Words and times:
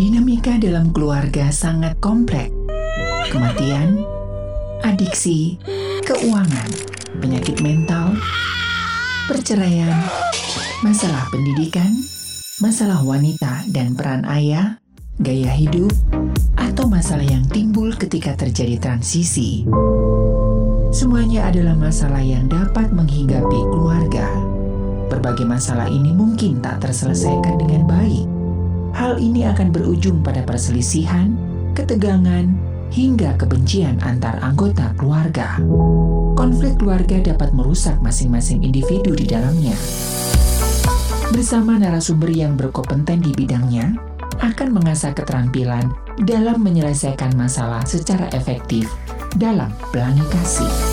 Dinamika 0.00 0.56
dalam 0.56 0.96
keluarga 0.96 1.52
sangat 1.52 2.00
kompleks. 2.00 2.48
Kematian, 3.28 4.00
adiksi, 4.80 5.60
keuangan, 6.08 6.72
penyakit 7.20 7.60
mental, 7.60 8.16
perceraian, 9.28 9.92
masalah 10.80 11.28
pendidikan, 11.28 11.92
masalah 12.64 13.04
wanita 13.04 13.68
dan 13.76 13.92
peran 13.92 14.24
ayah, 14.24 14.80
gaya 15.20 15.52
hidup, 15.52 15.92
atau 16.56 16.88
masalah 16.88 17.28
yang 17.28 17.44
timbul 17.52 17.92
ketika 17.92 18.32
terjadi 18.40 18.80
transisi. 18.80 19.68
Semuanya 20.96 21.52
adalah 21.52 21.76
masalah 21.76 22.24
yang 22.24 22.48
dapat 22.48 22.88
menghinggapi 22.88 23.60
keluarga. 23.68 24.32
Berbagai 25.12 25.44
masalah 25.44 25.92
ini 25.92 26.16
mungkin 26.16 26.64
tak 26.64 26.88
terselesaikan 26.88 27.60
dengan 27.60 27.84
baik. 27.84 28.29
Hal 28.94 29.22
ini 29.22 29.46
akan 29.46 29.70
berujung 29.70 30.20
pada 30.20 30.42
perselisihan, 30.42 31.34
ketegangan, 31.78 32.50
hingga 32.90 33.38
kebencian 33.38 34.02
antar 34.02 34.42
anggota 34.42 34.90
keluarga. 34.98 35.62
Konflik 36.34 36.82
keluarga 36.82 37.22
dapat 37.22 37.54
merusak 37.54 37.98
masing-masing 38.02 38.66
individu 38.66 39.14
di 39.14 39.26
dalamnya. 39.30 39.74
Bersama 41.30 41.78
narasumber 41.78 42.34
yang 42.34 42.58
berkompeten 42.58 43.22
di 43.22 43.30
bidangnya, 43.30 43.94
akan 44.42 44.74
mengasah 44.74 45.14
keterampilan 45.14 45.92
dalam 46.26 46.58
menyelesaikan 46.64 47.36
masalah 47.38 47.84
secara 47.86 48.26
efektif 48.34 48.90
dalam 49.38 49.70
pelangi 49.94 50.24
kasih. 50.32 50.89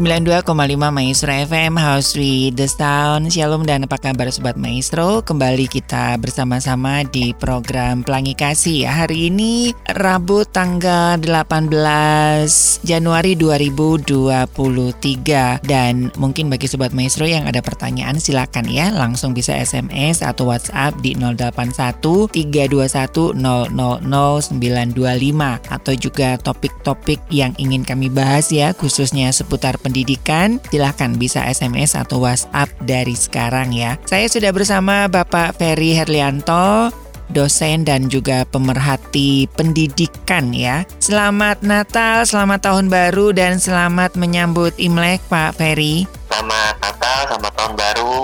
92,5 0.00 0.48
Maestro 0.96 1.28
FM 1.28 1.76
House 1.76 2.16
with 2.16 2.56
the 2.56 2.64
Sound. 2.64 3.28
Shalom 3.28 3.68
dan 3.68 3.84
apa 3.84 4.00
kabar 4.00 4.32
Sobat 4.32 4.56
Maestro? 4.56 5.20
Kembali 5.20 5.68
kita 5.68 6.16
bersama-sama 6.16 7.04
di 7.04 7.36
program 7.36 8.00
Pelangi 8.00 8.32
Kasih. 8.32 8.88
Hari 8.88 9.28
ini 9.28 9.76
Rabu 9.92 10.48
tanggal 10.48 11.20
18 11.20 11.68
Januari 12.80 13.36
2023 13.36 15.68
Dan 15.68 16.08
mungkin 16.16 16.48
bagi 16.48 16.64
Sobat 16.64 16.96
Maestro 16.96 17.28
yang 17.28 17.44
ada 17.44 17.60
pertanyaan 17.60 18.16
silakan 18.16 18.72
ya. 18.72 18.88
Langsung 18.96 19.36
bisa 19.36 19.52
SMS 19.52 20.24
atau 20.24 20.48
WhatsApp 20.48 20.96
di 21.04 21.12
081 21.12 22.00
321 22.32 23.36
000 23.36 23.36
925 23.36 24.48
Atau 25.68 25.92
juga 25.92 26.40
topik-topik 26.40 27.20
yang 27.28 27.52
ingin 27.60 27.84
kami 27.84 28.08
bahas 28.08 28.48
ya 28.48 28.72
Khususnya 28.72 29.28
seputar 29.28 29.76
pendidikan, 29.76 29.89
silahkan 30.70 31.14
bisa 31.18 31.44
SMS 31.46 31.98
atau 31.98 32.22
WhatsApp 32.22 32.70
dari 32.82 33.14
sekarang 33.14 33.74
ya. 33.74 33.98
Saya 34.06 34.26
sudah 34.30 34.54
bersama 34.54 35.10
Bapak 35.10 35.58
Ferry 35.58 35.94
Herlianto, 35.94 36.90
dosen 37.30 37.86
dan 37.86 38.10
juga 38.10 38.42
pemerhati 38.50 39.46
pendidikan 39.54 40.50
ya. 40.50 40.82
Selamat 40.98 41.62
Natal, 41.62 42.26
selamat 42.26 42.66
tahun 42.66 42.86
baru 42.90 43.30
dan 43.32 43.62
selamat 43.62 44.18
menyambut 44.18 44.74
Imlek 44.76 45.22
Pak 45.30 45.56
Ferry. 45.56 46.04
Selamat 46.30 46.74
Natal, 46.82 47.18
selamat 47.30 47.52
tahun 47.56 47.74
baru. 47.78 48.16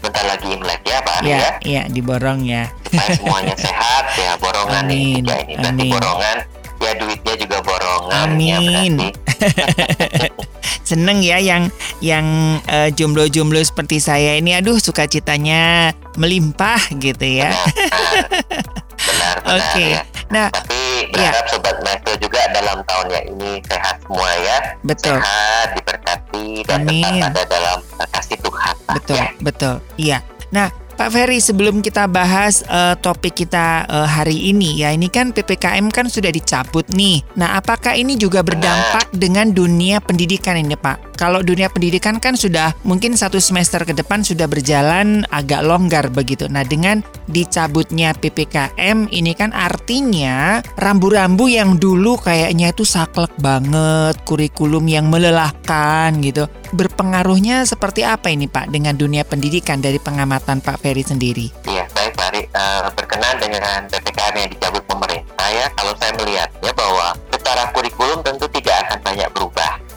Bentar 0.00 0.24
lagi 0.24 0.48
Imlek 0.56 0.80
ya 0.88 0.98
Pak 1.04 1.14
Ari 1.20 1.28
ya. 1.28 1.36
Ya, 1.36 1.50
ya 1.60 1.82
diborong 1.92 2.40
ya. 2.48 2.72
Supaya 2.88 3.10
semuanya 3.20 3.56
sehat 3.58 4.04
ya, 4.16 4.32
borongan 4.40 4.88
Amin, 4.88 5.20
ini 5.20 5.28
ini 5.28 5.54
berarti 5.60 5.84
amin. 5.84 5.92
borongan. 5.92 6.38
Ya 6.80 6.90
duitnya 6.96 7.34
juga 7.36 7.58
borongan 7.60 8.28
ya 8.40 8.56
Amin. 8.56 8.92
berarti. 8.96 9.29
Seneng 10.88 11.22
ya 11.22 11.38
yang 11.38 11.70
yang 12.02 12.26
eh, 12.66 12.90
jomblo-jomblo 12.94 13.62
seperti 13.62 14.02
saya 14.02 14.36
ini 14.36 14.56
aduh 14.58 14.78
sukacitanya 14.80 15.94
melimpah 16.18 16.80
gitu 16.98 17.26
ya. 17.26 17.54
Benar, 17.54 19.36
benar 19.46 19.58
Oke. 19.60 19.86
ya. 19.96 20.02
Nah, 20.30 20.46
Tapi 20.54 21.10
berharap 21.10 21.46
Sobat 21.50 21.76
Maestro 21.82 22.14
juga 22.22 22.38
dalam 22.54 22.78
tahunnya 22.86 23.20
ini 23.34 23.50
sehat 23.66 23.98
semua 24.06 24.30
ya. 24.38 24.58
Betul. 24.86 25.18
Sehat, 25.18 25.66
diberkati 25.74 26.48
dan 26.70 26.86
Amin. 26.86 27.02
tetap 27.02 27.34
ada 27.34 27.42
dalam 27.50 27.78
kasih 28.14 28.38
Tuhan. 28.38 28.74
Betul, 28.94 29.18
ya. 29.18 29.28
betul. 29.42 29.74
Iya. 29.98 30.18
Nah, 30.54 30.70
Pak 31.00 31.16
Ferry, 31.16 31.40
sebelum 31.40 31.80
kita 31.80 32.04
bahas 32.12 32.60
eh, 32.68 32.92
topik 33.00 33.32
kita 33.32 33.88
eh, 33.88 34.04
hari 34.04 34.52
ini 34.52 34.84
ya, 34.84 34.92
ini 34.92 35.08
kan 35.08 35.32
PPKM 35.32 35.88
kan 35.88 36.12
sudah 36.12 36.28
dicabut 36.28 36.84
nih. 36.92 37.24
Nah, 37.40 37.56
apakah 37.56 37.96
ini 37.96 38.20
juga 38.20 38.44
berdampak 38.44 39.08
dengan 39.16 39.48
dunia 39.48 40.04
pendidikan 40.04 40.60
ini, 40.60 40.76
Pak? 40.76 41.09
Kalau 41.20 41.44
dunia 41.44 41.68
pendidikan 41.68 42.16
kan 42.16 42.32
sudah 42.32 42.72
mungkin 42.80 43.12
satu 43.12 43.36
semester 43.36 43.84
ke 43.84 43.92
depan 43.92 44.24
sudah 44.24 44.48
berjalan 44.48 45.28
agak 45.28 45.60
longgar 45.60 46.08
begitu. 46.08 46.48
Nah, 46.48 46.64
dengan 46.64 47.04
dicabutnya 47.28 48.16
PPKM 48.16 49.12
ini 49.12 49.36
kan 49.36 49.52
artinya 49.52 50.64
rambu-rambu 50.80 51.52
yang 51.52 51.76
dulu 51.76 52.16
kayaknya 52.16 52.72
itu 52.72 52.88
saklek 52.88 53.36
banget, 53.36 54.16
kurikulum 54.24 54.88
yang 54.88 55.12
melelahkan 55.12 56.16
gitu. 56.24 56.48
Berpengaruhnya 56.72 57.68
seperti 57.68 58.00
apa 58.00 58.32
ini 58.32 58.48
Pak 58.48 58.72
dengan 58.72 58.96
dunia 58.96 59.20
pendidikan 59.20 59.84
dari 59.84 60.00
pengamatan 60.00 60.64
Pak 60.64 60.80
Ferry 60.80 61.04
sendiri? 61.04 61.52
Iya, 61.68 61.84
Pak 61.92 62.16
Ari. 62.32 62.48
Eh, 62.48 62.88
berkenan 62.96 63.36
dengan 63.42 63.84
PPKM 63.92 64.34
yang 64.40 64.50
dicabut 64.56 64.84
pemerintah 64.88 65.48
ya, 65.52 65.66
kalau 65.76 65.92
saya 66.00 66.16
melihatnya 66.16 66.72
bahwa 66.72 67.12
secara 67.34 67.68
kurikulum 67.76 68.24
tentu 68.24 68.46
tidak 68.54 68.88
akan 68.88 68.98
banyak 69.04 69.28
berubah. 69.36 69.49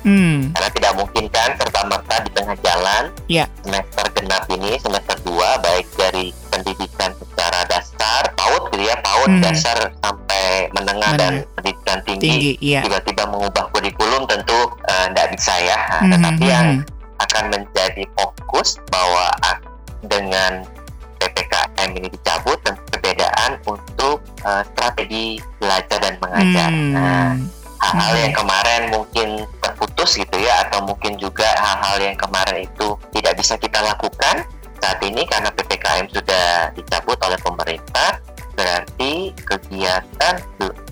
Hmm, 0.04 0.52
Karena 0.52 0.70
tidak 0.70 0.94
mungkin 0.96 1.26
kan 1.28 1.50
serta-merta 1.56 2.16
di 2.20 2.30
tengah 2.32 2.58
jalan 2.60 3.04
ya, 3.26 3.46
semester 3.60 4.06
genap 4.14 4.44
ini, 4.48 4.76
semester 4.78 5.16
2, 5.24 5.32
baik 5.60 5.88
dari 5.96 6.26
pendidikan 6.48 7.12
secara 7.14 7.64
dasar, 7.66 8.28
PAUD 8.34 8.64
gitu 8.70 8.84
ya, 8.84 8.96
PAUD 9.00 9.30
Hmm. 9.30 9.42
dasar 9.42 9.78
sampai 9.98 10.44
menengah 10.72 11.12
dan 11.16 11.34
Menengah. 11.40 11.52
pendidikan 11.56 11.98
tinggi, 12.04 12.22
tinggi, 12.22 12.52
iya. 12.60 12.82
tiba-tiba 12.82 13.24
mengubah 13.26 13.66
kurikulum 13.70 14.24
tentu 14.26 14.60
tidak 14.84 15.28
bisa 15.32 15.54
ya. 15.58 15.78
Nah, 15.80 16.00
Hmm, 16.00 16.12
Tetapi 16.12 16.44
hmm, 16.44 16.52
yang 16.52 16.68
hmm. 16.78 17.24
akan 17.24 17.44
menjadi 17.50 18.04
fokus 18.14 18.70
bahwa 18.88 19.28
dengan 20.04 20.68
PPKM 21.16 21.90
ini 21.96 22.08
dicabut 22.10 22.60
dan 22.62 22.76
perbedaan 22.90 23.52
untuk 23.64 24.20
eh, 24.44 24.64
strategi 24.68 25.26
belajar 25.56 25.98
dan 25.98 26.20
mengajar. 26.20 26.70
Nah, 26.70 27.32
Hmm, 27.32 27.48
hal-hal 27.80 28.12
Hmm. 28.12 28.22
yang 28.22 28.34
kemarin 28.34 28.82
mungkin 28.90 29.28
terputus 29.58 29.93
gitu 30.12 30.36
ya 30.36 30.68
atau 30.68 30.84
mungkin 30.84 31.16
juga 31.16 31.48
hal-hal 31.56 32.12
yang 32.12 32.18
kemarin 32.20 32.68
itu 32.68 33.00
tidak 33.16 33.34
bisa 33.40 33.56
kita 33.56 33.80
lakukan 33.80 34.44
saat 34.84 35.00
ini 35.00 35.24
karena 35.24 35.48
PPKM 35.56 36.12
sudah 36.12 36.76
dicabut 36.76 37.16
oleh 37.24 37.40
pemerintah 37.40 38.20
berarti 38.54 39.34
kegiatan 39.48 40.36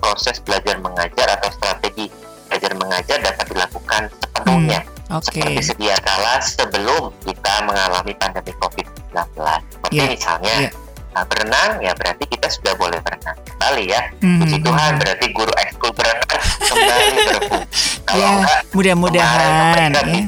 proses 0.00 0.40
belajar 0.42 0.80
mengajar 0.80 1.28
atau 1.38 1.52
strategi 1.52 2.08
belajar 2.48 2.72
mengajar 2.76 3.18
dapat 3.24 3.46
dilakukan 3.48 4.02
sepenuhnya. 4.20 4.80
Hmm, 4.84 5.16
Oke, 5.20 5.40
seperti 5.40 5.60
sedia 5.72 5.96
kala 6.04 6.40
sebelum 6.40 7.12
kita 7.24 7.54
mengalami 7.64 8.12
pandemi 8.16 8.52
COVID-19 8.60 9.12
seperti 9.72 9.96
Iya, 9.96 10.04
misalnya 10.08 10.54
iya. 10.68 10.70
Nah, 11.12 11.24
berenang 11.24 11.70
ya 11.78 11.92
berarti 11.92 12.24
kita 12.26 12.48
sudah 12.48 12.72
boleh 12.74 12.98
berenang 12.98 13.36
kembali 13.46 13.84
ya 13.86 14.02
Hmm, 14.18 14.38
Puji 14.38 14.58
Tuhan 14.58 14.92
berarti 14.96 15.26
guru 15.30 15.52
ekskul 15.56 15.90
berenang 15.92 16.28
kembali 16.62 17.06
berfungsi. 17.28 17.90
Kalau 18.02 18.18
Ya, 18.18 18.28
enggak, 18.34 18.60
mudah-mudahan 18.72 19.90
ya. 19.94 20.22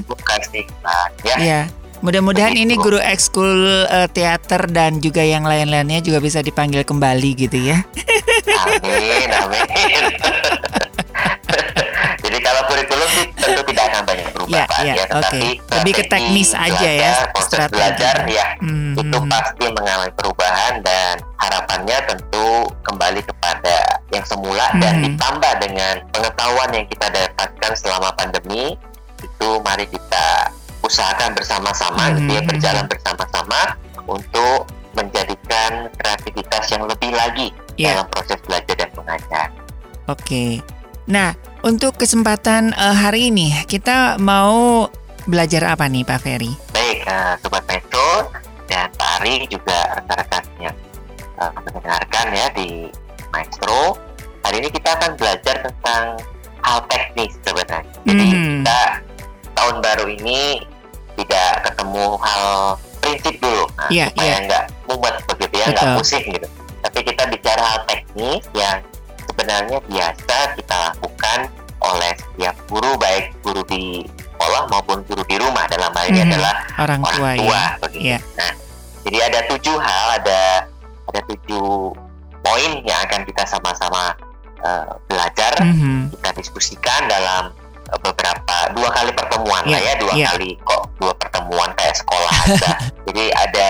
ya. 1.22 1.36
Ya, 1.36 1.60
mudah-mudahan 2.00 2.54
ini 2.54 2.74
guru 2.74 2.96
ekskul 2.96 3.50
eh, 3.84 4.08
teater 4.08 4.68
dan 4.68 4.98
juga 4.98 5.20
yang 5.20 5.42
lain-lainnya 5.42 6.00
juga 6.00 6.18
bisa 6.18 6.40
dipanggil 6.40 6.80
kembali 6.82 7.30
gitu 7.34 7.58
ya. 7.60 7.82
Amin, 8.46 9.28
amin. 9.30 10.04
berubah, 14.44 14.60
Ya, 14.60 14.64
Pak. 14.66 14.78
ya, 14.78 14.94
ya, 14.94 15.04
tetapi 15.06 15.48
Lebih 15.74 15.92
ke 15.92 16.04
teknis 16.06 16.50
aja 16.52 16.88
ya, 16.90 17.12
proses 17.28 17.48
strategi. 17.48 17.72
belajar 17.72 18.14
ya 18.26 18.46
Hmm, 18.56 18.92
itu 18.94 19.18
pasti 19.26 19.64
mengalami 19.66 20.12
perubahan 20.12 20.72
dan 20.80 21.14
harapannya 21.36 21.98
tentu 22.04 22.46
kembali 22.82 23.20
kepada 23.20 23.76
yang 24.08 24.24
semula 24.24 24.66
dan 24.76 24.94
Hmm. 24.94 25.04
ditambah 25.06 25.52
dengan 25.58 25.94
pengetahuan 26.10 26.70
yang 26.70 26.86
kita 26.86 27.06
dapatkan 27.08 27.72
selama 27.74 28.08
pandemi 28.12 28.76
itu 29.18 29.48
mari 29.60 29.84
kita 29.84 30.26
usahakan 30.80 31.32
bersama-sama 31.32 32.02
Hmm. 32.06 32.16
gitu 32.18 32.30
ya 32.30 32.42
berjalan 32.42 32.84
bersama-sama 32.84 33.60
untuk 34.04 34.68
menjadikan 34.94 35.90
kreativitas 35.96 36.70
yang 36.70 36.84
lebih 36.84 37.10
lagi 37.10 37.48
Ya. 37.74 37.98
dalam 37.98 38.06
proses 38.06 38.38
belajar 38.40 38.74
dan 38.76 38.90
mengajar. 38.94 39.46
Oke. 40.06 40.62
Nah, 41.04 41.36
untuk 41.60 42.00
kesempatan 42.00 42.72
eh, 42.72 42.96
hari 42.96 43.28
ini 43.28 43.52
kita 43.68 44.16
mau 44.16 44.88
belajar 45.24 45.76
apa 45.76 45.84
nih 45.88 46.04
Pak 46.04 46.18
Ferry? 46.20 46.52
Baik, 46.72 47.04
eh, 47.04 47.32
Sobat 47.40 47.64
Metro 47.68 48.28
dan 48.64 48.88
Pak 48.96 49.20
Ari 49.20 49.44
juga 49.48 50.00
rekan-rekan 50.00 50.44
yang 50.60 50.76
eh, 51.36 51.50
mendengarkan 51.60 52.26
ya 52.32 52.46
di 52.56 52.88
Maestro. 53.30 54.00
Hari 54.44 54.60
ini 54.60 54.68
kita 54.68 54.96
akan 54.96 55.16
belajar 55.16 55.56
tentang 55.60 56.04
hal 56.64 56.78
teknis 56.88 57.32
sebenarnya. 57.44 57.84
Jadi 58.04 58.26
Hmm. 58.28 58.60
kita 58.64 58.80
tahun 59.54 59.76
baru 59.80 60.06
ini 60.08 60.64
tidak 61.14 61.68
ketemu 61.68 62.16
hal 62.18 62.76
prinsip 62.98 63.34
dulu. 63.40 63.64
Nah, 63.76 63.88
Iya, 63.92 64.08
supaya 64.08 64.28
iya. 64.28 64.44
nggak 64.48 64.64
mumet 64.88 65.14
begitu 65.28 65.54
ya, 65.60 65.66
nggak 65.70 65.88
pusing 65.96 66.24
gitu. 66.26 66.48
Tapi 66.80 66.98
kita 67.04 67.22
bicara 67.28 67.62
hal 67.62 67.80
teknis 67.84 68.42
yang 68.52 68.80
sebenarnya 69.44 69.78
biasa 69.84 70.36
kita 70.56 70.74
lakukan 70.88 71.38
oleh 71.84 72.12
setiap 72.16 72.56
guru, 72.64 72.96
baik 72.96 73.24
guru 73.44 73.60
di 73.68 74.00
sekolah 74.32 74.72
maupun 74.72 75.04
guru 75.04 75.20
di 75.28 75.36
rumah. 75.36 75.68
Dalam 75.68 75.92
hal 75.92 76.04
ini 76.08 76.24
Mhm. 76.24 76.28
adalah 76.32 76.54
Orang 76.80 77.00
tua, 77.04 77.12
orang 77.12 77.36
ya. 77.36 77.40
tua 77.44 77.62
begitu. 77.84 78.04
Iya. 78.08 78.18
Nah, 78.40 78.52
jadi 79.04 79.18
ada 79.20 79.40
tujuh 79.52 79.76
hal, 79.76 80.06
ada 80.16 80.40
ada 81.04 81.20
tujuh 81.28 81.92
poin 82.40 82.70
yang 82.82 82.98
akan 83.04 83.20
kita 83.22 83.44
sama-sama 83.44 84.16
eh, 84.64 84.92
belajar, 85.04 85.52
Mhm. 85.60 86.08
kita 86.16 86.32
diskusikan 86.34 87.04
dalam 87.04 87.52
eh, 87.84 87.98
beberapa 88.00 88.72
dua 88.72 88.88
kali 88.88 89.12
pertemuan 89.12 89.60
lah 89.68 89.76
Iya, 89.76 89.92
ya, 89.92 89.94
dua 90.00 90.12
iya. 90.16 90.26
kali 90.32 90.56
kok 90.56 90.88
dua 90.96 91.12
pertemuan 91.20 91.68
kayak 91.76 91.92
sekolah 91.92 92.32
aja. 92.48 92.70
jadi 93.06 93.24
ada 93.36 93.68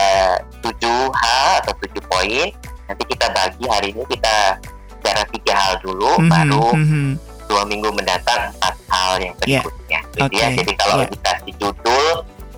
tujuh 0.63 1.11
hal 1.11 1.67
atau 1.67 1.75
tujuh 1.83 1.99
poin. 2.07 2.47
Nanti 2.87 3.03
kita 3.11 3.27
bagi 3.35 3.67
hari 3.67 3.91
ini 3.91 4.07
kita 4.07 4.63
bicara 5.05 5.21
tiga 5.29 5.53
hal 5.53 5.75
dulu, 5.85 6.17
Mhm, 6.17 6.31
baru 6.33 6.65
mhm. 6.73 7.05
dua 7.45 7.63
minggu 7.69 7.93
mendatang 7.93 8.49
empat 8.57 8.75
hal 8.89 9.13
yang 9.21 9.37
Iya. 9.45 9.61
berikutnya. 9.61 10.01
Gitu 10.01 10.17
ya. 10.17 10.49
Oke, 10.49 10.57
Jadi 10.57 10.73
kalau 10.81 10.97
iya. 10.97 11.07
dikasih 11.13 11.53
judul, 11.61 12.07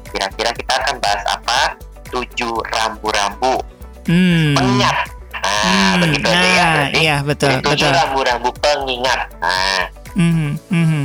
kira-kira 0.07 0.51
kita 0.55 0.73
akan 0.79 0.95
bahas 1.03 1.23
apa? 1.27 1.61
Tujuh 2.07 2.55
rambu-rambu 2.71 3.55
Hmm. 4.07 4.55
pengingat. 4.55 4.97
Nah, 5.37 5.63
Hmm, 5.67 5.93
begitu 6.01 6.27
aja 6.27 6.39
ya. 6.39 6.47
Nah, 6.47 6.71
Berarti 6.73 6.99
iya 7.03 7.17
betul, 7.21 7.51
tujuh 7.61 7.91
rambu-rambu 7.91 8.51
pengingat. 8.63 9.21
Nah, 9.43 9.83
Mhm, 10.15 10.51
mhm. 10.71 11.05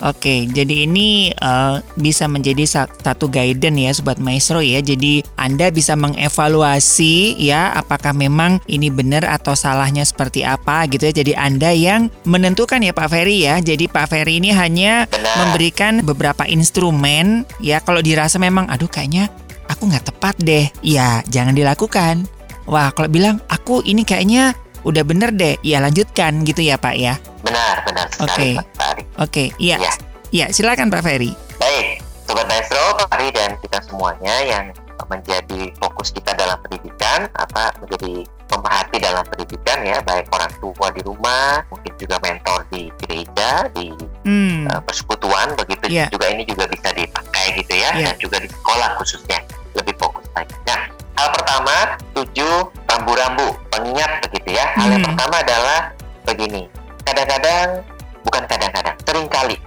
Oke, 0.00 0.48
jadi 0.48 0.88
ini 0.88 1.28
eh, 1.28 1.76
bisa 2.00 2.24
menjadi 2.24 2.64
sa- 2.64 2.88
satu 2.88 3.28
guidance 3.28 3.76
ya 3.76 3.90
Sobat 3.92 4.16
Maestro 4.16 4.64
ya. 4.64 4.80
Jadi 4.80 5.20
Anda 5.36 5.68
bisa 5.68 5.92
mengevaluasi 5.92 7.36
ya 7.36 7.76
apakah 7.76 8.16
memang 8.16 8.64
ini 8.64 8.88
benar 8.88 9.28
atau 9.28 9.52
salahnya 9.52 10.00
seperti 10.08 10.40
apa 10.40 10.88
gitu 10.88 11.04
ya. 11.04 11.14
Jadi 11.20 11.32
Anda 11.36 11.76
yang 11.76 12.08
menentukan 12.24 12.80
ya 12.80 12.96
Pak 12.96 13.12
Ferry 13.12 13.44
ya. 13.44 13.60
Jadi 13.60 13.92
Pak 13.92 14.08
Ferry 14.08 14.40
ini 14.40 14.56
hanya 14.56 15.04
memberikan 15.36 16.00
beberapa 16.00 16.48
instrumen 16.48 17.44
ya 17.60 17.84
kalau 17.84 18.00
dirasa 18.00 18.40
memang 18.40 18.72
aduh 18.72 18.88
kayaknya 18.88 19.28
aku 19.68 19.84
nggak 19.84 20.16
tepat 20.16 20.34
deh. 20.40 20.66
Ya, 20.80 21.20
jangan 21.28 21.52
dilakukan. 21.52 22.24
Wah, 22.64 22.88
kalau 22.96 23.12
bilang 23.12 23.44
aku 23.52 23.84
ini 23.84 24.08
kayaknya 24.08 24.56
udah 24.80 25.04
bener 25.04 25.28
deh. 25.36 25.60
Ya 25.60 25.84
lanjutkan 25.84 26.40
gitu 26.48 26.64
ya 26.64 26.80
Pak 26.80 26.96
ya. 26.96 27.20
Benar, 27.44 27.84
benar 27.84 28.06
Oke. 28.20 28.56
sekali 28.56 28.89
Oke, 29.20 29.52
iya. 29.60 29.76
Iya. 29.76 29.92
Iya, 30.30 30.46
silakan 30.48 30.88
Pak 30.88 31.04
Ferry. 31.04 31.36
Baik, 31.60 32.00
Sobat 32.24 32.46
Maestro, 32.48 32.80
Pak 32.96 33.12
Ari 33.18 33.28
dan 33.34 33.52
kita 33.60 33.82
semuanya 33.84 34.32
yang 34.46 34.72
menjadi 35.10 35.74
fokus 35.76 36.14
kita 36.14 36.32
dalam 36.32 36.56
pendidikan, 36.62 37.26
apa 37.34 37.74
menjadi 37.82 38.24
pemerhati 38.46 38.96
dalam 39.02 39.24
pendidikan 39.26 39.82
ya, 39.82 39.98
baik 40.00 40.30
orang 40.32 40.52
tua 40.56 40.88
di 40.94 41.02
rumah, 41.02 41.60
mungkin 41.68 41.92
juga 41.98 42.16
mentor 42.22 42.64
di 42.72 42.88
gereja, 43.04 43.66
di 43.74 43.90
Hmm. 44.24 44.68
uh, 44.68 44.80
persekutuan, 44.84 45.52
begitu 45.56 45.88
Iya. 45.90 46.06
juga 46.12 46.26
ini 46.30 46.44
juga 46.46 46.64
bisa 46.68 46.92
dipakai 46.92 47.58
gitu 47.58 47.74
ya, 47.74 47.90
Iya. 47.96 48.12
dan 48.12 48.16
juga 48.20 48.36
di 48.38 48.48
sekolah 48.48 48.88
khususnya 49.00 49.40
lebih 49.74 49.96
fokus 49.98 50.24
lagi. 50.36 50.52
Nah, 50.68 50.80
hal 51.16 51.28
pertama 51.34 51.74
tujuh 52.14 52.54
rambu-rambu 52.86 53.48
pengingat 53.68 54.20
begitu 54.28 54.54
ya. 54.56 54.64
Hal 54.78 54.94
yang 54.94 55.02
Hmm. 55.02 55.08
pertama 55.16 55.36
adalah 55.42 55.78
begini, 56.24 56.62
kadang-kadang 57.02 57.82
bukan 58.30 58.46
kadang-kadang, 58.46 58.94
sering 59.02 59.26
kali 59.26 59.58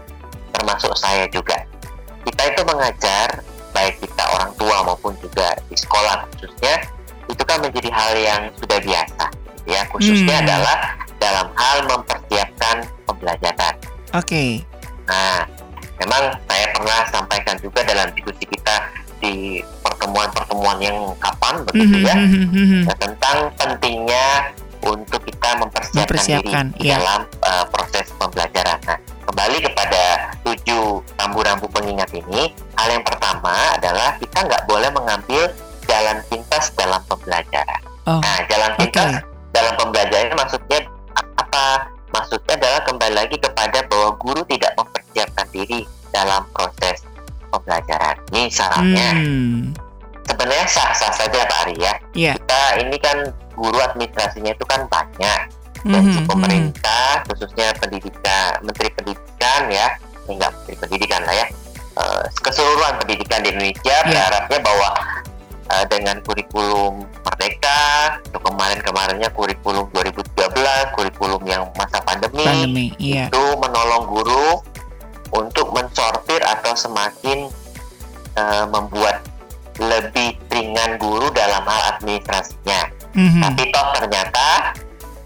termasuk 0.55 0.95
saya 0.95 1.27
juga, 1.27 1.59
kita 2.23 2.41
itu 2.47 2.61
mengajar 2.63 3.27
baik 3.75 3.99
kita 3.99 4.23
orang 4.31 4.55
tua 4.55 4.87
maupun 4.87 5.11
juga 5.19 5.51
di 5.67 5.75
sekolah 5.75 6.23
khususnya 6.31 6.79
itu 7.27 7.43
kan 7.43 7.59
menjadi 7.59 7.89
hal 7.91 8.11
yang 8.15 8.41
sudah 8.55 8.79
biasa 8.79 9.25
ya 9.65 9.81
khususnya 9.91 10.39
Hmm. 10.39 10.45
adalah 10.47 10.77
dalam 11.19 11.47
hal 11.57 11.77
mempersiapkan 11.89 12.85
pembelajaran 13.03 13.75
Oke. 14.13 14.61
Nah, 15.09 15.41
memang 15.97 16.37
saya 16.45 16.69
pernah 16.69 16.99
sampaikan 17.09 17.57
juga 17.59 17.81
dalam 17.81 18.07
diskusi 18.13 18.45
kita 18.45 18.75
di 19.17 19.57
pertemuan-pertemuan 19.81 20.77
yang 20.77 20.97
kapan 21.17 21.65
begitu 21.65 21.97
Mhm, 21.97 22.05
ya, 22.05 22.15
mhm, 22.15 22.45
mhm. 22.53 22.81
nah, 22.85 22.97
tentang 23.01 23.37
pentingnya 23.57 24.53
untuk 24.83 25.21
kita 25.23 25.49
mempersiapkan, 25.59 26.03
Mempersiapkan, 26.03 26.65
diri 26.75 26.91
iya. 26.91 26.99
dalam 26.99 27.21
uh, 27.47 27.65
proses 27.71 28.05
pembelajaran. 28.19 28.79
Nah, 28.83 28.97
kembali 29.27 29.57
kepada 29.63 30.03
tujuh 30.43 30.99
rambu-rambu 31.15 31.67
pengingat 31.71 32.11
ini, 32.11 32.51
hal 32.75 32.87
yang 32.91 33.03
pertama 33.07 33.79
adalah 33.79 34.19
kita 34.19 34.43
nggak 34.43 34.63
boleh 34.67 34.89
mengambil 34.91 35.47
jalan 35.87 36.17
pintas 36.27 36.71
dalam 36.75 36.99
pembelajaran. 37.07 37.81
Oh, 38.03 38.19
Nah, 38.19 38.37
jalan 38.51 38.71
pintas 38.75 39.23
dalam 39.55 39.73
pembelajaran 39.79 40.35
maksudnya 40.35 40.79
apa? 41.39 41.87
Maksudnya 42.13 42.53
adalah 42.61 42.81
kembali 42.85 43.15
lagi 43.17 43.37
kepada 43.41 43.79
bahwa 43.89 44.13
guru 44.21 44.45
tidak 44.45 44.77
mempersiapkan 44.77 45.47
diri 45.49 45.81
dalam 46.13 46.45
proses 46.53 47.01
pembelajaran. 47.49 48.15
Ini 48.29 48.41
syaratnya. 48.53 49.09
Hmm. 49.17 49.73
Sebenarnya 50.23 50.67
sah-sah 50.69 51.11
saja 51.13 51.41
Pak 51.45 51.59
Ari 51.67 51.75
ya. 51.81 51.93
Iya. 52.13 52.33
Kita 52.37 52.61
ini 52.85 52.97
kan 53.01 53.17
guru 53.55 53.77
administrasinya 53.81 54.51
itu 54.53 54.65
kan 54.65 54.85
banyak. 54.89 55.41
Dan 55.83 55.99
Mhm, 55.99 56.13
si 56.15 56.19
mhm. 56.23 56.29
pemerintah, 56.31 57.09
khususnya 57.27 57.75
pendidikan, 57.75 58.55
menteri 58.63 58.87
pendidikan 58.95 59.61
ya, 59.67 59.87
eh, 59.99 60.31
enggak 60.31 60.55
menteri 60.55 60.75
pendidikan 60.79 61.21
lah 61.27 61.35
ya, 61.35 61.47
eh, 61.99 62.23
keseluruhan 62.39 62.95
pendidikan 63.03 63.43
di 63.43 63.51
Indonesia 63.51 63.95
Iya. 64.03 64.07
berharapnya 64.07 64.59
bahwa 64.63 64.89
eh, 65.63 65.85
dengan 65.87 66.19
kurikulum 66.27 67.07
merdeka, 67.23 68.19
atau 68.19 68.39
kemarin-kemarinnya 68.45 69.31
kurikulum 69.31 69.87
2013, 69.95 70.91
kurikulum 70.93 71.39
yang 71.47 71.65
masa 71.79 72.03
pandemi, 72.03 72.43
Pandemi, 72.45 72.85
iya. 72.99 73.31
itu 73.31 73.43
menolong 73.57 74.05
guru 74.11 74.59
untuk 75.33 75.73
mensortir 75.73 76.39
atau 76.45 76.75
semakin 76.77 77.49
eh, 78.37 78.65
membuat 78.69 79.23
lebih 79.81 80.37
ringan 80.53 81.01
guru 81.01 81.33
dalam 81.33 81.65
hal 81.65 81.97
administrasinya. 81.97 82.89
Mhm. 83.13 83.41
Tapi 83.41 83.63
toh 83.69 83.87
ternyata 83.93 84.47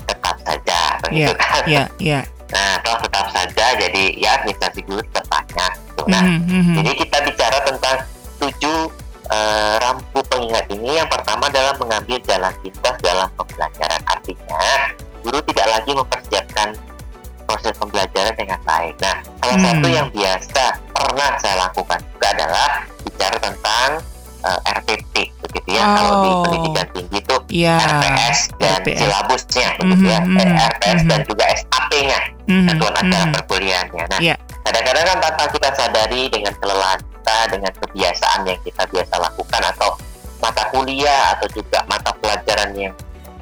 tetap 0.03 0.35
saja 0.41 0.79
begitu 1.01 1.31
kan. 1.33 1.63
Iya, 1.65 1.83
iya. 1.97 2.19
Nah, 2.47 2.79
toh 2.79 2.95
tetap 3.01 3.27
saja 3.29 3.65
jadi 3.75 4.03
ya 4.15 4.37
administrasi 4.37 4.79
guru 4.83 5.03
tetap 5.03 5.25
banyak. 5.27 5.71
gitu. 5.87 6.03
Nah, 6.07 6.21
Mhm, 6.21 6.39
mhm. 6.45 6.75
jadi 6.77 6.91
kita 6.95 7.17
bicara 7.23 7.57
tentang 7.61 7.95
tujuh 8.37 8.79
eh, 9.27 9.75
rambu 9.77 10.23
pengingat 10.23 10.63
ini. 10.69 10.95
Yang 10.95 11.11
pertama 11.11 11.51
adalah 11.51 11.75
mengambil 11.75 12.15
jalan 12.21 12.53
pintas 12.57 12.95
dalam 12.97 13.27
pembelajaran. 13.35 13.99
Artinya, 14.07 14.63
guru 15.19 15.43
tidak 15.43 15.67
lagi 15.69 15.91
mempersiapkan 15.91 16.71
proses 17.43 17.75
pembelajaran 17.75 18.31
dengan 18.33 18.55
baik. 18.63 18.95
Nah, 18.97 19.15
salah 19.37 19.51
Hmm. 19.53 19.65
satu 19.67 19.87
yang 19.89 20.07
biasa 20.09 20.63
pernah 20.89 21.29
saya 21.37 21.55
lakukan 21.61 21.99
juga 22.07 22.27
adalah 22.31 22.69
bicara 23.01 23.35
tentang 23.37 23.89
eh, 24.39 24.59
RPP, 24.71 25.13
begitu 25.41 25.75
ya. 25.75 25.83
Kalau 25.83 26.13
di 26.17 26.29
Oh. 26.29 26.39
pendidikan 26.41 26.87
tinggi 26.93 27.19
Iya. 27.47 27.75
RPS 27.79 28.39
dan 28.59 28.79
RPS. 28.83 28.97
silabusnya, 28.99 29.67
begitu 29.79 30.05
ya. 30.07 30.19
Mhm, 30.19 30.35
Eh, 30.35 30.45
mhm, 30.47 30.57
RPS 30.71 31.01
mhm. 31.01 31.09
dan 31.09 31.19
juga 31.23 31.43
SAP-nya 31.47 32.19
Mhm, 32.47 32.65
satuan 32.67 32.95
acara 32.95 33.25
mhm. 33.25 33.33
perkuliahannya. 33.39 34.03
Nah, 34.11 34.19
Iya. 34.19 34.35
kadang-kadang 34.63 35.05
kan 35.07 35.17
tanpa 35.23 35.43
kita 35.47 35.69
sadari 35.73 36.21
dengan 36.27 36.53
kelelahan 36.59 36.99
kita, 36.99 37.37
dengan 37.51 37.71
kebiasaan 37.75 38.39
yang 38.47 38.59
kita 38.63 38.83
biasa 38.87 39.13
lakukan 39.19 39.61
atau 39.63 39.89
mata 40.37 40.63
kuliah 40.69 41.35
atau 41.35 41.47
juga 41.49 41.79
mata 41.87 42.11
pelajaran 42.19 42.71
yang 42.75 42.93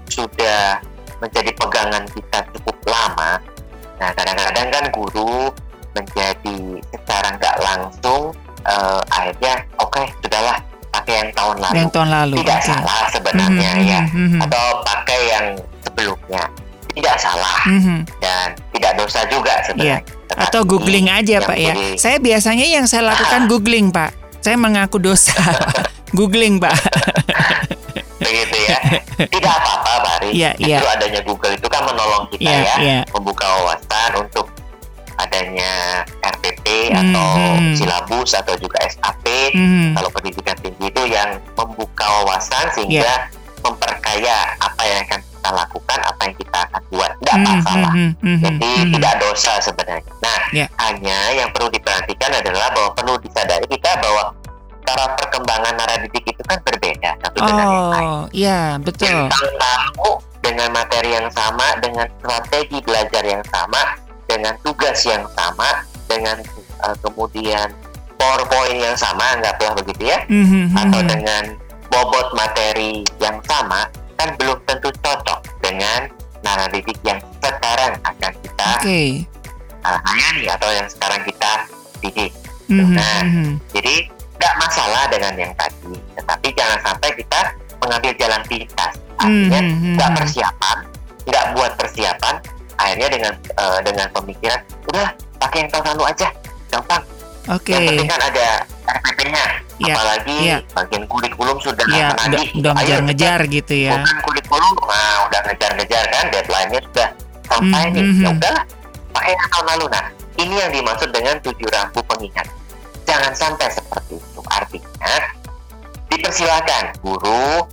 sudah 0.07 0.79
menjadi 1.17 1.51
pegangan 1.57 2.05
kita 2.13 2.39
cukup 2.53 2.77
lama. 2.85 3.41
Nah, 3.97 4.09
kadang-kadang 4.13 4.67
kan 4.69 4.85
guru 4.93 5.49
menjadi 5.95 6.57
secara 6.91 7.39
nggak 7.39 7.55
langsung 7.63 8.35
eh, 8.65 9.01
akhirnya 9.13 9.61
oke 9.77 10.01
sudahlah 10.19 10.57
pakai 11.05 11.21
yang 11.21 11.31
tahun 11.37 11.55
lalu. 11.61 11.75
Yang 11.77 11.89
tahun 11.93 12.09
lalu. 12.09 12.35
Tidak 12.41 12.57
oke. 12.57 12.65
salah 12.65 13.01
sebenarnya 13.13 13.71
Mhm, 13.71 13.85
ya. 13.85 14.01
mhm, 14.01 14.17
mhm. 14.17 14.39
Atau 14.41 14.65
pakai 14.81 15.19
yang 15.29 15.45
sebelumnya. 15.79 16.43
Tidak 16.89 17.15
salah 17.19 17.59
Mhm. 17.69 17.97
dan 18.17 18.45
tidak 18.73 18.91
dosa 18.97 19.19
juga 19.29 19.53
sebenarnya. 19.61 19.99
Tetapi 20.01 20.41
Atau 20.41 20.61
googling 20.65 21.07
aja 21.07 21.37
Pak 21.39 21.57
ya. 21.59 21.73
Saya 21.95 22.17
biasanya 22.17 22.65
yang 22.65 22.89
saya 22.89 23.05
lakukan 23.05 23.45
googling 23.45 23.93
Pak. 23.93 24.09
Saya 24.41 24.57
mengaku 24.57 24.97
dosa. 24.97 25.37
googling 26.17 26.57
Pak. 26.57 26.73
begitu 28.17 28.57
ya. 28.65 28.79
Tidak 29.21 29.53
apa-apa, 29.53 29.91
Bari. 30.01 30.33
Iya, 30.33 30.57
iya. 30.57 30.81
Justru 30.81 30.89
adanya 30.89 31.21
Google 31.21 31.53
itu 31.53 31.67
kan 31.69 31.81
menolong 31.85 32.25
kita 32.31 32.41
Iya, 32.41 32.57
ya, 32.57 32.75
iya. 32.81 32.99
membuka 33.13 33.45
wawasan 33.45 34.11
untuk 34.17 34.49
adanya 35.15 36.01
RPP 36.23 36.65
Hmm, 36.89 36.99
atau 37.05 37.29
hmm. 37.53 37.75
silabus 37.75 38.31
atau 38.33 38.55
juga 38.57 38.81
SAP. 38.83 39.24
Mhm. 39.53 39.93
Kalau 39.95 40.09
pendidikan 40.11 40.55
tinggi 40.59 40.85
itu 40.87 41.03
yang 41.07 41.29
membuka 41.53 42.05
wawasan 42.21 42.65
sehingga 42.73 43.29
memperkaya 43.61 44.53
apa 44.61 44.81
yang 44.85 44.99
akan 45.09 45.19
kita 45.25 45.49
lakukan, 45.51 45.99
apa 46.05 46.21
yang 46.25 46.35
kita 46.37 46.57
akan 46.69 46.81
buat. 46.89 47.11
Tidak 47.17 47.37
Mhm, 47.37 47.45
masalah. 47.49 47.93
mhm, 47.93 48.09
mhm, 48.21 48.39
Jadi 48.41 48.71
mhm. 48.77 48.91
tidak 48.93 49.13
dosa 49.19 49.53
sebenarnya. 49.57 50.13
Nah, 50.21 50.39
Ya. 50.53 50.65
hanya 50.85 51.17
yang 51.33 51.49
perlu 51.49 51.69
diperhatikan 51.69 52.31
adalah 52.33 52.69
bahwa 52.73 52.89
perlu 52.93 53.13
disadari 53.19 53.65
kita 53.65 53.91
bahwa 54.01 54.33
cara 54.85 55.05
perkembangan 55.17 55.73
naradidik 55.73 56.23
itu 56.29 56.41
kan 56.45 56.61
berbeda 56.61 57.09
satu 57.17 57.41
satu 57.41 57.49
dengan 57.49 57.65
yang 57.65 57.89
lain. 57.89 58.05
Oh, 58.05 58.23
iya, 58.29 58.59
betul. 58.77 59.09
Bintang 59.09 59.49
tamu 59.57 60.09
dengan 60.45 60.69
materi 60.69 61.09
yang 61.09 61.29
sama, 61.33 61.67
dengan 61.81 62.05
strategi 62.21 62.77
belajar 62.85 63.23
yang 63.25 63.41
sama, 63.49 63.81
dengan 64.29 64.53
tugas 64.61 65.01
yang 65.09 65.25
sama, 65.33 65.81
dengan 66.05 66.37
uh, 66.85 66.93
kemudian 67.01 67.73
PowerPoint 68.15 68.79
yang 68.79 68.95
sama, 68.95 69.35
anggaplah 69.35 69.75
begitu 69.77 70.09
ya, 70.09 70.19
Mhm, 70.27 70.71
atau 70.75 70.99
mhm. 71.03 71.09
dengan 71.09 71.43
bobot 71.91 72.27
materi 72.35 73.03
yang 73.19 73.37
sama, 73.45 73.87
kan 74.15 74.31
belum 74.39 74.57
tentu 74.67 74.89
cocok 75.03 75.39
dengan 75.59 76.07
nara 76.41 76.69
didik 76.69 76.97
yang 77.01 77.17
sekarang 77.41 77.97
akan 78.05 78.31
kita 78.41 78.69
Oke. 78.79 79.01
uh, 79.81 79.99
layani 80.05 80.45
atau 80.49 80.69
yang 80.71 80.87
sekarang 80.87 81.21
kita 81.25 81.51
didik. 81.99 82.31
Mhm, 82.69 82.93
Nah. 82.97 83.21
mhm. 83.25 83.49
Jadi 83.73 83.95
nggak 84.35 84.55
masalah 84.59 85.03
dengan 85.09 85.33
yang 85.37 85.53
tadi, 85.55 85.95
tetapi 86.17 86.47
jangan 86.53 86.79
sampai 86.83 87.09
kita 87.15 87.41
mengambil 87.81 88.11
jalan 88.19 88.41
pintas. 88.45 88.93
Artinya 89.15 89.59
nggak 89.95 90.09
mhm. 90.11 90.17
persiapan, 90.19 90.77
nggak 91.25 91.45
buat 91.55 91.71
persiapan, 91.79 92.35
akhirnya 92.75 93.07
dengan 93.09 93.33
eh, 93.35 93.79
dengan 93.85 94.07
pemikiran 94.11 94.59
udah 94.91 95.07
pakai 95.39 95.57
yang 95.65 95.69
tahun 95.71 95.85
lalu 95.95 96.03
aja, 96.11 96.27
gampang. 96.69 97.03
Oke. 97.45 97.73
Yang 97.77 97.83
penting 97.93 98.09
kan 98.09 98.21
ada 98.25 98.47
RPP-nya, 98.85 99.45
Iya, 99.75 99.93
apalagi 99.93 100.37
iya. 100.39 100.57
bagian 100.73 101.03
kurikulum 101.05 101.57
sudah 101.61 101.85
Iya, 101.89 102.07
udah, 102.15 102.41
udah 102.57 102.71
ngejar-ngejar 102.79 103.39
gitu 103.45 103.73
ya. 103.75 104.01
Bukan 104.01 104.17
kurikulum, 104.23 104.73
nah 104.87 105.29
udah 105.29 105.39
ngejar-ngejar 105.45 106.03
kan, 106.09 106.25
deadline-nya 106.33 106.79
sudah 106.89 107.07
sampai 107.45 107.83
Mhm, 107.85 107.93
nih. 107.93 108.03
mhm. 108.03 108.23
Ya 108.23 108.29
udahlah, 108.33 108.63
pakai 109.13 109.31
yang 109.33 109.49
tahun 109.51 109.65
lalu. 109.77 109.85
Nah, 109.91 110.05
ini 110.35 110.53
yang 110.57 110.71
dimaksud 110.73 111.09
dengan 111.13 111.35
tujuh 111.39 111.69
rambu 111.69 111.99
pengingat. 112.07 112.47
Jangan 113.05 113.31
sampai 113.37 113.67
seperti 113.69 114.17
itu. 114.17 114.39
Artinya, 114.49 115.13
dipersilakan 116.07 116.83
guru 117.01 117.65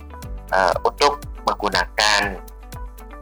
eh, 0.53 0.75
untuk 0.85 1.17
menggunakan 1.49 2.37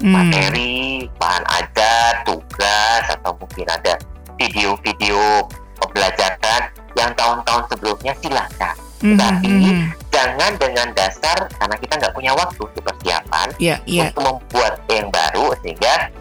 Hmm. 0.04 0.12
materi, 0.12 1.08
bahan 1.16 1.46
ajar, 1.48 2.28
tugas, 2.28 3.04
atau 3.08 3.32
mungkin 3.40 3.70
ada 3.70 3.96
video-video 4.36 5.48
pembelajaran 5.92 6.62
yang 6.96 7.12
tahun-tahun 7.20 7.64
sebelumnya 7.68 8.14
silakan. 8.24 8.76
Mhm, 9.02 9.18
tapi 9.20 9.50
mhm. 9.52 9.86
Jangan 10.12 10.52
dengan 10.60 10.88
dasar 10.92 11.48
karena 11.56 11.76
kita 11.80 11.94
nggak 11.96 12.14
punya 12.14 12.32
waktu 12.36 12.62
untuk 12.68 12.84
persiapan 12.84 13.48
Iya, 13.58 13.80
iya. 13.88 14.12
untuk 14.12 14.22
membuat 14.28 14.76
yang 14.92 15.08
baru 15.08 15.56
sehingga 15.64 16.12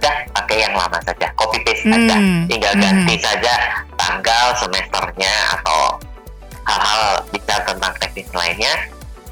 udah 0.00 0.14
pakai 0.32 0.56
yang 0.64 0.72
lama 0.72 0.96
saja, 1.04 1.28
copy 1.36 1.60
paste 1.60 1.84
saja, 1.84 2.16
Hmm, 2.16 2.48
tinggal 2.48 2.72
hmm. 2.72 2.80
ganti 2.82 3.14
saja 3.20 3.52
tanggal 4.00 4.44
semesternya 4.56 5.34
atau 5.60 6.00
hal-hal 6.64 7.20
bicara 7.28 7.60
tentang 7.68 7.92
teknis 8.00 8.28
lainnya. 8.32 8.74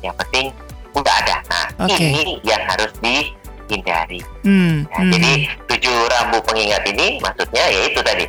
Yang 0.04 0.14
penting 0.22 0.46
udah 0.92 1.14
ada. 1.24 1.36
Nah, 1.48 1.66
Oke. 1.88 1.96
ini 2.04 2.36
yang 2.44 2.60
harus 2.68 2.92
dihindari. 3.00 4.20
Hmm, 4.44 4.84
Nah, 4.92 5.00
hmm. 5.02 5.12
Jadi 5.16 5.32
tujuh 5.72 5.96
rambu 6.12 6.38
pengingat 6.44 6.84
ini 6.84 7.16
maksudnya 7.24 7.64
yaitu 7.72 8.04
tadi 8.04 8.28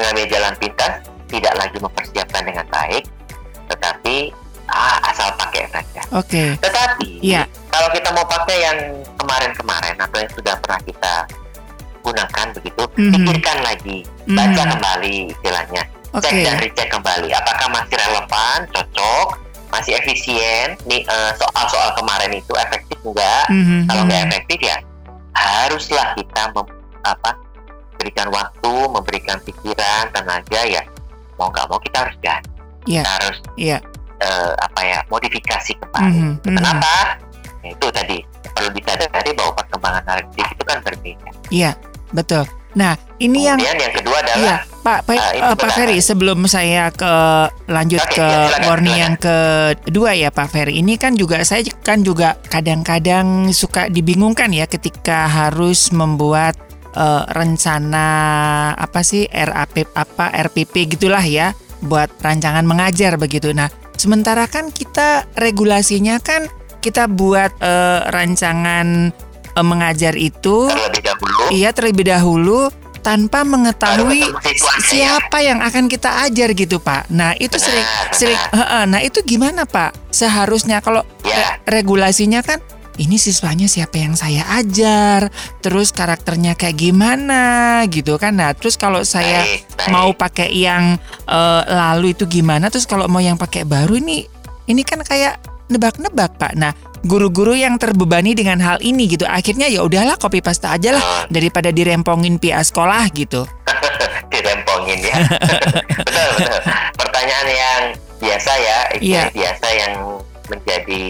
mengambil 0.00 0.24
jalan 0.32 0.54
pintas, 0.56 0.92
tidak 1.28 1.54
lagi 1.60 1.76
mempersiapkan 1.76 2.42
dengan 2.48 2.64
baik, 2.72 3.04
tetapi 3.68 4.32
ah, 4.70 4.96
asal 5.12 5.28
pakai 5.36 5.66
saja. 5.68 6.02
Oke. 6.14 6.54
Tetapi 6.56 7.20
Iya. 7.20 7.42
kalau 7.68 7.90
kita 7.90 8.08
mau 8.14 8.22
pakai 8.22 8.64
yang 8.64 8.78
kemarin-kemarin 9.18 9.98
atau 9.98 10.16
yang 10.22 10.30
sudah 10.30 10.54
pernah 10.62 10.80
kita 10.86 11.14
gunakan 12.00 12.46
begitu, 12.54 12.82
Mhm. 12.96 13.12
pikirkan 13.12 13.58
lagi, 13.60 13.98
baca 14.30 14.62
Mhm. 14.62 14.70
kembali 14.72 15.16
istilahnya, 15.36 15.82
Oke. 16.16 16.22
cek 16.22 16.34
dan 16.46 16.54
recheck 16.62 16.88
kembali, 16.88 17.28
apakah 17.34 17.66
masih 17.68 17.96
relevan, 17.98 18.58
cocok, 18.70 19.26
masih 19.74 19.92
efisien, 19.98 20.78
nih 20.86 21.02
eh, 21.02 21.32
soal-soal 21.34 21.90
kemarin 21.98 22.30
itu 22.30 22.54
efektif 22.56 22.98
enggak? 23.02 23.46
Mhm, 23.50 23.90
Kalau 23.90 24.02
nggak 24.06 24.20
mhm. 24.22 24.28
efektif 24.32 24.58
ya 24.64 24.76
haruslah 25.34 26.14
kita 26.14 26.42
mem- 26.54 26.78
apa 27.02 27.30
berikan 28.00 28.32
waktu, 28.32 28.72
memberikan 28.88 29.36
pikiran, 29.44 30.08
tenaga 30.10 30.60
ya 30.64 30.80
mau 31.36 31.48
nggak 31.48 31.68
mau 31.68 31.76
kita 31.78 32.04
harus 32.04 32.16
ganti, 32.18 32.48
Iya. 32.84 33.00
Kita 33.00 33.10
harus 33.20 33.36
Iya. 33.54 33.78
eh, 34.18 34.52
apa 34.56 34.80
ya 34.80 34.98
modifikasi 35.08 35.72
kembali. 35.76 36.12
Mhm, 36.12 36.32
mhm. 36.40 36.56
Kenapa? 36.56 36.94
Ya, 37.60 37.68
itu 37.72 37.86
tadi 37.88 38.16
perlu 38.50 38.68
disadari 38.72 39.30
bahwa 39.32 39.52
perkembangan 39.54 40.02
narasi 40.04 40.40
itu 40.40 40.62
kan 40.64 40.80
berbeda. 40.80 41.28
Iya, 41.48 41.72
betul. 42.12 42.44
Nah, 42.70 42.94
ini 43.18 43.50
yang 43.50 43.58
Kemudian 43.58 43.82
yang 43.82 43.94
kedua 43.98 44.16
adalah 44.22 44.38
Iya, 44.38 44.56
Pak 44.80 44.98
Pak, 45.02 45.16
eh, 45.34 45.56
Pak. 45.58 45.70
Ferry 45.74 45.98
sebelum 45.98 46.38
saya 46.46 46.88
ke 46.94 47.12
lanjut 47.66 47.98
Oke, 47.98 48.14
ke 48.14 48.22
ya, 48.22 48.46
silakan, 48.46 48.62
warning 48.68 48.86
silakan. 48.86 49.02
yang 49.02 49.14
kedua 49.18 50.10
ya 50.14 50.28
Pak 50.30 50.48
Ferry. 50.48 50.72
Ini 50.78 50.94
kan 50.94 51.12
juga 51.18 51.42
saya 51.42 51.66
kan 51.82 52.00
juga 52.00 52.38
kadang-kadang 52.46 53.50
suka 53.50 53.90
dibingungkan 53.90 54.54
ya 54.54 54.70
ketika 54.70 55.26
harus 55.26 55.90
membuat 55.90 56.54
eh, 56.94 57.22
rencana 57.30 58.08
apa 58.74 59.00
sih 59.02 59.26
RAP 59.30 59.90
apa 59.94 60.30
RPP 60.50 60.96
gitulah 60.98 61.22
ya 61.22 61.52
buat 61.80 62.12
rancangan 62.20 62.64
mengajar 62.68 63.16
begitu. 63.16 63.56
Nah, 63.56 63.72
sementara 63.96 64.44
kan 64.48 64.68
kita 64.72 65.24
regulasinya 65.36 66.20
kan 66.20 66.48
kita 66.80 67.08
buat 67.08 67.52
eh, 67.60 68.00
rancangan 68.08 69.12
eh, 69.56 69.66
mengajar 69.66 70.16
itu 70.16 70.68
terlebih 70.68 71.02
dahulu 71.04 71.42
Iya 71.52 71.70
terlebih 71.76 72.06
dahulu 72.08 72.60
tanpa 73.00 73.48
mengetahui 73.48 74.28
siapa 74.84 75.40
yang 75.40 75.64
akan 75.64 75.88
kita 75.88 76.28
ajar 76.28 76.52
gitu 76.52 76.76
Pak. 76.76 77.08
Nah 77.08 77.32
itu 77.40 77.56
sering 77.56 77.84
sering. 78.12 78.36
nah 78.92 79.00
itu 79.00 79.24
gimana 79.24 79.64
Pak? 79.64 80.12
Seharusnya 80.12 80.84
kalau 80.84 81.00
ya 81.24 81.56
re- 81.64 81.80
regulasinya 81.80 82.44
kan 82.44 82.60
ini 83.00 83.16
siswanya 83.16 83.64
siapa 83.64 83.96
yang 83.96 84.12
saya 84.12 84.44
ajar, 84.60 85.32
terus 85.64 85.88
karakternya 85.88 86.52
kayak 86.52 86.76
gimana 86.76 87.80
gitu 87.88 88.20
kan. 88.20 88.36
Nah 88.36 88.52
terus 88.52 88.76
kalau 88.76 89.00
saya 89.08 89.40
baik, 89.40 89.64
baik. 89.72 89.88
mau 89.88 90.12
pakai 90.12 90.52
yang 90.52 91.00
eh, 91.24 91.62
lalu 91.64 92.12
itu 92.12 92.28
gimana? 92.28 92.68
Terus 92.68 92.84
kalau 92.84 93.08
mau 93.08 93.24
yang 93.24 93.40
pakai 93.40 93.64
baru 93.64 93.96
ini 93.96 94.28
ini 94.68 94.84
kan 94.84 95.00
kayak 95.00 95.40
nebak-nebak 95.72 96.36
Pak. 96.36 96.52
Nah 96.60 96.76
guru-guru 97.00 97.56
yang 97.56 97.80
terbebani 97.80 98.36
dengan 98.36 98.60
hal 98.60 98.76
ini 98.84 99.08
gitu 99.08 99.24
akhirnya 99.24 99.72
ya 99.72 99.80
udahlah 99.80 100.20
copy 100.20 100.44
paste 100.44 100.68
aja 100.68 100.92
lah 100.92 101.00
Oh, 101.00 101.24
daripada 101.32 101.72
dirempongin 101.72 102.36
pihak 102.36 102.60
sekolah 102.60 103.08
gitu. 103.16 103.48
dirempongin 104.32 105.00
ya. 105.00 105.16
betul 106.04 106.28
betul. 106.36 106.60
Pertanyaan 107.00 107.48
yang 107.48 107.82
biasa 108.20 108.52
ya, 108.52 108.78
itu 109.00 109.16
yang 109.16 109.32
biasa 109.32 109.66
yang 109.72 109.92
menjadi 110.52 111.02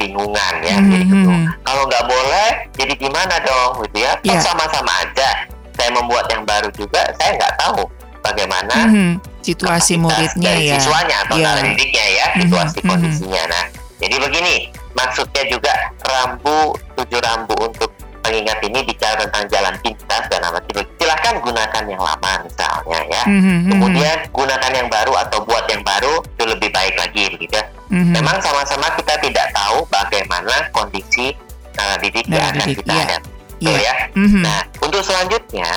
kebingungan 0.00 0.54
ya. 0.64 0.76
Mhm, 0.80 0.88
Jadi 0.88 1.04
gitu. 1.04 1.28
mhm. 1.28 1.44
Kalau 1.60 1.82
nggak 1.84 2.04
boleh, 2.08 2.48
jadi 2.72 2.92
gimana 2.96 3.34
dong, 3.44 3.70
gitu 3.84 3.96
ya? 4.00 4.12
Iya. 4.24 4.40
sama-sama 4.40 4.92
aja. 5.04 5.30
Saya 5.76 5.90
membuat 5.92 6.24
yang 6.32 6.42
baru 6.48 6.72
juga, 6.72 7.04
saya 7.20 7.36
nggak 7.36 7.54
tahu 7.60 7.84
bagaimana 8.24 8.88
Mhm, 8.88 9.10
Situasi 9.44 9.96
kapasitas 9.96 10.00
muridnya 10.36 10.44
dari 10.52 10.64
ya. 10.68 10.74
siswanya 10.80 11.16
atau 11.24 11.36
Iya. 11.36 11.44
cara 11.44 11.60
didiknya 11.68 12.06
ya, 12.08 12.26
Mhm, 12.32 12.40
situasi 12.44 12.78
mhm. 12.80 12.88
kondisinya. 12.88 13.42
Nah, 13.48 13.64
jadi 14.00 14.16
begini, 14.16 14.54
maksudnya 14.96 15.42
juga 15.48 15.72
rambu 16.00 16.58
tujuh 16.96 17.20
rambu 17.20 17.54
untuk 17.60 17.88
pengingat 18.20 18.60
ini 18.60 18.84
bicara 18.84 19.16
tentang 19.24 19.48
jalan 19.48 19.74
pintas 19.80 20.24
dan 20.28 20.44
amat 20.52 20.60
silahkan 21.00 21.34
gunakan 21.40 21.84
yang 21.88 22.02
lama 22.04 22.32
misalnya 22.44 23.00
ya. 23.08 23.24
Mhm, 23.24 23.40
mhm, 23.40 23.70
Kemudian 23.72 24.16
gunakan 24.36 24.72
yang 24.76 24.88
baru 24.92 25.12
atau 25.24 25.38
buat 25.48 25.64
yang 25.72 25.80
baru 25.80 26.20
itu 26.20 26.44
lebih 26.44 26.68
baik 26.68 26.94
lagi 27.00 27.22
begitu. 27.32 27.56
Mhm. 27.90 28.14
Memang 28.16 28.38
sama-sama 28.40 28.88
kita 28.96 29.14
tidak 29.20 29.46
tahu 29.52 29.84
bagaimana 29.90 30.56
kondisi 30.72 31.34
uh, 31.76 31.96
didik 32.00 32.26
yang 32.30 32.40
Nara 32.40 32.50
akan 32.56 32.66
didik, 32.70 32.78
kita 32.82 32.92
iya. 32.92 33.02
hadapi. 33.04 33.30
Iya. 33.30 33.36
Betul 33.60 33.78
ya. 33.82 33.94
Mhm. 34.16 34.42
Nah, 34.42 34.60
untuk 34.80 35.02
selanjutnya 35.04 35.70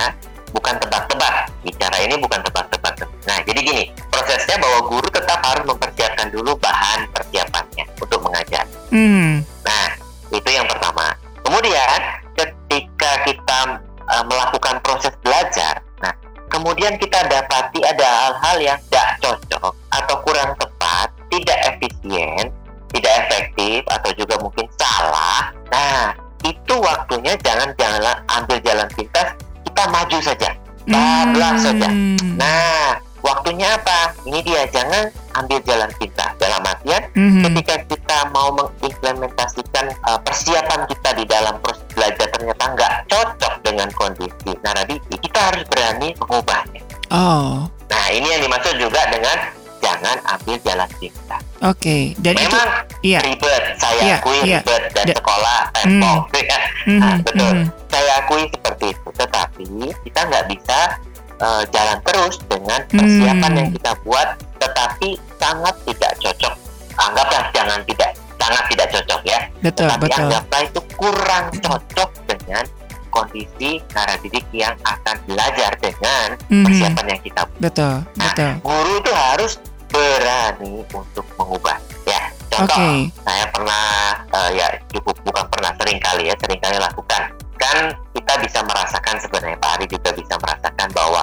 bukan 0.54 0.76
tebak-tebak. 0.80 1.36
Bicara 1.66 1.98
ini 2.00 2.16
bukan 2.22 2.40
tebak-tebak. 2.46 2.94
Nah, 3.26 3.38
jadi 3.44 3.60
gini, 3.60 3.84
prosesnya 4.14 4.56
bahwa 4.62 4.80
guru 4.88 5.08
tetap 5.10 5.40
harus 5.42 5.66
mempersiapkan 5.66 6.28
dulu 6.30 6.54
bahan 6.62 7.10
persiapannya 7.12 7.86
untuk 8.00 8.20
mengajar. 8.22 8.64
Mhm. 8.94 9.44
Nah, 9.66 9.88
itu 10.32 10.50
yang 10.54 10.70
pertama. 10.70 11.12
Kemudian, 11.44 12.00
ketika 12.38 13.12
kita 13.28 13.60
uh, 14.08 14.24
melakukan 14.30 14.80
proses 14.80 15.12
belajar, 15.26 15.84
nah, 16.00 16.14
kemudian 16.48 16.96
kita 17.02 17.26
dapati 17.28 17.84
ada 17.84 18.08
hal-hal 18.30 18.58
yang 18.62 18.80
oke. 51.84 52.00
Dan 52.18 52.34
itu 52.34 52.48
Memang 52.48 52.70
Iya. 53.04 53.20
ribet 53.22 53.64
saya 53.76 54.00
Iya, 54.02 54.16
akui 54.18 54.38
iya. 54.40 54.60
ribet 54.64 54.84
dan 54.90 55.06
Da- 55.06 55.16
sekolah 55.20 55.60
tempong 55.74 56.20
ya. 56.34 56.60
Mhm, 56.86 57.00
Nah, 57.00 57.16
betul. 57.22 57.52
mhm. 57.54 57.66
saya 57.86 58.12
akui 58.18 58.44
seperti 58.48 58.86
itu 58.90 59.10
tetapi 59.14 59.66
kita 60.02 60.20
nggak 60.24 60.46
bisa 60.50 60.80
eh, 61.36 61.64
jalan 61.70 62.00
terus 62.04 62.40
dengan 62.46 62.80
persiapan 62.88 63.44
Hmm. 63.44 63.60
yang 63.60 63.70
kita 63.74 63.92
buat 64.02 64.28
tetapi 64.56 65.10
sangat 65.36 65.76
tidak 65.84 66.12
cocok 66.18 66.54
anggaplah 66.96 67.44
jangan 67.52 67.80
tidak 67.84 68.10
sangat 68.34 68.64
tidak 68.70 68.88
cocok 68.90 69.22
ya 69.26 69.40
Betul, 69.60 69.88
tapi 69.90 70.08
betul. 70.08 70.20
anggaplah 70.24 70.62
itu 70.64 70.80
kurang 70.96 71.46
cocok 71.60 72.10
dengan 72.24 72.64
kondisi 73.10 73.72
naradidik 73.92 74.46
yang 74.52 74.72
akan 74.82 75.16
belajar 75.26 75.72
dengan 75.78 76.28
Mhm. 76.48 76.64
persiapan 76.64 77.06
yang 77.12 77.22
kita 77.22 77.42
buat. 77.44 77.60
Betul, 77.62 77.96
Nah, 78.16 78.24
betul. 78.24 78.52
guru 78.64 78.94
itu 78.96 79.12
harus 79.12 79.54
berani 79.90 80.63
contoh 82.74 83.06
Oke. 83.06 83.22
saya 83.22 83.46
pernah 83.54 83.86
eh, 84.34 84.50
ya 84.58 84.68
cukup 84.90 85.16
bukan 85.24 85.46
pernah 85.54 85.72
sering 85.78 86.00
kali 86.02 86.24
ya 86.30 86.36
sering 86.42 86.60
kali 86.60 86.78
lakukan 86.82 87.22
kan 87.56 87.78
kita 88.12 88.34
bisa 88.42 88.60
merasakan 88.66 89.16
sebenarnya 89.22 89.58
Pak 89.62 89.72
Ari 89.80 89.86
juga 89.88 90.10
bisa 90.12 90.36
merasakan 90.42 90.88
bahwa 90.92 91.22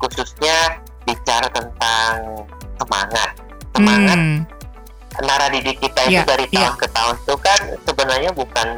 khususnya 0.00 0.56
bicara 1.04 1.46
tentang 1.50 2.46
semangat 2.78 3.30
semangat 3.74 4.18
Hmm, 4.18 4.46
naradidik 5.22 5.78
kita 5.78 6.00
itu 6.06 6.18
Iya, 6.18 6.22
dari 6.26 6.46
iya. 6.50 6.70
tahun 6.70 6.74
ke 6.78 6.86
tahun 6.90 7.14
itu 7.22 7.34
kan 7.38 7.60
sebenarnya 7.84 8.30
bukan 8.32 8.68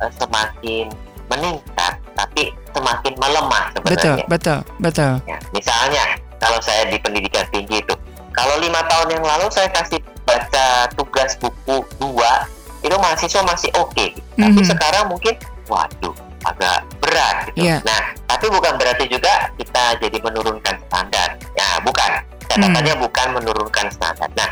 eh, 0.00 0.12
semakin 0.20 0.86
meningkat 1.24 1.94
tapi 2.12 2.52
semakin 2.70 3.12
melemah 3.16 3.64
betul, 3.80 4.20
sebenarnya 4.20 4.26
betul, 4.28 4.58
betul. 4.78 5.12
Ya, 5.24 5.38
misalnya 5.56 6.04
kalau 6.36 6.60
saya 6.60 6.84
di 6.92 7.00
pendidikan 7.00 7.48
tinggi 7.48 7.80
itu, 7.80 7.94
kalau 8.36 8.60
lima 8.60 8.84
tahun 8.86 9.08
yang 9.16 9.24
lalu 9.24 9.48
saya 9.48 9.72
kasih 9.72 9.98
baca 10.34 10.90
tugas 10.98 11.38
buku 11.38 11.86
dua, 12.02 12.50
itu 12.82 12.96
mahasiswa 12.98 13.42
masih 13.46 13.70
oke. 13.78 14.06
Tapi 14.34 14.60
Mhm. 14.60 14.66
sekarang 14.66 15.06
mungkin, 15.06 15.38
waduh, 15.70 16.14
agak 16.44 16.82
berat 16.98 17.48
gitu. 17.54 17.64
Iya. 17.70 17.78
Nah, 17.86 18.02
tapi 18.26 18.50
bukan 18.50 18.74
berarti 18.76 19.06
juga 19.08 19.48
kita 19.56 19.96
jadi 20.02 20.18
menurunkan 20.20 20.74
standar. 20.90 21.38
Ya, 21.54 21.78
bukan. 21.80 22.10
Catatannya 22.44 22.94
Hmm. 22.98 23.04
bukan 23.08 23.28
menurunkan 23.40 23.86
standar. 23.88 24.28
Nah, 24.36 24.50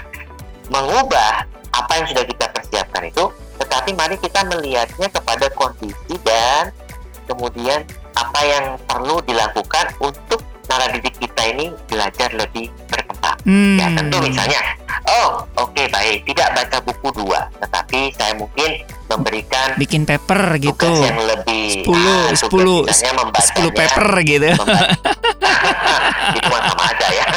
mengubah 0.73 1.45
apa 1.73 1.93
yang 2.01 2.07
sudah 2.09 2.25
kita 2.25 2.47
persiapkan 2.49 3.05
itu, 3.05 3.25
tetapi 3.61 3.93
mari 3.93 4.17
kita 4.17 4.41
melihatnya 4.49 5.09
kepada 5.13 5.53
kondisi 5.53 6.17
dan 6.25 6.73
kemudian 7.29 7.85
apa 8.17 8.41
yang 8.45 8.65
perlu 8.89 9.21
dilakukan 9.25 9.93
untuk 10.01 10.41
naradidik 10.69 11.13
kita 11.21 11.43
ini 11.53 11.73
belajar 11.89 12.33
lebih 12.33 12.73
berkembang. 12.89 13.02
Hmm. 13.43 13.75
Ya 13.75 13.87
tentu 13.91 14.17
misalnya, 14.23 14.61
oh 15.09 15.43
oke 15.59 15.83
baik, 15.91 16.23
tidak 16.31 16.49
baca 16.55 16.79
buku 16.83 17.09
dua, 17.17 17.51
tetapi 17.59 18.15
saya 18.15 18.33
mungkin 18.39 18.71
memberikan 19.11 19.77
bikin 19.77 20.09
paper 20.09 20.57
gitu. 20.57 20.89
yang 21.05 21.21
lebih 21.21 21.85
10, 21.85 21.93
ah, 21.93 22.33
tugas 22.33 22.41
10, 22.49 22.89
misalnya 22.89 23.15
membacanya 23.21 23.63
10 23.69 23.77
paper 23.77 24.07
gitu. 24.25 24.49
itu 26.37 26.47
mah 26.49 26.63
sama 26.65 26.83
aja 26.91 27.09
ya. 27.13 27.27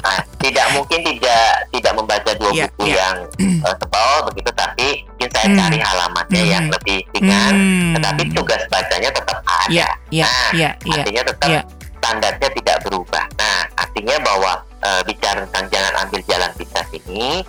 Nah, 0.00 0.16
tidak 0.40 0.66
mungkin 0.72 1.00
tidak 1.04 1.44
tidak 1.70 1.92
membaca 1.92 2.30
dua 2.34 2.50
Iya, 2.50 2.64
buku 2.72 2.84
iya. 2.88 2.96
yang 2.96 3.16
eh, 3.68 3.74
tebal 3.76 4.12
begitu, 4.32 4.50
tapi 4.56 4.88
mungkin 5.04 5.28
saya 5.30 5.46
Hmm. 5.50 5.58
cari 5.60 5.78
halamannya 5.78 6.42
yang 6.42 6.64
Hmm. 6.66 6.74
lebih 6.74 6.98
ringan, 7.12 7.54
Hmm. 7.54 7.92
tetapi 7.98 8.22
tugas 8.32 8.62
bacanya 8.72 9.10
tetap 9.12 9.38
ada. 9.44 9.68
Iya, 9.68 9.88
iya, 10.10 10.24
Nah, 10.24 10.50
iya, 10.56 10.70
iya. 10.88 11.02
artinya 11.04 11.22
tetap 11.28 11.48
iya. 11.52 11.62
standarnya 12.00 12.48
tidak 12.56 12.76
berubah. 12.82 13.24
Nah, 13.36 13.58
artinya 13.76 14.16
bahwa 14.24 14.52
eh, 14.80 15.02
bicara 15.04 15.44
tentang 15.48 15.68
jangan 15.68 15.92
ambil 16.06 16.20
jalan 16.28 16.50
pintas 16.56 16.88
ini, 16.92 17.44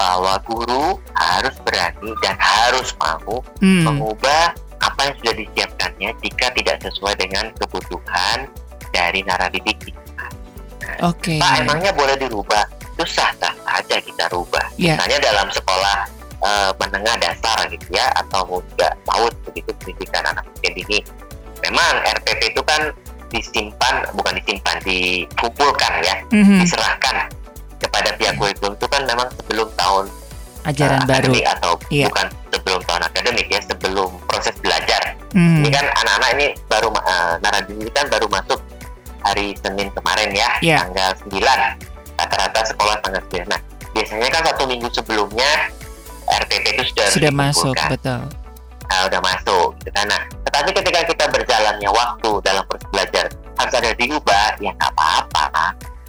bahwa 0.00 0.40
guru 0.48 0.96
harus 1.12 1.52
berani 1.60 2.10
dan 2.24 2.32
harus 2.40 2.96
mau 2.96 3.44
Hmm. 3.60 3.84
mengubah 3.84 4.56
apa 4.80 5.00
yang 5.04 5.14
sudah 5.20 5.34
disiapkannya 5.36 6.10
jika 6.24 6.46
tidak 6.56 6.80
sesuai 6.80 7.14
dengan 7.20 7.52
kebutuhan 7.60 8.48
dari 8.96 9.20
naradidik 9.28 9.76
kita. 9.84 10.26
Oke. 11.04 11.36
Pak, 11.36 11.68
emangnya 11.68 11.92
boleh 11.92 12.16
dirubah? 12.16 12.64
Itu 12.96 13.04
sah-sah 13.04 13.52
saja 13.60 14.00
kita 14.00 14.24
rubah. 14.32 14.72
Iya. 14.80 14.96
Misalnya 14.96 15.18
dalam 15.20 15.48
sekolah 15.52 15.98
eh, 16.40 16.72
menengah 16.80 17.16
dasar 17.20 17.68
gitu 17.68 17.84
ya, 17.92 18.08
atau 18.16 18.64
juga 18.72 18.96
PAUD 19.04 19.36
begitu 19.52 19.70
pendidikan 19.84 20.24
anak 20.32 20.48
usia 20.56 20.72
dini. 20.72 21.04
Memang 21.60 22.00
RPP 22.00 22.56
itu 22.56 22.64
kan 22.64 22.88
disimpan, 23.30 23.94
bukan 24.12 24.34
disimpan, 24.36 24.76
dikumpulkan 24.82 25.92
ya, 26.02 26.14
Mhm. 26.28 26.60
diserahkan 26.60 27.16
kepada 27.78 28.12
pihak 28.14 28.34
kurikulum 28.36 28.74
itu 28.74 28.86
kan 28.86 29.02
memang 29.04 29.28
sebelum 29.32 29.68
tahun 29.74 30.04
Ajaran 30.60 31.00
eh, 31.00 31.06
baru. 31.08 31.32
atau 31.48 31.72
Iya. 31.88 32.06
bukan 32.06 32.26
sebelum 32.50 32.80
tahun 32.84 33.02
akademik 33.06 33.48
ya, 33.48 33.60
sebelum 33.64 34.10
proses 34.26 34.52
belajar. 34.60 35.16
Hmm. 35.32 35.62
Ini 35.62 35.70
kan 35.70 35.86
anak-anak 35.96 36.30
ini 36.34 36.46
baru 36.66 36.90
uh, 36.90 37.38
narasi 37.40 37.72
ini 37.72 37.88
kan 37.88 38.10
baru 38.10 38.26
masuk 38.26 38.60
hari 39.22 39.56
Senin 39.56 39.88
kemarin 39.90 40.30
ya, 40.34 40.50
Iya. 40.60 40.76
tanggal 40.84 41.10
9. 41.24 41.60
Rata-rata 42.18 42.60
sekolah 42.66 43.00
tanggal 43.00 43.22
9. 43.24 43.48
Nah, 43.48 43.60
biasanya 43.90 44.28
kan 44.28 44.42
satu 44.44 44.68
minggu 44.68 44.88
sebelumnya 44.90 45.70
RPP 46.28 46.64
itu 46.74 46.82
sudah 46.86 47.06
Sudah 47.08 47.32
masuk, 47.32 47.74
betul. 47.88 48.20
Nah, 48.90 49.06
udah 49.06 49.20
masuk 49.22 49.68
gitu 49.78 49.90
kan. 49.94 50.02
Nah, 50.04 50.18
tetapi 50.42 50.70
ketika 50.74 51.00
kita 51.06 51.24
berjalannya 51.30 51.88
waktu 51.88 52.30
dalam 52.42 52.62
proses 52.66 52.88
belajar 52.90 53.24
harus 53.54 53.74
ada 53.78 53.90
diubah, 53.94 54.58
ya 54.58 54.74
nggak 54.74 54.90
apa-apa. 54.92 55.44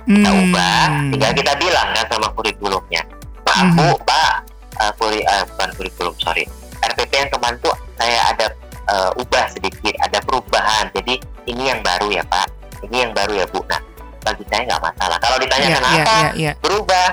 Kita 0.02 0.30
Hmm. 0.34 0.42
ubah, 0.50 0.84
tinggal 1.14 1.32
kita 1.38 1.54
bilang 1.62 1.88
kan 1.94 2.06
sama 2.10 2.28
kurikulumnya. 2.34 3.06
Maaf 3.46 3.66
Mhm. 3.70 3.78
Bu, 3.78 3.88
Pak, 4.02 4.34
eh, 4.82 4.92
kuri, 4.98 5.20
eh, 5.22 5.44
bukan 5.46 5.70
kurikulum, 5.78 6.16
sorry. 6.18 6.44
RPP 6.82 7.14
yang 7.14 7.30
kemarin 7.30 7.58
tuh 7.62 7.72
saya 7.96 8.18
ada 8.28 8.50
eh, 8.82 9.12
ubah 9.16 9.46
sedikit, 9.48 9.94
ada 10.02 10.20
perubahan. 10.20 10.90
Jadi 10.92 11.16
ini 11.46 11.70
yang 11.70 11.80
baru 11.80 12.12
ya 12.12 12.26
Pak, 12.26 12.50
ini 12.82 13.06
yang 13.06 13.14
baru 13.14 13.40
ya 13.40 13.46
Bu. 13.48 13.62
Nah, 13.70 13.80
bagi 14.20 14.44
saya 14.50 14.68
nggak 14.68 14.82
masalah. 14.84 15.16
Kalau 15.22 15.38
ditanya 15.38 15.68
Iya, 15.70 15.78
kenapa 15.80 15.96
iya, 15.96 16.04
iya, 16.04 16.30
iya. 16.36 16.52
berubah, 16.60 17.08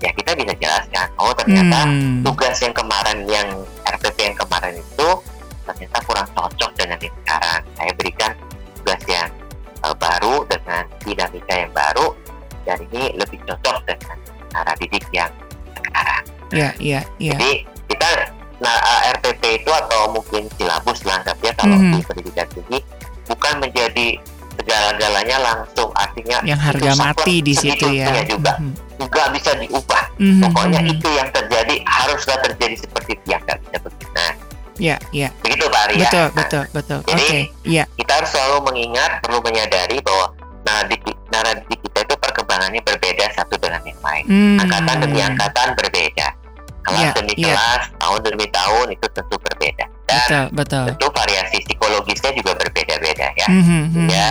ya 0.00 0.10
kita 0.10 0.32
bisa 0.32 0.52
jelaskan. 0.56 1.06
Oh 1.16 1.32
ternyata 1.32 1.84
Hmm. 1.84 2.24
tugas 2.24 2.56
yang 2.58 2.72
kemarin 2.72 3.18
yang 3.26 3.48
RPP 3.86 4.18
yang 4.22 4.36
kemarin 4.38 4.74
itu 4.74 5.08
ternyata 5.62 5.98
kurang 6.02 6.28
cocok 6.30 6.70
dengan 6.74 6.98
yang 6.98 7.14
sekarang. 7.20 7.60
Saya 7.76 7.92
berikan 7.94 8.32
tugas 8.76 9.02
yang 9.06 9.28
eh, 9.80 9.96
baru 9.96 10.34
dengan 10.44 10.82
dinamika 11.00 11.54
yang 11.54 11.72
baru 11.72 12.12
dan 12.62 12.76
ini 12.90 13.12
lebih 13.14 13.40
cocok 13.44 13.76
dengan 13.86 14.16
cara 14.50 14.72
didik 14.76 15.04
yang 15.10 15.30
sekarang. 15.74 16.24
Iya, 16.50 16.68
iya, 16.78 17.00
iya. 17.16 17.32
Jadi 17.32 17.50
kita 17.86 18.08
nah 18.58 18.76
eh, 18.76 19.14
RPP 19.14 19.40
itu 19.58 19.70
atau 19.70 20.10
mungkin 20.10 20.44
silabus 20.54 21.00
lah 21.04 21.16
anggapnya 21.18 21.52
kalau 21.54 21.76
Mhm. 21.76 21.92
di 21.92 22.00
pendidikan 22.02 22.48
tinggi 22.50 22.78
bukan 23.24 23.54
menjadi 23.56 24.06
segala-galanya 24.54 25.36
langsung 25.40 25.88
artinya 25.94 26.44
Yang 26.44 26.60
harga 26.62 26.92
mati 26.94 27.34
di 27.40 27.54
situ 27.54 27.86
ya. 27.90 28.20
juga 28.26 28.60
Mhm. 28.60 28.89
Nggak 29.02 29.28
bisa 29.32 29.50
diubah 29.56 30.02
Mhm, 30.20 30.42
pokoknya 30.44 30.80
itu 30.84 31.08
yang 31.10 31.28
terjadi 31.30 31.74
haruslah 31.88 32.36
terjadi 32.42 32.76
seperti 32.76 33.16
itu 33.16 33.24
ya 33.26 33.38
nggak 33.40 33.58
bisa 33.62 33.76
begitu 33.80 34.06
nah 34.12 34.32
Iya, 34.80 34.96
iya. 35.12 35.28
begitu 35.44 35.68
Pak 35.68 35.92
Arya 35.92 35.96
Betul, 36.00 36.24
Nah, 36.24 36.32
betul, 36.32 36.64
betul. 36.72 36.98
Jadi, 37.04 37.52
iya. 37.68 37.84
kita 38.00 38.12
harus 38.16 38.32
selalu 38.32 38.64
mengingat 38.64 39.20
perlu 39.20 39.44
menyadari 39.44 40.00
bahwa 40.00 40.32
narasi 41.28 41.74
kita 41.76 41.98
itu 42.00 42.14
perkembangannya 42.16 42.80
berbeda 42.80 43.28
satu 43.32 43.60
dengan 43.60 43.84
yang 43.84 44.00
lain 44.00 44.24
Hmm. 44.24 44.56
angkatan 44.58 44.96
demi 45.00 45.20
angkatan 45.20 45.68
berbeda 45.74 46.26
kelas 46.80 46.96
Iya, 46.96 47.10
demi 47.12 47.32
iya. 47.36 47.52
kelas 47.52 47.82
tahun 47.98 48.20
demi 48.24 48.46
tahun 48.48 48.86
itu 48.90 49.06
tentu 49.12 49.36
berbeda 49.36 49.84
dan 50.06 50.16
Betul, 50.16 50.44
betul. 50.56 50.84
tentu 50.88 51.06
variasi 51.12 51.56
psikologisnya 51.60 52.30
juga 52.32 52.52
berbeda-beda 52.56 53.26
ya 53.36 53.46
Mhm, 53.52 53.80
mhm. 53.92 54.08
ya 54.08 54.30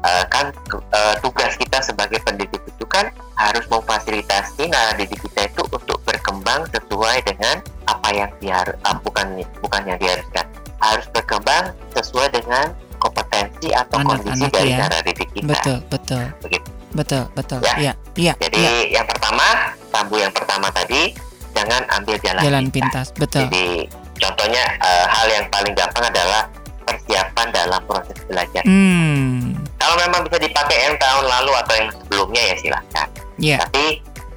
eh, 0.00 0.24
kan 0.28 0.52
eh, 0.92 1.14
tugas 1.20 1.56
kita 1.56 1.80
sebagai 1.80 2.20
pendidik 2.20 2.60
kan 2.90 3.06
harus 3.38 3.64
memfasilitasi 3.70 4.68
narasi 4.68 5.16
kita 5.16 5.48
itu 5.48 5.62
untuk 5.70 5.98
berkembang 6.04 6.66
sesuai 6.74 7.22
dengan 7.24 7.62
apa 7.86 8.08
yang 8.12 8.30
dia 8.42 8.60
ah, 8.84 8.98
bukan 9.00 9.40
bukan 9.62 9.82
yang 9.86 9.98
diharuskan 10.02 10.44
harus 10.82 11.06
berkembang 11.14 11.72
sesuai 11.96 12.28
dengan 12.34 12.74
kompetensi 13.00 13.72
atau 13.72 14.02
kondisi 14.04 14.28
Anak-anak 14.28 14.52
dari 14.52 14.70
ya. 14.74 14.78
narasi 14.84 15.12
kita 15.16 15.48
Betul, 15.48 15.78
betul. 15.88 16.24
Begitu. 16.44 16.68
Betul, 16.90 17.24
betul. 17.38 17.58
Ya. 17.62 17.74
Iya, 17.78 17.92
iya. 18.18 18.34
jadi 18.42 18.58
iya. 18.58 19.00
yang 19.00 19.06
pertama 19.06 19.46
tambu 19.94 20.18
yang 20.18 20.34
pertama 20.34 20.66
tadi 20.74 21.14
jangan 21.54 21.82
ambil 21.94 22.16
jalan, 22.18 22.42
Jalan 22.42 22.64
pintas. 22.68 23.14
pintas, 23.14 23.18
betul. 23.18 23.42
Jadi 23.46 23.86
contohnya 24.18 24.62
eh, 24.82 25.06
hal 25.06 25.26
yang 25.30 25.46
paling 25.48 25.72
gampang 25.78 26.04
adalah 26.10 26.42
persiapan 26.90 27.46
dalam 27.54 27.80
proses 27.86 28.18
belajar. 28.26 28.62
Hmm. 28.66 29.54
Kalau 29.78 29.96
memang 29.96 30.26
bisa 30.26 30.42
dipakai 30.42 30.76
yang 30.90 30.96
tahun 30.98 31.24
lalu 31.24 31.52
atau 31.62 31.74
yang 31.78 31.88
sebelumnya 31.94 32.42
ya 32.42 32.54
silahkan. 32.58 33.08
Iya. 33.38 33.56
Tapi 33.64 33.84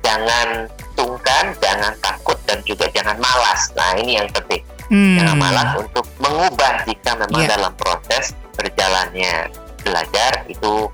jangan 0.06 0.48
sungkan, 0.94 1.46
jangan 1.60 1.94
takut 2.00 2.38
dan 2.46 2.62
juga 2.64 2.86
jangan 2.94 3.18
malas. 3.18 3.74
Nah 3.74 3.98
ini 3.98 4.22
yang 4.22 4.30
penting. 4.32 4.62
Hmm. 4.88 5.18
Jangan 5.20 5.36
malas 5.42 5.70
untuk 5.82 6.06
mengubah 6.22 6.86
jika 6.86 7.12
memang 7.18 7.42
Iya. 7.44 7.50
dalam 7.58 7.74
proses 7.76 8.38
berjalannya 8.54 9.50
belajar 9.84 10.46
itu 10.48 10.88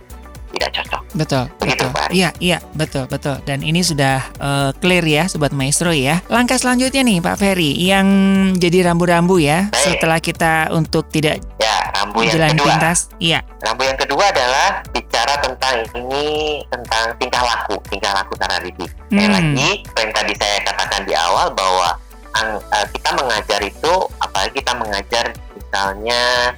tidak 0.51 0.69
cocok. 0.73 1.01
Betul, 1.13 1.43
Begitu, 1.57 1.85
betul. 1.85 1.89
Pak. 1.93 2.09
Iya, 2.09 2.29
iya, 2.39 2.57
betul, 2.73 3.05
betul. 3.05 3.35
Dan 3.43 3.61
ini 3.61 3.81
sudah 3.81 4.21
eh, 4.39 4.69
clear 4.77 5.05
ya, 5.05 5.23
sobat 5.25 5.53
maestro 5.53 5.89
ya. 5.89 6.21
Langkah 6.27 6.57
selanjutnya 6.57 7.01
nih, 7.01 7.17
Pak 7.19 7.35
Ferry, 7.37 7.73
yang 7.77 8.07
jadi 8.55 8.89
rambu-rambu 8.89 9.37
ya, 9.37 9.69
Baik. 9.69 9.97
setelah 10.01 10.19
kita 10.19 10.53
untuk 10.71 11.09
tidak 11.09 11.41
Ya, 11.59 11.75
rambu 11.93 12.21
yang 12.23 12.33
jalan 12.33 12.49
kedua. 12.55 12.65
pintas. 12.71 12.97
Iya, 13.17 13.39
Rambu 13.59 13.83
yang 13.83 13.99
kedua 13.99 14.23
adalah 14.31 14.81
bicara 14.89 15.33
tentang 15.43 15.75
ini 15.93 16.25
tentang 16.69 17.11
tingkah 17.17 17.43
laku, 17.43 17.75
tingkah 17.89 18.13
laku. 18.15 18.33
Sekali 18.39 19.25
Hmm. 19.25 19.33
lagi, 19.33 19.69
yang 19.83 20.11
tadi 20.13 20.33
saya 20.37 20.57
katakan 20.63 21.01
di 21.03 21.13
awal 21.17 21.49
bahwa 21.53 21.97
ang- 22.37 22.61
eh, 22.61 22.85
kita 22.93 23.09
mengajar 23.17 23.59
itu, 23.65 23.93
apalagi 24.21 24.61
kita 24.61 24.73
mengajar 24.77 25.25
misalnya 25.55 26.53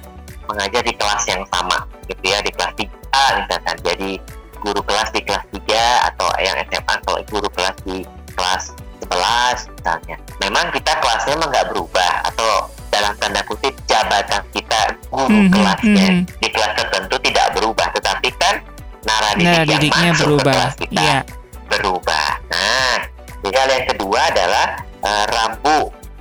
mengajar 0.48 0.82
di 0.84 0.92
kelas 0.92 1.22
yang 1.28 1.42
sama, 1.48 1.78
gitu 2.06 2.24
ya, 2.28 2.38
di 2.44 2.50
kelas 2.52 2.72
3 2.76 3.01
misalkan. 3.12 3.76
Jadi 3.82 4.10
guru 4.58 4.80
kelas 4.80 5.08
di 5.10 5.20
kelas 5.20 5.44
3 5.50 6.08
atau 6.08 6.28
yang 6.38 6.56
SMA 6.66 6.94
kalau 7.02 7.20
guru 7.28 7.48
kelas 7.52 7.76
di 7.82 7.96
kelas 8.32 8.62
11 9.02 9.68
misalnya. 9.70 10.16
Memang 10.38 10.66
kita 10.70 10.92
kelasnya 10.98 11.36
memang 11.36 11.48
nggak 11.50 11.66
berubah 11.70 12.12
atau 12.26 12.50
dalam 12.88 13.12
tanda 13.18 13.40
kutip 13.44 13.72
jabatan 13.86 14.42
kita 14.52 14.80
guru 15.08 15.38
Mhm, 15.42 15.50
kelasnya 15.50 16.06
mhm. 16.12 16.22
di 16.38 16.48
kelas 16.48 16.72
tertentu 16.76 17.16
tidak 17.20 17.46
berubah, 17.52 17.88
tetapi 17.90 18.28
kan 18.36 18.54
nara 19.02 19.30
didik 19.34 19.90
nah 19.90 20.00
yang 20.04 20.12
masuk 20.12 20.22
ke 20.22 20.28
berubah. 20.28 20.54
kelas 20.54 20.74
kita 20.78 21.00
Iya, 21.00 21.18
berubah. 21.66 22.28
Nah, 22.48 22.94
jadi 23.42 23.56
hal 23.58 23.70
yang 23.72 23.86
kedua 23.90 24.20
adalah 24.28 24.66
eh, 25.02 25.24
rambu 25.26 25.80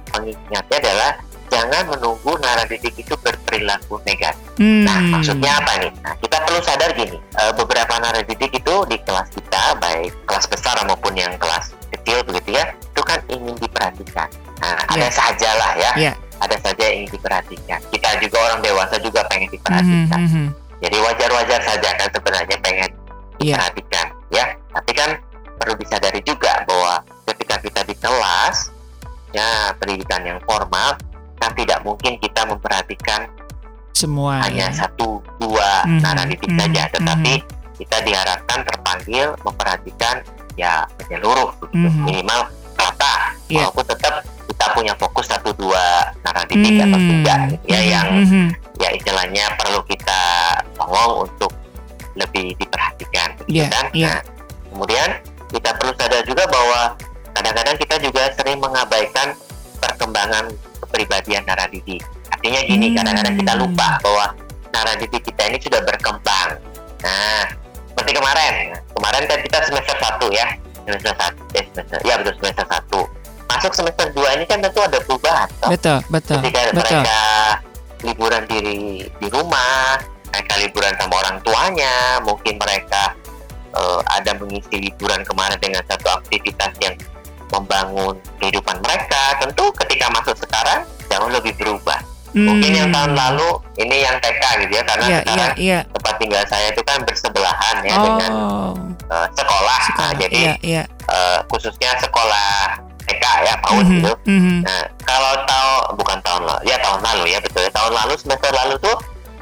pengingatnya 0.09 0.77
adalah 0.81 1.11
jangan 1.51 1.83
menunggu 1.91 2.31
nara 2.39 2.63
didik 2.63 2.95
itu 2.95 3.11
berperilaku 3.19 3.99
negatif. 4.07 4.39
Hmm. 4.55 4.87
Nah, 4.87 4.99
maksudnya 5.11 5.59
apa 5.59 5.83
nih? 5.83 5.91
Nah, 5.99 6.15
kita 6.17 6.37
perlu 6.47 6.59
sadar 6.63 6.89
gini, 6.95 7.19
eh, 7.19 7.51
beberapa 7.53 7.93
nara 7.99 8.23
didik 8.23 8.55
itu 8.55 8.75
di 8.87 8.97
kelas 9.03 9.27
kita, 9.35 9.75
baik 9.77 10.15
kelas 10.23 10.47
besar 10.47 10.79
maupun 10.87 11.11
yang 11.13 11.35
kelas 11.35 11.75
kecil 11.91 12.23
begitu 12.23 12.55
ya, 12.55 12.71
itu 12.71 13.01
kan 13.03 13.19
ingin 13.27 13.51
diperhatikan. 13.59 14.31
Nah, 14.63 14.79
ada 14.87 15.05
Iya. 15.05 15.11
sajalah 15.11 15.71
ya, 15.75 15.91
Iya. 15.99 16.13
ada 16.39 16.55
saja 16.63 16.83
yang 16.87 17.03
ingin 17.03 17.11
diperhatikan. 17.19 17.79
Kita 17.91 18.09
juga 18.23 18.37
orang 18.47 18.59
dewasa 18.63 18.95
juga 19.03 19.21
pengen 19.27 19.49
diperhatikan. 19.51 20.19
mhm. 20.23 20.47
Jadi 20.81 20.97
wajar-wajar 20.97 21.61
saja 21.61 21.89
kan 21.93 22.09
sebenarnya 22.09 22.57
pengen 22.63 22.89
Iya. 23.37 23.59
diperhatikan 23.59 24.07
ya. 24.31 24.45
Tapi 24.71 24.91
kan 24.95 25.09
perlu 25.59 25.75
disadari 25.77 26.21
juga 26.25 26.63
bahwa 26.65 27.03
ketika 27.29 27.61
kita 27.61 27.81
di 27.85 27.93
kelas 27.99 28.73
ya 29.29 29.69
pendidikan 29.77 30.25
yang 30.25 30.39
formal 30.43 30.97
kan 31.41 31.51
tidak 31.51 31.81
mungkin 31.81 32.15
kita 32.15 32.45
memperhatikan 32.45 33.25
Semua 33.91 34.39
hanya 34.41 34.69
ya. 34.69 34.85
satu 34.85 35.19
dua 35.35 35.83
Mhm, 35.83 35.99
nara 35.99 36.23
didik 36.23 36.47
mhm, 36.47 36.57
saja, 36.57 36.83
tetapi 36.89 37.33
kita 37.75 37.97
diharapkan 38.01 38.59
terpanggil 38.61 39.33
memperhatikan 39.41 40.21
ya 40.53 40.85
menyeluruh 41.01 41.49
begitu. 41.59 41.89
Mhm. 41.89 42.03
minimal 42.05 42.39
rata 42.77 43.33
Iya. 43.45 43.65
walaupun 43.65 43.85
tetap 43.87 44.13
kita 44.45 44.65
punya 44.71 44.93
fokus 44.95 45.25
satu 45.25 45.49
dua 45.53 45.81
nara 46.21 46.43
didik 46.45 46.77
atau 46.77 46.99
tiga 46.99 47.33
gitu 47.49 47.65
ya 47.67 47.79
mhm, 47.79 47.89
yang 47.89 48.07
mhm. 48.21 48.45
ya 48.77 48.89
istilahnya 48.91 49.45
perlu 49.55 49.81
kita 49.83 50.21
tolong 50.75 51.25
untuk 51.25 51.51
lebih 52.13 52.53
diperhatikan 52.55 53.33
begitu 53.39 53.57
Iya, 53.57 53.67
kan 53.69 53.85
iya. 53.93 54.07
Nah, 54.07 54.19
kemudian 54.69 55.09
kita 55.49 55.69
perlu 55.73 55.91
sadar 55.95 56.21
juga 56.23 56.43
bahwa 56.47 56.81
kadang-kadang 57.31 57.75
kita 57.75 57.95
juga 57.97 58.23
sering 58.33 58.57
mengabaikan 58.57 59.31
perkembangan 59.79 60.51
kepribadian 60.81 61.45
nara 61.45 61.65
didik 61.69 62.01
artinya 62.31 62.61
gini 62.65 62.87
Hmm. 62.89 62.95
kadang-kadang 62.97 63.35
kita 63.37 63.53
lupa 63.55 63.89
bahwa 64.01 64.25
nara 64.73 64.93
didik 64.97 65.21
kita 65.21 65.41
ini 65.51 65.57
sudah 65.61 65.81
berkembang. 65.85 66.49
Nah 67.05 67.43
seperti 67.91 68.11
kemarin. 68.17 68.53
Kemarin 68.97 69.23
kan 69.29 69.39
kita 69.45 69.57
semester 69.67 69.95
1 69.99 70.27
ya. 70.33 70.47
Semester 70.87 71.13
1 71.13 71.37
eh, 71.59 71.65
semester 71.69 71.97
ya 72.01 72.13
betul 72.17 72.33
semester 72.41 72.65
1 72.65 73.21
masuk 73.51 73.71
semester 73.75 74.07
2 74.15 74.37
ini 74.39 74.45
kan 74.47 74.57
tentu 74.63 74.79
ada 74.79 74.97
perubahan 75.03 75.47
toh. 75.59 75.69
Betul, 75.69 75.99
betul, 76.07 76.39
ketika 76.39 76.61
betul. 76.71 76.79
mereka 76.79 77.19
liburan 78.01 78.43
di 78.47 78.59
di 79.05 79.27
rumah 79.27 79.99
mereka 80.31 80.53
liburan 80.57 80.93
sama 80.97 81.13
orang 81.19 81.37
tuanya 81.43 82.23
mungkin 82.23 82.55
mereka 82.57 83.13
eh, 83.75 83.99
ada 84.17 84.31
mengisi 84.39 84.79
liburan 84.79 85.21
kemarin 85.27 85.59
dengan 85.59 85.83
satu 85.85 86.09
aktivitas 86.23 86.71
yang 86.79 86.95
membangun 87.51 88.15
kehidupan 88.39 88.77
mereka 88.81 89.35
tentu 89.39 89.69
ketika 89.83 90.07
masuk 90.09 90.35
sekarang 90.39 90.81
jauh 91.07 91.29
lebih 91.29 91.51
berubah 91.59 91.99
mungkin 92.31 92.71
yang 92.71 92.87
tahun 92.95 93.11
Hmm. 93.11 93.19
lalu 93.19 93.49
ini 93.75 94.07
yang 94.07 94.15
TK 94.23 94.43
gitu 94.63 94.71
ya 94.71 94.83
karena 94.87 95.03
iya, 95.03 95.19
sekarang 95.19 95.51
iya. 95.59 95.79
tempat 95.91 96.15
tinggal 96.15 96.43
saya 96.47 96.67
itu 96.71 96.81
kan 96.87 96.99
bersebelahan 97.03 97.75
ya 97.83 97.95
dengan 97.99 98.31
Oh, 98.31 98.71
eh, 99.11 99.27
sekolah. 99.35 99.67
Nah, 99.67 99.87
sekolah. 99.91 100.11
jadi 100.15 100.39
Iya, 100.39 100.53
iya. 100.63 100.83
eh, 101.11 101.39
khususnya 101.51 101.91
sekolah 101.99 102.79
TK 103.03 103.25
ya 103.43 103.53
PAUD 103.59 103.83
Mhm, 103.83 103.91
gitu 103.99 104.13
mhm. 104.31 104.57
Nah, 104.63 104.81
kalau 105.03 105.33
tahun 105.43 105.79
bukan 105.99 106.17
tahun 106.23 106.41
lalu, 106.47 106.61
ya 106.63 106.77
tahun 106.79 106.99
lalu 107.03 107.23
ya 107.35 107.39
betul. 107.43 107.67
Tahun 107.67 107.91
lalu 107.91 108.13
semester 108.15 108.51
lalu 108.55 108.75
tuh 108.79 108.97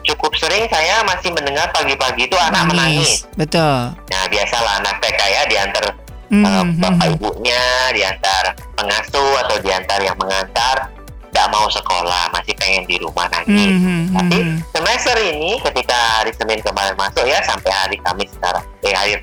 cukup 0.09 0.31
sering 0.33 0.65
saya 0.65 1.05
masih 1.05 1.29
mendengar 1.29 1.69
pagi-pagi 1.69 2.25
itu 2.25 2.33
anak 2.41 2.73
menangis. 2.73 3.29
Betul. 3.37 3.93
Nah, 3.93 4.23
biasalah 4.25 4.81
anak 4.81 4.97
TK 4.97 5.21
ya 5.29 5.41
diantar 5.45 5.93
eh, 6.29 6.35
Mhm, 6.37 6.77
bapak 6.77 7.07
mhm. 7.09 7.15
ibunya, 7.17 7.63
diantar 7.91 8.43
pengasuh 8.77 9.33
atau 9.45 9.57
diantar 9.59 9.99
yang 9.99 10.17
mengantar, 10.17 10.87
tidak 11.29 11.47
mau 11.49 11.65
sekolah, 11.69 12.29
masih 12.33 12.53
pengen 12.57 12.85
di 12.85 12.97
rumah 12.97 13.25
nangis. 13.33 13.73
Mhm, 13.73 14.13
Tapi 14.13 14.37
mhm. 14.37 14.57
semester 14.73 15.15
ini 15.19 15.57
ketika 15.61 15.97
hari 16.21 16.31
Senin 16.33 16.61
kemarin 16.61 16.93
masuk 16.97 17.25
ya 17.25 17.41
sampai 17.45 17.69
hari 17.73 17.97
Kamis 18.01 18.29
sekarang, 18.33 18.65
eh 18.81 18.93
hari 18.93 19.13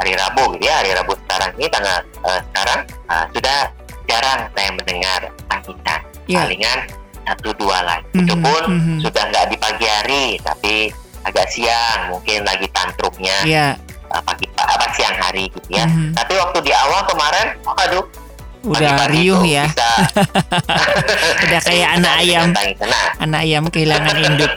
hari 0.00 0.12
Rabu 0.16 0.56
gitu 0.56 0.64
ya, 0.64 0.80
hari 0.80 0.90
Rabu 0.96 1.12
sekarang 1.28 1.50
ini 1.56 1.66
tanggal 1.68 1.98
eh, 2.28 2.40
sekarang 2.52 2.80
eh, 2.88 3.24
sudah 3.36 3.58
jarang 4.08 4.40
saya 4.56 4.70
mendengar 4.72 5.20
tangisan 5.48 6.00
Iya. 6.26 6.46
palingan 6.46 6.78
satu 7.26 7.50
dua 7.58 7.78
lagi. 7.84 8.06
Mhm, 8.14 8.20
Itu 8.24 8.34
pun 8.38 8.62
mhm. 8.68 8.96
sudah 9.02 9.24
nggak 9.28 9.46
di 9.50 9.56
pagi 9.60 9.86
hari, 9.86 10.24
tapi 10.40 10.74
agak 11.20 11.46
siang, 11.52 12.08
mungkin 12.08 12.42
lagi 12.42 12.66
tantrumnya 12.72 13.36
Iya. 13.44 13.66
Pagi 14.10 14.46
apa 14.56 14.86
siang 14.92 15.16
hari 15.16 15.46
gitu 15.48 15.68
ya. 15.70 15.86
Mhm. 15.86 16.12
Tapi 16.18 16.32
waktu 16.34 16.58
di 16.62 16.72
awal 16.74 17.00
kemarin, 17.06 17.46
aduh, 17.64 18.04
Udah 18.60 18.76
pagi-pagi 18.92 19.12
riuh 19.24 19.42
ya. 19.48 19.64
Bisa, 19.72 19.90
Udah 21.48 21.60
kayak 21.64 21.88
anak 21.96 22.14
ayam. 22.20 22.48
Nah, 22.52 23.06
Anak 23.16 23.40
ayam 23.40 23.64
kehilangan 23.72 24.16
induk. 24.20 24.52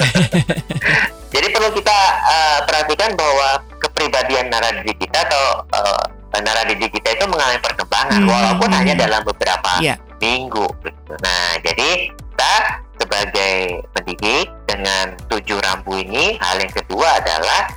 Jadi 1.34 1.48
perlu 1.50 1.72
kita 1.72 1.98
eh, 2.28 2.60
perhatikan 2.68 3.16
bahwa 3.16 3.64
kepribadian 3.80 4.52
naradidik 4.52 5.00
kita 5.00 5.24
atau 5.24 5.64
eh, 5.72 6.04
naradidik 6.36 6.92
kita 6.92 7.16
itu 7.16 7.26
mengalami 7.32 7.64
perkembangan 7.64 8.20
Hmm, 8.22 8.30
walaupun 8.30 8.70
hmm. 8.70 8.78
hanya 8.84 8.94
dalam 9.00 9.22
beberapa 9.24 9.72
Iya. 9.80 9.96
minggu. 10.20 10.68
gitu. 10.84 11.14
Nah, 11.24 11.56
jadi 11.64 11.90
kita 12.12 12.54
sebagai 13.00 13.56
pendidik 13.96 14.48
dengan 14.68 15.16
tujuh 15.32 15.58
rambu 15.64 15.96
ini, 15.96 16.36
hal 16.44 16.60
yang 16.60 16.74
kedua 16.76 17.24
adalah 17.24 17.72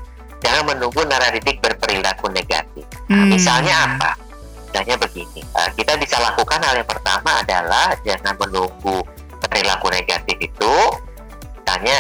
jangan 0.47 0.65
menunggu 0.71 1.03
naradidik 1.03 1.59
berperilaku 1.59 2.31
negatif. 2.31 2.87
Nah, 3.11 3.27
Hmm. 3.27 3.35
Misalnya 3.35 3.75
apa? 3.75 4.11
Misalnya 4.71 4.97
begini, 5.03 5.41
eh, 5.43 5.71
kita 5.75 5.99
bisa 5.99 6.17
lakukan 6.23 6.63
hal 6.63 6.79
yang 6.79 6.87
pertama 6.87 7.43
adalah 7.43 7.97
jangan 8.07 8.39
menunggu 8.39 9.03
perilaku 9.51 9.91
negatif 9.91 10.37
itu. 10.39 10.75
Misalnya 11.65 11.99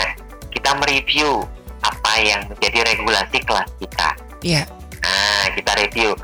kita 0.54 0.70
mereview 0.78 1.42
apa 1.82 2.12
yang 2.22 2.40
menjadi 2.46 2.94
regulasi 2.94 3.38
kelas 3.42 3.70
kita. 3.82 4.08
Iya. 4.42 4.62
Nah, 5.02 5.44
kita 5.54 5.72
review. 5.78 6.14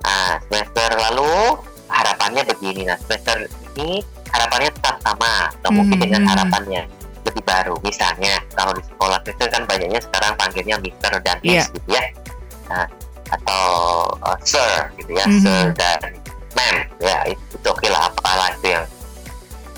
Nah, 0.00 0.40
semester 0.48 0.88
lalu 0.96 1.56
harapannya 1.88 2.42
begini. 2.48 2.88
Nah, 2.88 2.96
semester 3.04 3.44
ini 3.76 4.00
harapannya 4.32 4.70
tetap 4.72 4.96
sama, 5.04 5.52
atau 5.60 5.70
mungkin 5.74 5.96
Hmm, 6.00 6.04
dengan 6.08 6.22
harapannya 6.26 6.82
lebih 7.26 7.42
baru. 7.44 7.74
Misalnya, 7.84 8.40
kalau 8.56 8.72
di 8.72 8.82
sekolah 8.84 9.18
Kristen 9.24 9.48
kan 9.52 9.62
banyaknya 9.68 10.00
sekarang 10.00 10.32
panggilnya 10.40 10.76
Mister 10.80 11.12
dan. 11.20 11.36
Miss 11.44 11.68
gitu 11.70 11.88
ya. 11.92 12.04
Nah, 12.70 12.86
atau 13.30 13.64
uh, 14.24 14.38
Sir 14.42 14.90
gitu 14.98 15.14
ya, 15.14 15.24
Mhm. 15.26 15.40
Sir 15.42 15.64
dan 15.78 16.00
Ma'am. 16.56 16.76
Ya, 16.98 17.18
itu, 17.30 17.42
itu 17.54 17.68
oke 17.70 17.86
lah, 17.86 18.10
apalah 18.10 18.50
itu 18.58 18.74
yang 18.74 18.84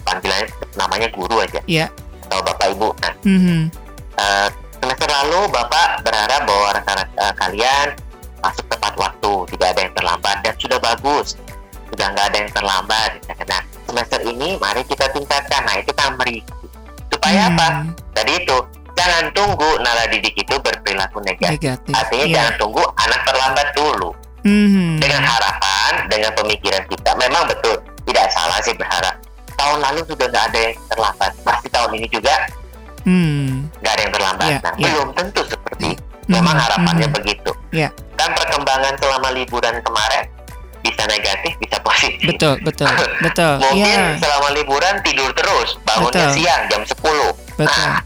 panggilannya 0.08 0.48
namanya 0.74 1.08
guru 1.12 1.36
aja. 1.44 1.60
Iya. 1.68 1.86
Atau 2.28 2.40
Bapak 2.42 2.66
Ibu. 2.72 2.88
Nah, 3.00 3.14
Mhm. 3.28 3.60
Eh, 4.12 4.48
semester 4.80 5.08
lalu 5.08 5.48
Bapak 5.52 6.04
berharap 6.04 6.44
bahwa 6.44 6.68
rekan 6.76 6.98
eh, 7.00 7.34
kalian 7.36 7.86
masuk 8.42 8.64
tepat 8.68 8.92
waktu, 8.98 9.32
tidak 9.56 9.68
ada 9.76 9.80
yang 9.88 9.94
terlambat 9.94 10.36
dan 10.42 10.54
sudah 10.58 10.78
bagus, 10.82 11.38
sudah 11.92 12.06
nggak 12.12 12.26
ada 12.32 12.36
yang 12.42 12.50
terlambat. 12.52 13.10
Nah, 13.46 13.62
semester 13.86 14.20
ini 14.24 14.56
mari 14.58 14.82
kita 14.84 15.06
tingkatkan. 15.12 15.62
Nah, 15.64 15.76
itu 15.78 15.92
kan 15.92 16.16
mereview. 16.16 16.71
Supaya 17.22 17.46
Hmm. 17.46 17.54
apa? 17.54 17.66
Tadi 18.18 18.32
itu 18.34 18.56
jangan 18.98 19.30
tunggu 19.30 19.78
nara 19.78 20.10
didik 20.10 20.34
itu 20.34 20.58
berperilaku 20.58 21.22
negatif. 21.22 21.54
Negatif. 21.54 21.94
Artinya 21.94 22.26
Iya. 22.26 22.34
jangan 22.34 22.54
tunggu 22.58 22.82
anak 22.98 23.20
terlambat 23.22 23.68
dulu. 23.78 24.10
Mhm. 24.42 24.98
Dengan 24.98 25.22
harapan, 25.22 25.92
dengan 26.10 26.34
pemikiran 26.34 26.82
kita, 26.90 27.14
memang 27.14 27.46
betul 27.46 27.78
tidak 28.02 28.26
salah 28.34 28.58
sih 28.58 28.74
berharap. 28.74 29.14
Tahun 29.54 29.78
lalu 29.78 30.02
sudah 30.02 30.26
nggak 30.26 30.44
ada 30.50 30.58
yang 30.58 30.74
terlambat, 30.90 31.30
pasti 31.46 31.66
tahun 31.70 31.90
ini 31.94 32.06
juga 32.10 32.34
Hmm. 33.06 33.70
nggak 33.78 33.92
ada 33.94 34.02
yang 34.02 34.12
terlambat. 34.12 34.48
Iya, 34.50 34.58
nah, 34.58 34.74
iya. 34.74 34.84
belum 34.90 35.08
tentu 35.14 35.40
seperti. 35.46 35.88
Mhm, 35.94 36.26
Memang 36.26 36.56
harapannya 36.58 37.06
mhm. 37.06 37.14
begitu. 37.14 37.50
ya. 37.70 37.86
Kan 38.18 38.34
perkembangan 38.34 38.98
selama 38.98 39.30
liburan 39.30 39.78
kemarin 39.78 40.26
bisa 40.82 41.02
negatif, 41.06 41.54
bisa 41.56 41.78
positif. 41.80 42.26
Betul, 42.34 42.58
betul, 42.60 42.90
betul. 43.26 43.52
Mungkin 43.58 43.98
ya. 43.98 44.18
selama 44.18 44.48
liburan 44.52 44.94
tidur 45.00 45.30
terus, 45.32 45.78
bangunnya 45.82 46.26
Betul. 46.26 46.36
siang 46.36 46.62
jam 46.68 46.82
10. 46.82 47.30
Betul. 47.56 47.86
Nah, 47.86 47.98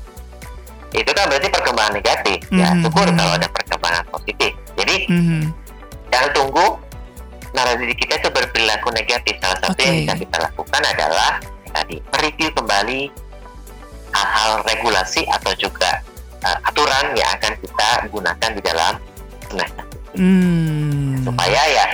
itu 0.92 1.10
kan 1.10 1.24
berarti 1.26 1.48
perkembangan 1.50 1.92
negatif. 1.92 2.38
Ya, 2.48 2.68
Mhm, 2.70 2.80
syukur 2.82 3.06
kalau 3.10 3.32
ada 3.34 3.48
perkembangan 3.48 4.04
positif. 4.08 4.52
Jadi 4.76 4.96
Mhm. 5.08 5.40
jangan 6.08 6.30
tunggu 6.32 6.66
narasi 7.52 7.96
kita 7.96 8.14
itu 8.16 8.28
berperilaku 8.28 8.88
negatif. 8.92 9.34
Salah 9.40 9.58
satu 9.58 9.76
yang 9.78 9.96
Oke. 9.96 10.02
bisa 10.02 10.14
kita 10.20 10.36
lakukan 10.38 10.82
adalah 10.86 11.32
tadi 11.72 11.96
mereview 12.06 12.48
kembali 12.52 13.00
hal-hal 14.12 14.50
regulasi 14.64 15.24
atau 15.26 15.52
juga 15.54 16.00
uh, 16.40 16.58
aturan 16.62 17.12
yang 17.12 17.28
akan 17.34 17.52
kita 17.58 17.88
gunakan 18.08 18.50
di 18.52 18.62
dalam 18.62 18.94
semester 19.42 19.84
Hmm. 20.16 21.20
supaya 21.20 21.60
ya 21.68 21.86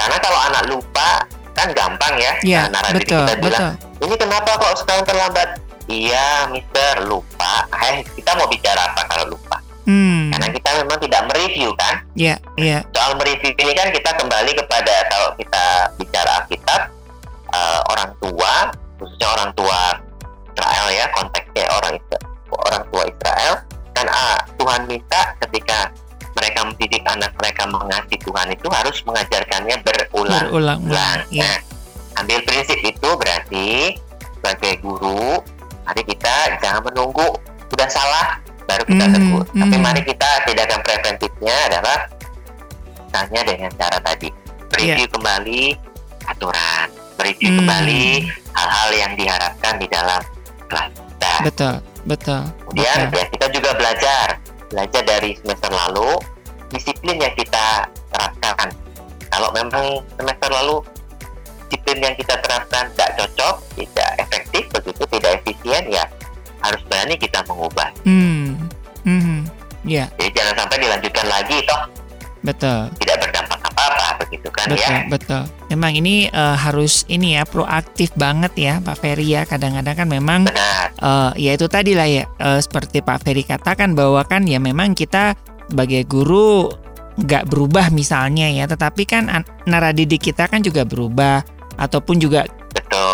karena 0.00 0.16
kalau 0.18 0.40
anak 0.42 0.64
lupa 0.66 1.08
kan 1.52 1.68
gampang 1.70 2.14
ya 2.16 2.32
Ya, 2.40 2.60
Nah, 2.64 2.80
narasi 2.80 3.04
betul, 3.04 3.20
kita 3.20 3.34
bilang 3.38 3.62
betul. 3.76 4.00
ini 4.00 4.14
kenapa 4.16 4.50
kok 4.56 4.74
sekarang 4.78 5.04
terlambat 5.04 5.48
iya 5.86 6.48
mister 6.48 7.04
lupa 7.04 7.54
eh 7.84 8.00
kita 8.10 8.32
mau 8.32 8.46
bicara 8.46 8.80
apa 8.86 9.04
kalau 9.06 9.28
lupa 9.28 9.60
Hmm. 9.82 10.30
karena 10.30 10.48
kita 10.48 10.70
memang 10.78 10.98
tidak 11.00 11.22
mereview 11.26 11.72
kan 11.74 12.04
Ya, 12.14 12.36
ya. 12.54 12.84
soal 12.90 13.16
mereview 13.16 13.50
ini 13.50 13.72
kan 13.72 13.90
kita 13.90 14.12
kembali 14.14 14.52
kepada 14.54 14.94
kalau 15.08 15.34
kita 15.34 15.64
bicara 15.96 16.30
Alkitab 16.38 16.80
eh, 17.50 17.80
orang 17.88 18.10
tua 18.16 18.70
khususnya 18.96 19.28
orang 19.30 19.50
tua 19.52 19.80
Israel 20.46 20.86
ya 20.90 21.04
konteksnya 21.10 21.64
orang 21.72 21.94
orang 22.50 22.82
tua 22.86 23.02
Israel 23.04 23.54
kan 23.90 24.06
ah, 24.06 24.38
Tuhan 24.54 24.80
minta 24.86 25.20
ketika 25.40 25.90
mereka 26.36 26.60
mendidik 26.66 27.02
anak 27.06 27.32
mereka 27.38 27.62
mengasihi 27.66 28.18
Tuhan 28.22 28.48
itu 28.54 28.68
harus 28.70 28.96
mengajarkannya 29.02 29.76
berulang 29.82 30.46
Berulang-ulang. 30.48 31.18
Ya. 31.30 31.42
Nah, 31.42 31.56
ambil 32.22 32.38
prinsip 32.46 32.78
itu 32.80 33.08
berarti 33.18 33.98
sebagai 34.38 34.80
guru, 34.80 35.42
mari 35.84 36.02
kita 36.06 36.58
jangan 36.62 36.82
menunggu 36.86 37.26
sudah 37.68 37.88
salah 37.90 38.26
baru 38.64 38.82
kita 38.86 39.04
Mhm, 39.10 39.12
tegur. 39.14 39.44
Tapi 39.50 39.76
mhm. 39.76 39.82
mari 39.82 40.02
kita 40.06 40.30
tindakan 40.46 40.80
preventifnya 40.86 41.56
adalah 41.66 41.98
misalnya 43.04 43.40
dengan 43.42 43.70
cara 43.74 43.98
tadi 43.98 44.28
review 44.78 45.06
kembali 45.10 45.62
aturan, 46.30 46.86
review 47.18 47.50
Hmm. 47.50 47.58
kembali 47.64 48.04
hal-hal 48.54 48.88
yang 48.94 49.12
diharapkan 49.18 49.74
di 49.82 49.86
dalam 49.90 50.22
kelas 50.70 50.90
kita. 50.94 51.34
Betul, 51.42 51.74
betul. 52.06 52.40
Kemudian 52.70 52.98
betul. 53.10 53.18
ya 53.18 53.24
kita 53.34 53.46
juga 53.50 53.70
belajar, 53.74 54.26
belajar 54.70 55.02
dari 55.02 55.34
semester 55.36 55.68
lalu, 55.68 56.16
disiplin 56.70 57.18
yang 57.18 57.34
kita 57.34 57.90
terapkan. 58.10 58.70
Kalau 59.30 59.50
memang 59.54 60.02
semester 60.18 60.48
lalu 60.50 60.82
disiplin 61.70 61.98
yang 62.02 62.14
kita 62.18 62.34
terapkan 62.42 62.90
tidak 62.94 63.10
cocok, 63.18 63.54
tidak 63.78 64.10
efektif, 64.18 64.62
begitu 64.74 65.02
tidak 65.18 65.30
efisien, 65.42 65.82
ya 65.86 66.04
harus 66.62 66.82
berani 66.90 67.14
kita 67.14 67.42
mengubah. 67.46 67.88
Hmm. 68.02 68.70
Mhm. 69.06 69.46
Ya, 69.80 70.12
Jadi 70.20 70.36
jangan 70.36 70.54
sampai 70.60 70.76
dilanjutkan 70.76 71.24
lagi, 71.24 71.56
toh 71.64 71.82
betul. 72.44 72.80
tidak 73.00 73.16
berdampak 73.24 73.60
apa-apa, 73.64 74.20
begitu 74.24 74.48
kan 74.52 74.68
Betul, 74.68 74.84
ya. 74.84 75.08
betul. 75.08 75.42
Memang 75.72 75.92
ini 75.96 76.28
eh, 76.28 76.56
harus 76.60 77.08
ini 77.08 77.36
ya 77.36 77.48
proaktif 77.48 78.12
banget 78.12 78.52
ya 78.60 78.74
Pak 78.84 78.96
Ferry 79.00 79.24
ya. 79.32 79.48
Kadang-kadang 79.48 80.04
kan 80.04 80.08
memang 80.08 80.40
Benar, 80.44 80.79
eh 81.00 81.30
ya 81.40 81.50
itu 81.56 81.66
tadi 81.66 81.96
lah 81.96 82.04
ya 82.04 82.24
eh, 82.28 82.60
seperti 82.60 83.00
Pak 83.00 83.24
Ferry 83.24 83.42
katakan 83.42 83.96
bahwa 83.96 84.20
kan 84.24 84.44
ya 84.44 84.60
memang 84.60 84.92
kita 84.92 85.32
sebagai 85.66 86.04
guru 86.04 86.68
nggak 87.20 87.52
berubah 87.52 87.92
misalnya 87.92 88.48
ya, 88.48 88.64
tetapi 88.64 89.04
kan 89.04 89.28
an- 89.28 89.48
nara 89.68 89.92
didik 89.92 90.32
kita 90.32 90.48
kan 90.48 90.64
juga 90.64 90.88
berubah 90.88 91.44
ataupun 91.76 92.16
juga 92.16 92.48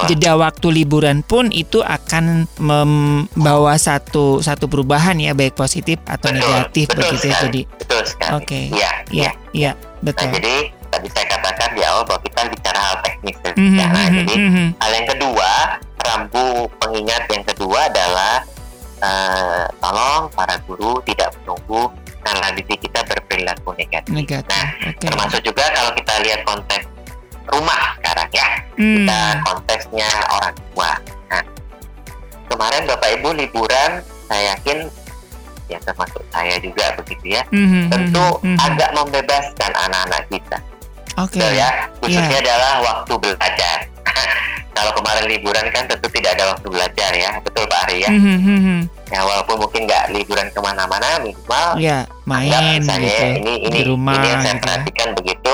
jeda 0.07 0.37
waktu 0.37 0.83
liburan 0.83 1.27
pun 1.27 1.49
itu 1.51 1.81
akan 1.83 2.46
membawa 2.61 3.75
satu 3.77 4.38
satu 4.38 4.68
perubahan 4.70 5.16
ya 5.18 5.33
baik 5.33 5.57
positif 5.57 5.99
atau 6.07 6.31
Betul, 6.31 6.38
negatif 6.38 6.87
betul 6.87 7.01
begitu 7.03 7.27
ya. 7.27 7.35
sekali. 7.35 7.51
Jadi 7.51 7.61
Betul 7.83 8.03
sekali. 8.07 8.33
Oke. 8.37 8.61
Iya, 8.70 8.90
ya 9.11 9.31
ya 9.53 9.72
Nah, 9.75 10.12
betul. 10.12 10.29
jadi 10.38 10.55
tadi 10.87 11.09
saya 11.11 11.27
katakan 11.27 11.68
di 11.75 11.83
awal 11.83 12.03
bahwa 12.07 12.20
kita 12.22 12.40
bicara 12.46 12.79
hal 12.79 12.96
teknis. 13.03 13.37
Ya. 13.42 13.53
Nah, 13.57 14.07
mhm, 14.07 14.14
jadi 14.22 14.35
mhm. 14.38 14.66
Hal 14.79 14.90
yang 14.92 15.07
kedua, 15.09 15.51
rambu 16.12 16.71
pengingat 16.81 17.27
yang 17.31 17.45
kedua 17.45 17.90
adalah 17.90 18.42
eh, 19.03 19.64
tolong 19.83 20.31
para 20.33 20.57
guru 20.64 21.03
tidak 21.05 21.35
menunggu 21.42 21.90
karena 22.27 22.47
didik 22.59 22.83
kita 22.83 23.01
berperilaku 23.07 23.71
negatif. 23.79 24.11
negatif. 24.11 24.51
Nah, 24.51 24.66
Oke. 24.90 25.07
termasuk 25.07 25.40
juga 25.47 25.64
kalau 25.71 25.90
kita 25.95 26.14
lihat 26.27 26.40
konteks 26.42 26.87
rumah 27.47 27.95
sekarang 28.03 28.31
ya, 28.35 28.49
Hmm, 28.77 29.07
kita 29.09 29.21
konteksnya 29.47 30.11
orang 30.35 30.55
tua. 30.59 30.90
Nah, 31.31 31.45
kemarin 32.51 32.83
Bapak 32.85 33.09
Ibu 33.16 33.29
liburan, 33.38 33.90
saya 34.27 34.42
yakin 34.53 34.90
ya 35.66 35.79
termasuk 35.83 36.23
saya 36.31 36.55
juga 36.62 36.95
begitu 36.99 37.38
ya, 37.38 37.42
mhm, 37.51 37.90
tentu 37.90 38.27
mhm, 38.42 38.55
mhm. 38.55 38.59
agak 38.61 38.90
membebaskan 38.95 39.73
anak-anak 39.87 40.23
kita. 40.31 40.59
Oke. 41.16 41.40
Betul 41.40 41.53
ya, 41.57 41.71
khususnya 42.03 42.38
adalah 42.42 42.73
waktu 42.85 43.14
belajar. 43.16 43.79
Kalau 44.70 44.92
kemarin 44.92 45.24
liburan 45.24 45.64
kan 45.72 45.88
tentu 45.88 46.05
tidak 46.12 46.37
ada 46.37 46.52
waktu 46.52 46.68
belajar 46.68 47.11
ya, 47.11 47.40
betul 47.40 47.64
Pak 47.64 47.81
Ari 47.88 47.96
ya. 48.05 48.11
Mhm, 48.12 48.37
mhm. 48.44 48.79
Ya 49.09 49.20
walaupun 49.24 49.57
mungkin 49.57 49.88
nggak 49.88 50.12
liburan 50.12 50.52
ke 50.52 50.61
mana-mana, 50.61 51.16
minimal 51.18 51.81
Ya, 51.81 52.05
main 52.24 52.52
misalnya 52.76 53.09
gitu. 53.09 53.24
ini 53.40 53.55
ini 53.64 53.72
di 53.72 53.83
rumah 53.88 54.20
ini 54.20 54.26
yang 54.29 54.40
saya 54.40 54.52
gitu 54.52 54.52
ya. 54.52 54.61
perhatikan 54.61 55.09
begitu 55.16 55.52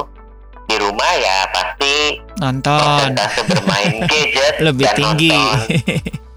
di 0.64 0.76
rumah 0.80 1.10
ya 1.14 1.36
pasti 1.52 1.94
Nonton 2.34 3.06
bermain 3.46 3.94
gadget 4.10 4.54
lebih 4.58 4.84
dan 4.84 4.96
tinggi. 4.96 5.30
nonton 5.30 5.58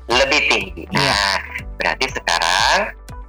lebih 0.06 0.42
tinggi. 0.46 0.84
Iya. 0.86 1.02
Nah, 1.10 1.36
berarti 1.76 2.06
sekarang 2.12 2.78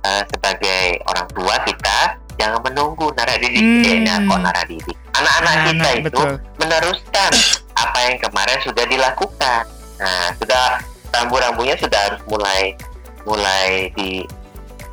eh, 0.03 0.23
sebagai 0.29 0.83
orang 1.07 1.27
tua 1.33 1.57
kita 1.65 1.99
jangan 2.37 2.61
menunggu 2.61 3.09
nara 3.17 3.41
didik. 3.41 3.57
Hmm. 3.57 3.89
Eh, 3.89 3.97
nah, 4.05 4.21
kok 4.21 4.39
nara 4.45 4.63
didik? 4.69 4.97
Anak-anak 5.17 5.55
kita 5.65 5.89
itu 5.89 6.05
betul. 6.13 6.31
meneruskan 6.61 7.33
yang 8.09 8.21
kemarin 8.21 8.59
sudah 8.63 8.85
dilakukan. 8.87 9.63
Nah, 9.97 10.29
sudah 10.37 10.65
rambu-rambunya 11.11 11.75
sudah 11.81 12.01
harus 12.11 12.21
mulai 12.29 12.77
mulai 13.25 13.91
di 13.97 14.23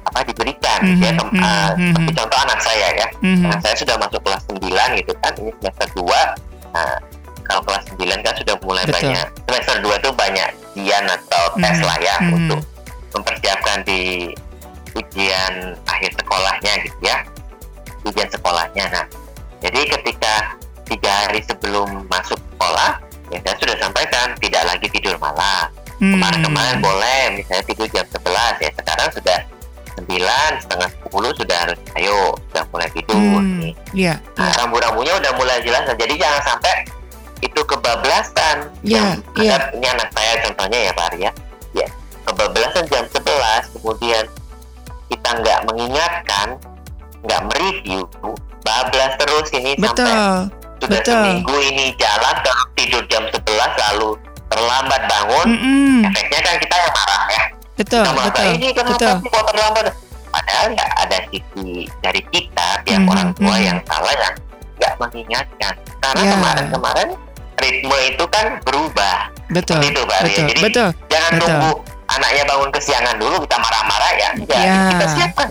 apa 0.03 0.19
diberikan 0.23 0.79
Mhm, 0.83 0.99
ya 0.99 1.11
Kem- 1.15 1.31
mhm, 1.31 1.41
eh, 1.41 1.69
mhm. 1.73 1.87
seperti 1.95 2.11
contoh 2.17 2.39
anak 2.39 2.59
saya 2.59 2.87
ya 2.93 3.07
Mhm. 3.21 3.43
Nah, 3.47 3.57
saya 3.61 3.75
sudah 3.75 3.95
masuk 3.97 4.19
kelas 4.21 4.43
9 4.51 4.89
gitu 4.99 5.13
kan, 5.19 5.31
ini 5.37 5.51
semester 5.57 5.87
2. 5.95 6.21
Nah, 6.71 6.95
kalau 7.43 7.61
kelas 7.63 7.83
9 7.93 8.19
kan 8.21 8.33
sudah 8.35 8.55
mulai 8.61 8.83
Betul. 8.83 8.95
banyak. 8.99 9.27
Semester 9.47 9.75
2 9.81 9.95
tuh 9.99 10.13
banyak 10.13 10.49
ujian 10.73 11.03
atau 11.05 11.43
tes 11.57 11.77
Mhm, 11.77 11.85
lah 11.85 11.97
ya 12.01 12.15
mhm. 12.19 12.33
untuk 12.35 12.59
mempersiapkan 13.13 13.77
di 13.85 14.01
ujian 14.93 15.53
akhir 15.85 16.11
sekolahnya 16.17 16.73
gitu 16.83 16.97
ya. 17.01 17.17
Ujian 18.03 18.29
sekolahnya. 18.29 18.85
Nah, 18.91 19.05
jadi 19.61 19.79
ketika 19.97 20.57
tiga 20.93 21.11
hari 21.25 21.41
sebelum 21.41 22.05
masuk 22.05 22.37
sekolah, 22.37 23.01
ya 23.29 23.37
saya 23.41 23.55
sudah 23.57 23.75
sampaikan 23.81 24.37
tidak 24.37 24.63
lagi 24.63 24.87
tidur 24.89 25.17
malam. 25.17 25.65
Hmm. 25.97 26.17
Kemarin-kemarin 26.17 26.77
boleh, 26.79 27.21
misalnya 27.33 27.63
tidur 27.65 27.87
jam 27.89 28.05
11 28.05 28.55
ya. 28.59 28.69
Sekarang 28.73 29.09
sudah 29.09 29.39
9, 29.95 30.51
setengah 30.59 30.89
10 31.05 31.31
sudah 31.33 31.57
harus 31.63 31.79
ayo, 31.95 32.19
sudah 32.49 32.63
mulai 32.69 32.89
tidur. 32.91 33.17
Hmm, 33.39 33.57
nih. 33.61 33.73
Iya, 33.93 34.13
Nah, 34.35 34.45
iya. 34.45 34.53
rambu-rambunya 34.59 35.13
udah 35.17 35.31
mulai 35.33 35.57
jelas. 35.61 35.85
Nah, 35.85 35.95
jadi 35.95 36.13
jangan 36.17 36.41
sampai 36.43 36.73
itu 37.39 37.61
kebablasan. 37.61 38.57
Iya, 38.81 39.21
Yang 39.35 39.53
ada- 39.53 39.71
Ini 39.73 39.87
anak 39.91 40.09
saya 40.11 40.33
contohnya 40.43 40.79
ya 40.79 40.91
Pak 40.91 41.05
Arya. 41.13 41.31
Ya, 41.73 41.87
kebablasan 42.25 42.85
jam 42.87 43.05
11, 43.07 43.63
kemudian 43.71 44.25
kita 45.07 45.29
nggak 45.39 45.59
mengingatkan, 45.69 46.47
nggak 47.21 47.41
mereview, 47.47 48.01
bablas 48.63 49.13
terus 49.17 49.47
ini 49.51 49.75
sampai 49.75 49.87
Betul. 49.87 50.62
Sudah 50.83 50.99
betul. 50.99 51.15
seminggu 51.15 51.55
ini 51.63 51.85
jalan 51.95 52.35
tidur 52.75 53.03
jam 53.07 53.23
11 53.25 53.39
lalu 53.89 54.09
terlambat 54.51 55.01
bangun, 55.07 55.47
Mm-mm. 55.49 55.97
efeknya 56.05 56.39
kan 56.43 56.55
kita 56.59 56.75
yang 56.77 56.93
marah 56.93 57.23
ya. 57.25 57.43
Betul, 57.73 58.03
Kita 58.05 58.11
merasa, 58.13 58.29
betul. 58.29 58.51
ini 58.53 58.67
kenapa 58.69 58.93
Betul. 58.93 59.13
sih 59.17 59.29
kok 59.31 59.45
terlambat? 59.49 59.85
Padahal 60.29 60.65
nggak 60.73 60.91
ada 60.97 61.17
sisi 61.29 61.69
dari 62.01 62.21
kita 62.29 62.67
pihak 62.81 63.01
Mhm, 63.01 63.09
orang 63.09 63.29
tua 63.33 63.55
mhm. 63.55 63.65
yang 63.65 63.77
salah 63.85 64.13
yang 64.13 64.35
nggak 64.77 64.93
mengingatkan. 64.99 65.73
Karena 65.97 66.21
Ya. 66.21 66.31
kemarin-kemarin 66.37 67.09
ritme 67.55 67.97
itu 68.09 68.25
kan 68.29 68.45
berubah. 68.61 69.17
Betul. 69.49 69.77
Seperti 69.81 69.87
itu 69.89 70.01
Pak. 70.03 70.19
Betul. 70.21 70.43
Jadi 70.49 70.61
Betul. 70.61 70.89
jangan 71.07 71.31
Betul. 71.31 71.47
tunggu 71.49 71.71
anaknya 72.09 72.43
bangun 72.45 72.69
kesiangan 72.69 73.15
dulu 73.17 73.35
kita 73.41 73.57
marah-marah 73.57 74.11
ya. 74.13 74.29
Ya. 74.49 74.73
kita 74.93 75.05
siapkan. 75.09 75.47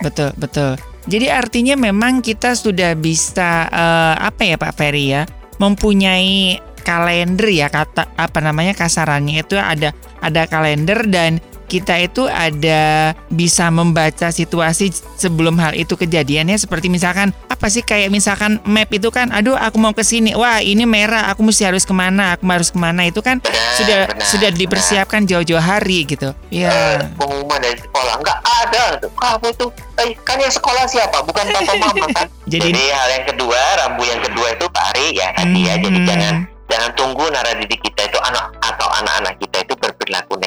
Betul, 0.00 0.30
betul. 0.36 0.72
Jadi 1.04 1.28
artinya 1.28 1.76
memang 1.76 2.24
kita 2.24 2.56
sudah 2.56 2.96
bisa 2.96 3.68
eh, 3.68 4.14
apa 4.16 4.42
ya 4.44 4.56
Pak 4.56 4.72
Ferry 4.72 5.12
ya, 5.12 5.22
mempunyai 5.60 6.58
kalender 6.84 7.48
ya 7.48 7.72
kata 7.72 8.12
apa 8.14 8.38
namanya 8.44 8.76
kasarannya 8.76 9.40
itu 9.40 9.56
ada 9.56 9.96
ada 10.20 10.44
kalender 10.44 11.08
dan 11.08 11.40
kita 11.64 11.96
itu 11.98 12.24
ada 12.24 13.12
bisa 13.28 13.68
membaca 13.68 14.28
situasi 14.28 14.88
sebelum 15.14 15.56
hal 15.56 15.72
itu 15.72 15.94
kejadiannya 15.94 16.54
seperti 16.54 16.86
misalkan 16.86 17.30
apa 17.46 17.66
sih 17.66 17.80
kayak 17.80 18.08
misalkan 18.08 18.60
map 18.64 18.88
itu 18.88 19.08
kan 19.08 19.30
aduh 19.30 19.54
aku 19.54 19.76
mau 19.76 19.90
ke 19.90 20.02
sini 20.02 20.34
wah 20.34 20.60
ini 20.60 20.84
merah 20.84 21.28
aku 21.28 21.42
mesti 21.42 21.64
harus 21.64 21.82
ke 21.82 21.92
mana 21.92 22.34
aku 22.34 22.44
harus 22.46 22.70
ke 22.70 22.78
mana. 22.78 23.04
Itu 23.04 23.20
kan 23.20 23.40
Benar, 23.40 23.74
sudah 23.76 23.98
benar, 24.08 24.26
sudah 24.26 24.50
dipersiapkan 24.50 25.24
jauh-jauh 25.24 25.60
hari 25.60 26.04
gitu. 26.04 26.30
Ya 26.48 27.04
pengumuman 27.16 27.58
dari 27.58 27.76
sekolah. 27.76 28.14
Nggak 28.20 28.38
ada. 28.40 28.84
Tuh. 29.00 29.10
kamu 29.14 29.46
itu 29.50 29.66
eh, 29.98 30.10
kan 30.22 30.36
yang 30.38 30.52
sekolah 30.52 30.84
siapa? 30.86 31.18
Bukan 31.24 31.44
papa 31.50 31.72
mama 31.76 32.06
kan? 32.12 32.26
Jadi- 32.52 32.70
jadi, 32.70 32.82
hal 32.92 33.08
yang 33.10 33.24
kedua 33.32 33.60
rambu 33.80 34.02
yang 34.04 34.20
kedua 34.20 34.46
itu 34.52 34.64
Pak 34.68 34.84
Ari 34.94 35.06
ya 35.16 35.28
tadi 35.32 35.60
ya. 35.64 35.74
Jadi 35.80 35.98
Hmm. 35.98 36.08
jangan 36.08 36.34
jangan 36.64 36.90
tunggu 36.96 37.24
naradidik 37.28 37.80
kita 37.80 38.02
itu 38.04 38.18
anak 38.20 38.52
atau 38.60 38.88
anak-anak 39.00 39.34
kita 39.38 39.56
itu 39.62 39.74
berperilaku 39.76 39.93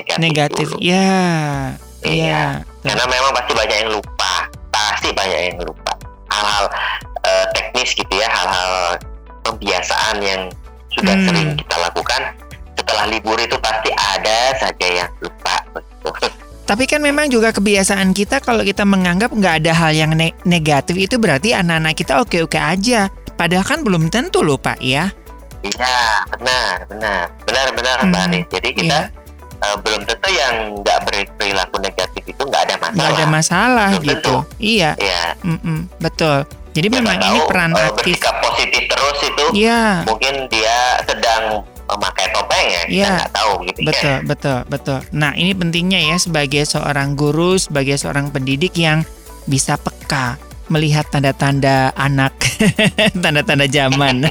negatif 0.09 0.23
negatif 0.23 0.67
dulu. 0.69 0.79
ya 0.79 1.07
Iya. 1.99 2.07
iya 2.07 2.43
karena 2.85 3.05
memang 3.05 3.31
pasti 3.33 3.51
banyak 3.51 3.77
yang 3.77 3.91
lupa 3.91 4.33
pasti 4.69 5.09
banyak 5.11 5.39
yang 5.45 5.57
lupa 5.59 5.91
hal-hal 6.29 6.65
eh, 7.21 7.45
teknis 7.51 7.91
gitu 7.91 8.13
ya 8.13 8.27
hal-hal 8.27 8.95
pembiasaan 9.43 10.17
yang 10.19 10.41
sudah 10.89 11.13
Hmm. 11.13 11.25
sering 11.25 11.47
kita 11.55 11.75
lakukan 11.77 12.21
setelah 12.73 13.05
libur 13.05 13.35
itu 13.35 13.57
pasti 13.57 13.89
ada 13.91 14.39
saja 14.55 14.87
yang 14.87 15.09
lupa. 15.19 15.55
Tapi 16.69 16.83
kan 16.83 16.99
memang 16.99 17.27
juga 17.27 17.49
kebiasaan 17.49 18.11
kita 18.11 18.39
kalau 18.39 18.59
kita 18.59 18.83
menganggap 18.83 19.31
nggak 19.31 19.63
ada 19.63 19.71
hal 19.73 19.91
yang 19.93 20.11
ne- 20.13 20.35
negatif 20.43 20.97
itu 20.97 21.15
berarti 21.15 21.51
anak-anak 21.51 21.95
kita 21.95 22.19
oke-oke 22.19 22.55
aja. 22.55 23.07
Padahal 23.33 23.63
kan 23.63 23.79
belum 23.81 24.07
tentu 24.07 24.41
loh 24.41 24.57
Pak 24.57 24.79
ya. 24.79 25.07
Iya, 25.59 25.99
benar, 26.29 26.83
benar, 26.87 27.23
benar, 27.43 27.67
benar, 27.71 27.97
Hmm, 27.97 28.09
Mbak 28.09 28.21
Ani. 28.21 28.39
Jadi 28.47 28.69
kita 28.73 28.99
iya. 28.99 29.26
Eh, 29.57 29.77
belum 29.77 30.01
tentu 30.03 30.29
yang 30.29 30.53
nggak 30.77 30.99
berperilaku 31.03 31.75
negatif 31.79 32.23
itu 32.23 32.41
nggak 32.41 32.61
ada 32.63 32.75
masalah. 32.77 32.95
Nggak 32.95 33.11
ada 33.11 33.25
masalah 33.27 33.89
Belum 33.91 34.05
gitu. 34.07 34.35
Iya, 34.57 34.91
Iya. 34.95 35.23
mm-mm, 35.41 35.79
betul. 35.97 36.37
Jadi 36.71 36.87
Siapa 36.87 36.97
memang 36.99 37.15
tahu, 37.17 37.25
ini 37.27 37.39
peran 37.43 37.71
eh, 37.71 37.77
aktif. 37.79 37.95
bersikap 38.13 38.35
positif 38.39 38.81
terus 38.85 39.17
itu 39.23 39.45
Iya, 39.55 39.81
mungkin 40.05 40.33
dia 40.47 40.77
sedang 41.03 41.43
memakai 41.87 42.27
topeng 42.29 42.65
ya, 42.67 42.81
kita 42.83 42.93
Iya. 42.93 43.13
tahu 43.31 43.51
gitu 43.63 43.79
ya. 43.79 43.87
betul, 43.87 44.17
betul, 44.23 44.59
betul. 44.67 44.99
Nah 45.11 45.31
ini 45.33 45.51
pentingnya 45.51 45.99
ya 46.03 46.17
sebagai 46.17 46.63
seorang 46.63 47.15
guru, 47.15 47.55
sebagai 47.55 47.95
seorang 47.95 48.29
pendidik 48.29 48.75
yang 48.75 49.01
bisa 49.45 49.73
peka 49.75 50.35
melihat 50.67 51.07
tanda-tanda 51.07 51.95
anak, 51.95 52.35
tanda-tanda 53.23 53.65
zaman. 53.65 54.27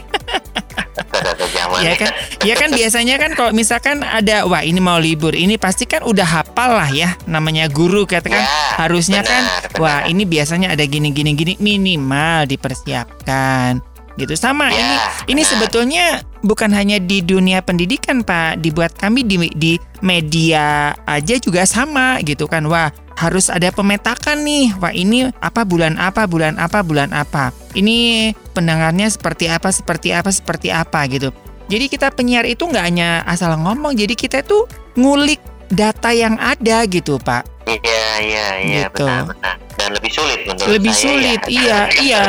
Pada 0.96 1.32
zaman 1.36 1.80
ya 1.80 1.92
kan 1.94 2.12
ya 2.46 2.54
kan 2.54 2.70
biasanya 2.70 3.14
kan 3.18 3.30
kalau 3.35 3.50
misalkan 3.50 4.06
ada 4.06 4.46
wah 4.46 4.62
ini 4.62 4.78
mau 4.78 5.02
libur. 5.02 5.35
Ini 5.35 5.59
pasti 5.59 5.85
kan 5.85 6.06
udah 6.06 6.22
hafal 6.24 6.78
lah 6.78 6.90
ya 6.94 7.18
namanya 7.26 7.66
guru 7.66 8.06
katakan. 8.06 8.38
Ya, 8.38 8.46
harusnya 8.78 9.20
kan 9.26 9.42
benar, 9.42 9.62
benar. 9.74 9.80
wah 9.82 10.00
ini 10.06 10.22
biasanya 10.22 10.70
ada 10.70 10.87
gini 10.87 11.11
gini 11.11 11.35
gini 11.35 11.52
minimal 11.59 12.46
dipersiapkan 12.46 13.82
gitu. 14.16 14.32
Sama 14.38 14.70
Ya, 14.70 14.78
ini 14.78 14.94
ini 15.37 15.42
benar. 15.42 15.50
sebetulnya 15.50 16.04
bukan 16.46 16.70
hanya 16.72 17.02
di 17.02 17.20
dunia 17.20 17.61
pendidikan 17.61 18.22
Pak. 18.22 18.62
Dibuat 18.62 18.94
kami 18.94 19.26
di 19.26 19.50
di 19.52 19.72
media 20.00 20.94
aja 21.04 21.35
juga 21.42 21.66
sama 21.66 22.22
gitu 22.22 22.46
kan. 22.46 22.64
Wah 22.70 22.94
harus 23.18 23.50
ada 23.50 23.68
pemetakan 23.74 24.46
nih. 24.46 24.76
Wah 24.78 24.94
ini 24.94 25.28
apa 25.42 25.66
bulan 25.66 25.98
apa 25.98 26.24
bulan 26.30 26.56
apa 26.62 26.80
bulan 26.87 27.11
apa? 27.11 27.50
Ini 27.74 28.30
pendengarnya 28.54 29.11
seperti 29.11 29.50
apa 29.52 29.68
seperti 29.68 30.14
apa 30.16 30.30
seperti 30.32 30.72
apa 30.72 31.04
gitu 31.11 31.35
jadi 31.66 31.85
kita 31.87 32.11
penyiar 32.11 32.44
itu 32.44 32.62
nggak 32.62 32.85
hanya 32.85 33.22
asal 33.24 33.55
ngomong 33.55 33.92
jadi 33.92 34.12
kita 34.12 34.40
itu 34.40 34.66
ngulik 34.94 35.38
data 35.66 36.11
yang 36.11 36.35
ada 36.37 36.87
gitu 36.87 37.18
Pak 37.18 37.59
Iya, 37.66 38.07
iya, 38.22 38.46
iya, 38.62 38.79
Gitu. 38.87 39.02
benar, 39.02 39.26
benar. 39.26 39.55
Dan 39.74 39.90
lebih 39.90 40.07
sulit 40.07 40.46
menurut 40.46 40.70
Lebih 40.70 40.94
saya. 40.94 41.02
sulit, 41.02 41.40
ya. 41.42 41.50
iya, 41.50 41.79
iya. 42.07 42.22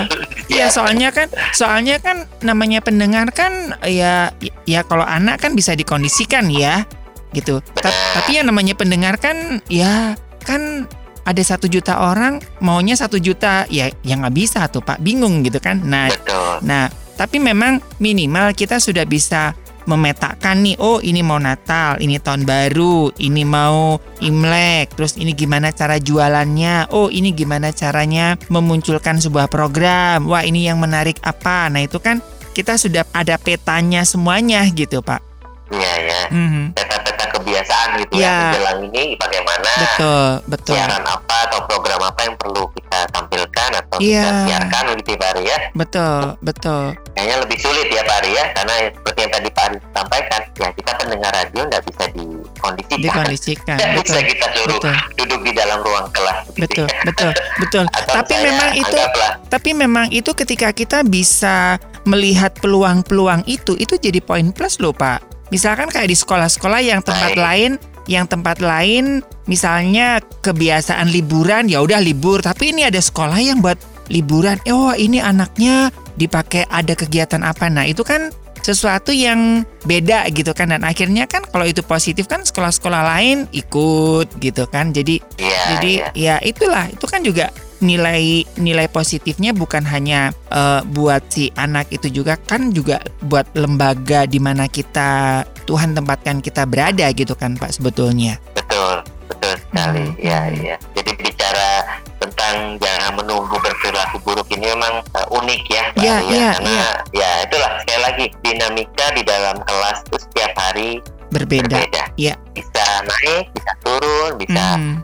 Iya, 0.49 0.65
soalnya 0.67 1.13
kan 1.13 1.29
soalnya 1.53 2.01
kan 2.01 2.25
namanya 2.41 2.81
pendengar 2.81 3.29
kan 3.29 3.77
ya 3.85 4.33
ya 4.65 4.81
kalau 4.81 5.05
anak 5.05 5.37
kan 5.37 5.53
bisa 5.53 5.77
dikondisikan 5.77 6.49
ya 6.49 6.89
gitu. 7.37 7.61
Ta- 7.77 7.93
tapi 8.17 8.41
yang 8.41 8.49
namanya 8.49 8.73
pendengar 8.73 9.21
kan 9.21 9.61
ya 9.69 10.17
kan 10.41 10.89
ada 11.21 11.43
satu 11.45 11.69
juta 11.69 12.01
orang 12.01 12.41
maunya 12.57 12.97
satu 12.97 13.21
juta 13.21 13.69
ya 13.69 13.93
yang 14.01 14.25
nggak 14.25 14.33
bisa 14.33 14.65
tuh 14.65 14.81
Pak 14.81 15.05
bingung 15.05 15.45
gitu 15.45 15.61
kan. 15.61 15.85
Nah 15.85 16.09
Betul. 16.09 16.65
Nah, 16.65 16.89
tapi 17.19 17.41
memang 17.41 17.81
minimal 17.97 18.53
kita 18.53 18.77
sudah 18.77 19.03
bisa 19.03 19.57
memetakan 19.87 20.67
nih, 20.67 20.75
oh 20.83 20.99
ini 20.99 21.23
mau 21.23 21.39
Natal, 21.39 21.95
ini 22.03 22.19
tahun 22.19 22.43
baru, 22.43 23.15
ini 23.23 23.47
mau 23.47 23.97
Imlek, 24.19 24.93
terus 24.99 25.15
ini 25.15 25.31
gimana 25.31 25.71
cara 25.71 25.95
jualannya, 25.95 26.91
oh 26.91 27.07
ini 27.07 27.31
gimana 27.31 27.71
caranya 27.71 28.35
memunculkan 28.51 29.17
sebuah 29.17 29.47
program, 29.47 30.27
wah 30.27 30.43
ini 30.43 30.67
yang 30.67 30.77
menarik 30.83 31.17
apa, 31.23 31.71
nah 31.71 31.79
itu 31.79 32.03
kan 32.03 32.19
kita 32.51 32.75
sudah 32.75 33.07
ada 33.15 33.39
petanya 33.39 34.03
semuanya 34.03 34.67
gitu 34.75 34.99
Pak. 34.99 35.23
Iya, 35.71 35.93
iya. 36.03 36.21
Mhm. 36.31 36.63
Peta-peta 36.75 36.96
kebiasaan 37.29 37.89
gitu 37.97 38.13
Iya. 38.15 38.25
ya. 38.25 38.35
Menjelang 38.41 38.79
ini 38.85 39.03
bagaimana 39.15 39.71
Betul, 39.77 40.27
betul, 40.47 40.73
siaran 40.73 41.03
apa 41.03 41.35
atau 41.45 41.59
program 41.63 42.01
apa 42.01 42.19
yang 42.23 42.35
perlu 42.35 42.63
kita 42.71 42.99
tampilkan 43.09 43.69
atau 43.75 43.97
Iya. 43.97 44.21
kita 44.21 44.31
siarkan 44.45 44.83
gitu 44.95 45.09
ya, 45.09 45.17
Pak 45.17 45.29
Ari 45.29 45.43
ya. 45.43 45.57
betul, 45.73 46.21
betul, 46.41 46.83
Kayaknya 47.13 47.35
lebih 47.41 47.57
sulit 47.57 47.87
ya 47.87 48.01
Pak 48.01 48.15
Ari 48.15 48.31
ya. 48.31 48.43
Karena 48.51 48.73
seperti 48.87 49.19
yang 49.19 49.31
tadi 49.31 49.49
Pak 49.49 49.63
Ari 49.63 49.77
sampaikan, 49.91 50.41
ya 50.55 50.69
kita 50.71 50.91
pendengar 50.95 51.31
radio 51.31 51.61
nggak 51.63 51.83
bisa 51.83 52.03
dikondisikan. 52.11 52.99
dikondisikan, 53.01 53.77
Nggak 53.79 53.91
bisa 53.99 54.19
kita 54.23 54.45
suruh 54.53 54.77
betul, 54.77 54.93
duduk 55.15 55.39
di 55.41 55.51
dalam 55.51 55.79
ruang 55.81 56.07
kelas. 56.11 56.37
gitu 56.49 56.61
betul, 56.63 56.85
ya. 56.85 57.01
betul, 57.03 57.31
betul. 57.59 57.85
Tapi 58.17 58.33
memang 58.39 58.69
itu 58.73 58.97
anggaplah 58.97 59.31
Tapi 59.47 59.69
memang 59.73 60.05
itu 60.09 60.31
ketika 60.33 60.69
kita 60.71 61.01
bisa 61.01 61.77
melihat 62.03 62.53
peluang-peluang 62.57 63.43
itu, 63.45 63.73
itu 63.75 63.95
jadi 63.95 64.19
poin 64.19 64.51
plus 64.51 64.77
loh 64.77 64.91
Pak. 64.91 65.36
Misalkan 65.49 65.87
kayak 65.87 66.11
di 66.11 66.17
sekolah-sekolah 66.17 66.79
yang 66.83 66.99
tempat 66.99 67.35
Baik. 67.35 67.43
lain, 67.43 67.71
yang 68.07 68.25
tempat 68.27 68.59
lain 68.59 69.23
misalnya 69.47 70.19
kebiasaan 70.43 71.07
liburan, 71.11 71.71
ya 71.71 71.79
udah 71.83 72.03
libur. 72.03 72.43
Tapi 72.43 72.75
ini 72.75 72.83
ada 72.83 72.99
sekolah 72.99 73.39
yang 73.39 73.63
buat 73.63 73.79
liburan. 74.11 74.59
Eh, 74.67 74.75
oh 74.75 74.91
ini 74.95 75.23
anaknya 75.23 75.91
dipakai 76.19 76.67
ada 76.67 76.95
kegiatan 76.95 77.43
apa? 77.43 77.71
Nah 77.71 77.87
itu 77.87 78.03
kan 78.03 78.31
sesuatu 78.67 79.15
yang 79.15 79.63
beda 79.87 80.27
gitu 80.35 80.51
kan 80.51 80.75
dan 80.75 80.83
akhirnya 80.83 81.23
kan 81.23 81.39
kalau 81.47 81.63
itu 81.63 81.79
positif 81.79 82.27
kan 82.27 82.43
sekolah-sekolah 82.43 83.15
lain 83.15 83.47
ikut 83.55 84.27
gitu 84.43 84.67
kan 84.67 84.91
jadi 84.91 85.23
Iya, 85.39 85.61
jadi 85.71 85.93
iya. 86.11 86.35
ya 86.35 86.35
itulah 86.43 86.91
itu 86.91 87.05
kan 87.07 87.23
juga 87.23 87.47
nilai 87.79 88.41
nilai 88.55 88.87
positifnya 88.87 89.51
bukan 89.51 89.83
hanya 89.83 90.31
eh, 90.47 90.81
buat 90.83 91.21
si 91.27 91.53
anak 91.53 91.89
itu 91.89 92.09
juga 92.11 92.35
kan 92.35 92.69
juga 92.69 92.97
buat 93.21 93.45
lembaga 93.53 94.23
di 94.23 94.37
mana 94.37 94.65
kita 94.65 95.43
Tuhan 95.63 95.93
tempatkan 95.93 96.39
kita 96.39 96.63
berada 96.63 97.05
gitu 97.11 97.33
kan 97.33 97.53
Pak 97.53 97.73
sebetulnya. 97.73 98.39
betul 98.53 99.03
betul 99.27 99.53
sekali 99.61 100.03
Hmm, 100.07 100.17
ya 100.17 100.39
ya 100.49 100.75
jadi 100.95 101.11
bicara 101.13 101.69
tentang 102.17 102.75
jangan 102.77 103.11
menunggu 103.15 103.55
berperilaku 103.55 104.17
buruk 104.21 104.47
ini 104.49 104.67
memang 104.67 105.03
uh, 105.13 105.27
unik 105.33 105.61
ya 105.67 105.83
Pak 105.91 106.01
Iya, 106.01 106.15
Ari, 106.17 106.27
iya, 106.31 106.49
karena 106.53 106.75
ya 107.11 107.29
itulah 107.43 107.71
sekali 107.79 108.01
lagi 108.01 108.25
dinamika 108.41 109.05
di 109.11 109.21
dalam 109.21 109.55
kelas 109.61 109.97
itu 110.03 110.17
setiap 110.19 110.51
hari 110.55 110.89
Berbeda. 111.27 111.67
berbeda 111.75 112.03
Iya. 112.15 112.33
bisa 112.51 112.85
naik 113.03 113.51
bisa 113.51 113.71
turun 113.83 114.31
bisa 114.39 114.65
Hmm. 114.73 114.95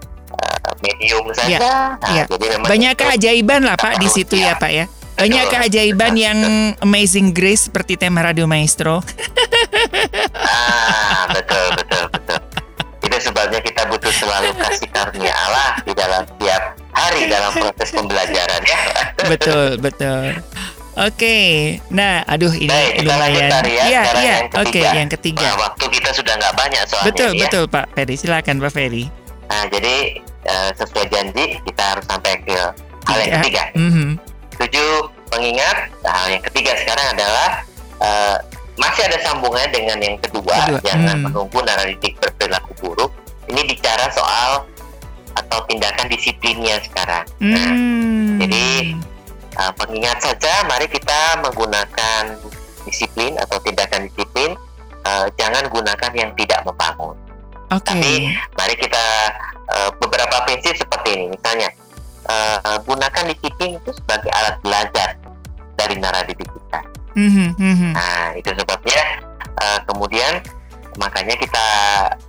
Medium 0.79 1.25
saja 1.31 1.57
Iya, 1.59 1.69
Nah, 1.99 2.25
jadi 2.27 2.45
memang 2.53 2.67
Banyak 2.67 2.93
keajaiban 2.95 3.61
lah 3.63 3.75
Pak 3.75 3.97
di 3.97 4.07
situ 4.07 4.35
ya 4.35 4.55
Pak 4.55 4.71
ya. 4.71 4.85
Banyak 5.13 5.45
Betul. 5.45 5.53
keajaiban 5.55 6.13
yang 6.17 6.37
amazing 6.81 7.31
grace 7.31 7.69
seperti 7.69 7.95
tema 7.95 8.25
Radio 8.25 8.49
Maestro. 8.49 8.99
ah 10.33 11.29
betul 11.29 11.67
betul 11.77 12.03
betul 12.09 12.39
itu 13.03 13.17
sebabnya 13.19 13.59
kita 13.59 13.83
butuh 13.85 14.09
selalu 14.09 14.55
kasih 14.57 14.89
karunia 14.89 15.29
Allah 15.29 15.77
di 15.83 15.93
dalam 15.93 16.23
setiap 16.23 16.61
hari 16.95 17.27
dalam 17.27 17.51
proses 17.51 17.89
pembelajaran 17.91 18.61
ya 18.63 18.79
betul, 19.27 19.77
betul. 19.77 20.39
Oke. 20.93 21.37
Nah, 21.89 22.21
aduh 22.29 22.53
ini 22.53 22.69
Baik, 22.69 23.01
lumayan. 23.01 23.49
Ya. 23.49 23.59
Iya, 23.65 23.81
iya. 23.89 24.01
yang 24.13 24.45
Oke, 24.61 24.77
ketiga. 24.77 24.89
yang 24.93 25.09
ketiga. 25.09 25.41
Nah, 25.41 25.55
waktu 25.57 25.85
kita 25.89 26.09
sudah 26.13 26.33
nggak 26.37 26.53
banyak 26.53 26.81
soalnya 26.85 27.07
Betul, 27.09 27.29
ini 27.33 27.39
ya. 27.41 27.43
betul 27.49 27.63
Pak 27.65 27.85
Ferry. 27.97 28.13
Silakan 28.13 28.55
Pak 28.61 28.71
Ferry. 28.71 29.03
Nah, 29.53 29.69
jadi 29.69 29.95
eh, 30.43 30.69
sesuai 30.73 31.05
janji 31.13 31.61
kita 31.61 31.83
harus 31.93 32.05
sampai 32.09 32.41
ke 32.41 32.57
hal 33.05 33.17
yang 33.21 33.29
Tiga. 33.29 33.37
ketiga. 33.37 33.63
Mhm. 33.77 34.09
Tujuh 34.57 34.89
pengingat. 35.29 35.77
Nah, 36.01 36.13
hal 36.25 36.27
yang 36.33 36.43
ketiga 36.49 36.73
sekarang 36.81 37.05
adalah 37.13 37.49
eh, 38.01 38.37
masih 38.73 39.05
ada 39.05 39.21
sambungannya 39.21 39.69
dengan 39.69 39.97
yang 40.01 40.17
kedua. 40.17 40.57
Kedua, 40.65 40.81
Jangan 40.81 41.21
hmm. 41.21 41.25
menunggu 41.29 41.59
naradidik 41.61 42.17
berperilaku 42.17 42.73
buruk. 42.81 43.13
Ini 43.45 43.61
bicara 43.69 44.09
soal 44.09 44.65
atau 45.33 45.59
tindakan 45.69 46.09
disiplinnya 46.09 46.81
sekarang. 46.81 47.21
Nah, 47.37 47.69
Hmm. 47.69 48.41
jadi, 48.41 48.97
uh, 49.57 49.71
pengingat 49.77 50.17
saja, 50.21 50.65
mari 50.65 50.89
kita 50.89 51.37
menggunakan 51.41 52.33
disiplin 52.83 53.37
atau 53.37 53.61
tindakan 53.61 54.09
disiplin. 54.09 54.57
uh, 55.03 55.27
jangan 55.35 55.67
gunakan 55.67 56.11
yang 56.15 56.31
tidak 56.33 56.63
membangun. 56.63 57.11
Oke. 57.73 57.89
Tapi 57.89 58.13
mari 58.53 58.75
kita 58.77 59.05
uh, 59.73 59.89
beberapa 59.97 60.45
prinsip 60.45 60.77
seperti 60.77 61.09
ini. 61.17 61.25
Misalnya, 61.33 61.69
uh, 62.29 62.77
gunakan 62.85 63.23
disiplin 63.33 63.81
itu 63.81 63.91
sebagai 63.97 64.29
alat 64.33 64.55
belajar 64.61 65.17
dari 65.75 65.95
naradidik 65.97 66.47
kita. 66.47 66.81
Mhm, 67.13 67.49
mhm. 67.57 67.91
Nah, 67.93 68.33
itu 68.37 68.49
sebabnya 68.53 69.01
uh, 69.61 69.79
kemudian 69.89 70.41
makanya 70.97 71.33
kita 71.37 71.67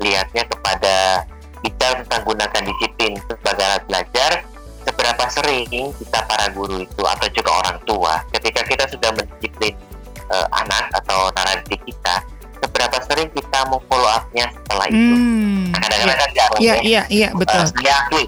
lihatnya 0.01 0.45
kepada 0.49 1.25
bicara 1.61 2.01
tentang 2.05 2.23
gunakan 2.25 2.63
disiplin 2.65 3.13
sebagai 3.29 3.65
alat 3.65 3.83
belajar, 3.89 4.31
seberapa 4.85 5.25
sering 5.33 5.69
kita 5.97 6.21
para 6.29 6.53
guru 6.53 6.85
itu 6.85 7.03
atau 7.05 7.29
juga 7.33 7.51
orang 7.65 7.79
tua 7.89 8.21
ketika 8.37 8.61
kita 8.69 8.85
sudah 8.89 9.11
mendisiplin 9.17 9.73
uh, 10.29 10.49
anak 10.53 10.93
atau 10.93 11.33
narasi 11.33 11.77
kita, 11.89 12.21
seberapa 12.75 12.99
sering 13.07 13.31
kita 13.31 13.59
mau 13.71 13.79
follow 13.87 14.11
up-nya 14.11 14.51
setelah 14.51 14.87
itu. 14.91 15.15
Hmm. 15.15 15.71
Nah, 15.71 15.79
kadang-kadang 15.79 16.19
kan 16.19 16.31
jarang 16.35 16.59
Iya, 16.59 16.75
ya. 16.75 16.83
iya, 16.83 17.03
iya, 17.07 17.29
betul. 17.31 17.63
Uh, 17.63 17.71
saya 17.71 17.95
akui, 18.03 18.25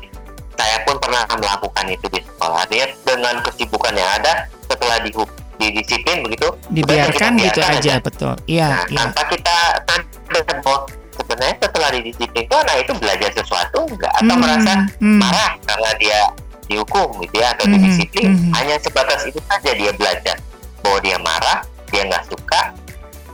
saya 0.55 0.77
pun 0.87 0.95
pernah 1.03 1.27
melakukan 1.27 1.85
itu 1.91 2.07
di 2.07 2.21
sekolah. 2.23 2.63
Artinya 2.63 2.87
dengan 3.03 3.35
kesibukan 3.43 3.93
yang 3.93 4.11
ada, 4.23 4.33
setelah 4.71 5.03
di 5.03 5.11
didisiplin 5.57 6.23
begitu, 6.23 6.47
Dibiarkan 6.71 7.33
gitu 7.43 7.59
aja, 7.59 7.75
aja. 7.75 7.95
betul. 7.99 8.39
Iya, 8.47 8.69
nah, 8.71 8.83
iya. 8.87 8.99
tanpa 9.03 9.23
kita 9.27 9.57
sadar 9.83 10.43
bahwa 10.63 10.79
sebenarnya 11.17 11.57
setelah 11.59 11.89
didisiplin 11.91 12.43
itu 12.47 12.55
anak 12.55 12.77
itu 12.87 12.93
belajar 13.03 13.31
sesuatu 13.35 13.79
enggak 13.91 14.13
atau 14.15 14.35
Hmm, 14.37 14.43
merasa 14.47 14.73
hmm. 15.03 15.19
marah 15.19 15.51
karena 15.67 15.91
dia 15.99 16.21
dihukum 16.67 17.09
gitu 17.25 17.35
ya 17.41 17.51
atau 17.57 17.65
Mhm, 17.67 17.73
didisiplin 17.73 18.31
mhm. 18.31 18.53
hanya 18.53 18.77
sebatas 18.79 19.25
itu 19.25 19.41
saja 19.49 19.71
dia 19.73 19.91
belajar 19.97 20.37
bahwa 20.85 20.99
dia 21.01 21.17
marah 21.19 21.59
dia 21.89 22.03
nggak 22.05 22.25
suka 22.29 22.61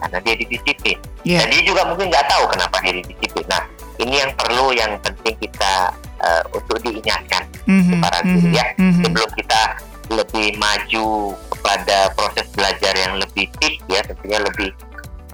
karena 0.02 0.18
dia 0.20 0.34
didisiplin 0.36 0.98
Iya. 1.22 1.38
dan 1.38 1.46
dia 1.48 1.62
juga 1.62 1.82
mungkin 1.86 2.10
nggak 2.10 2.26
tahu 2.26 2.44
kenapa 2.50 2.76
dia 2.82 2.92
didisiplin 2.98 3.46
nah 3.46 3.62
ini 3.96 4.14
yang 4.18 4.30
perlu 4.34 4.66
yang 4.72 4.92
penting 5.00 5.34
kita 5.38 5.94
eh, 6.18 6.42
untuk 6.50 6.76
diingatkan 6.82 7.46
Mhm, 7.62 8.02
para 8.02 8.18
guru 8.20 8.42
mhm, 8.42 8.54
ya 8.54 8.66
mhm. 8.74 9.02
sebelum 9.06 9.30
kita 9.38 9.62
lebih 10.10 10.58
maju 10.58 11.06
kepada 11.48 12.10
proses 12.12 12.44
belajar 12.52 12.92
yang 12.92 13.16
lebih 13.16 13.46
deep 13.62 13.78
ya 13.86 14.02
tentunya 14.02 14.42
lebih 14.42 14.74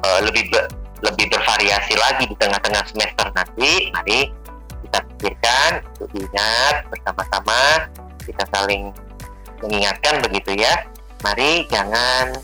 eh, 0.05 0.21
lebih 0.23 0.45
be- 0.53 0.69
lebih 0.99 1.31
bervariasi 1.31 1.95
lagi 1.95 2.27
di 2.27 2.37
tengah-tengah 2.37 2.85
semester 2.85 3.27
nanti 3.33 3.89
mari 3.91 4.29
kita 4.85 4.99
pikirkan 5.05 5.71
untuk 5.95 6.09
diingat 6.13 6.75
bersama-sama 6.91 7.87
kita 8.23 8.45
saling 8.51 8.91
mengingatkan 9.59 10.21
begitu 10.21 10.55
ya 10.55 10.75
mari 11.23 11.67
jangan 11.67 12.35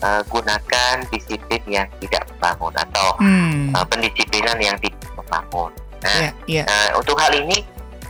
eh, 0.00 0.22
gunakan 0.26 0.94
disiplin 1.08 1.62
yang 1.66 1.86
tidak 2.00 2.24
membangun 2.32 2.74
atau 2.74 3.08
Hmm. 3.20 3.70
eh, 3.70 3.84
pendisiplinan 3.86 4.56
yang 4.56 4.76
tidak 4.80 5.04
membangun 5.14 5.70
nah 6.00 6.16
Iya, 6.16 6.30
iya. 6.48 6.62
Nah, 6.64 6.96
untuk 6.96 7.16
hal 7.16 7.32
ini 7.36 7.60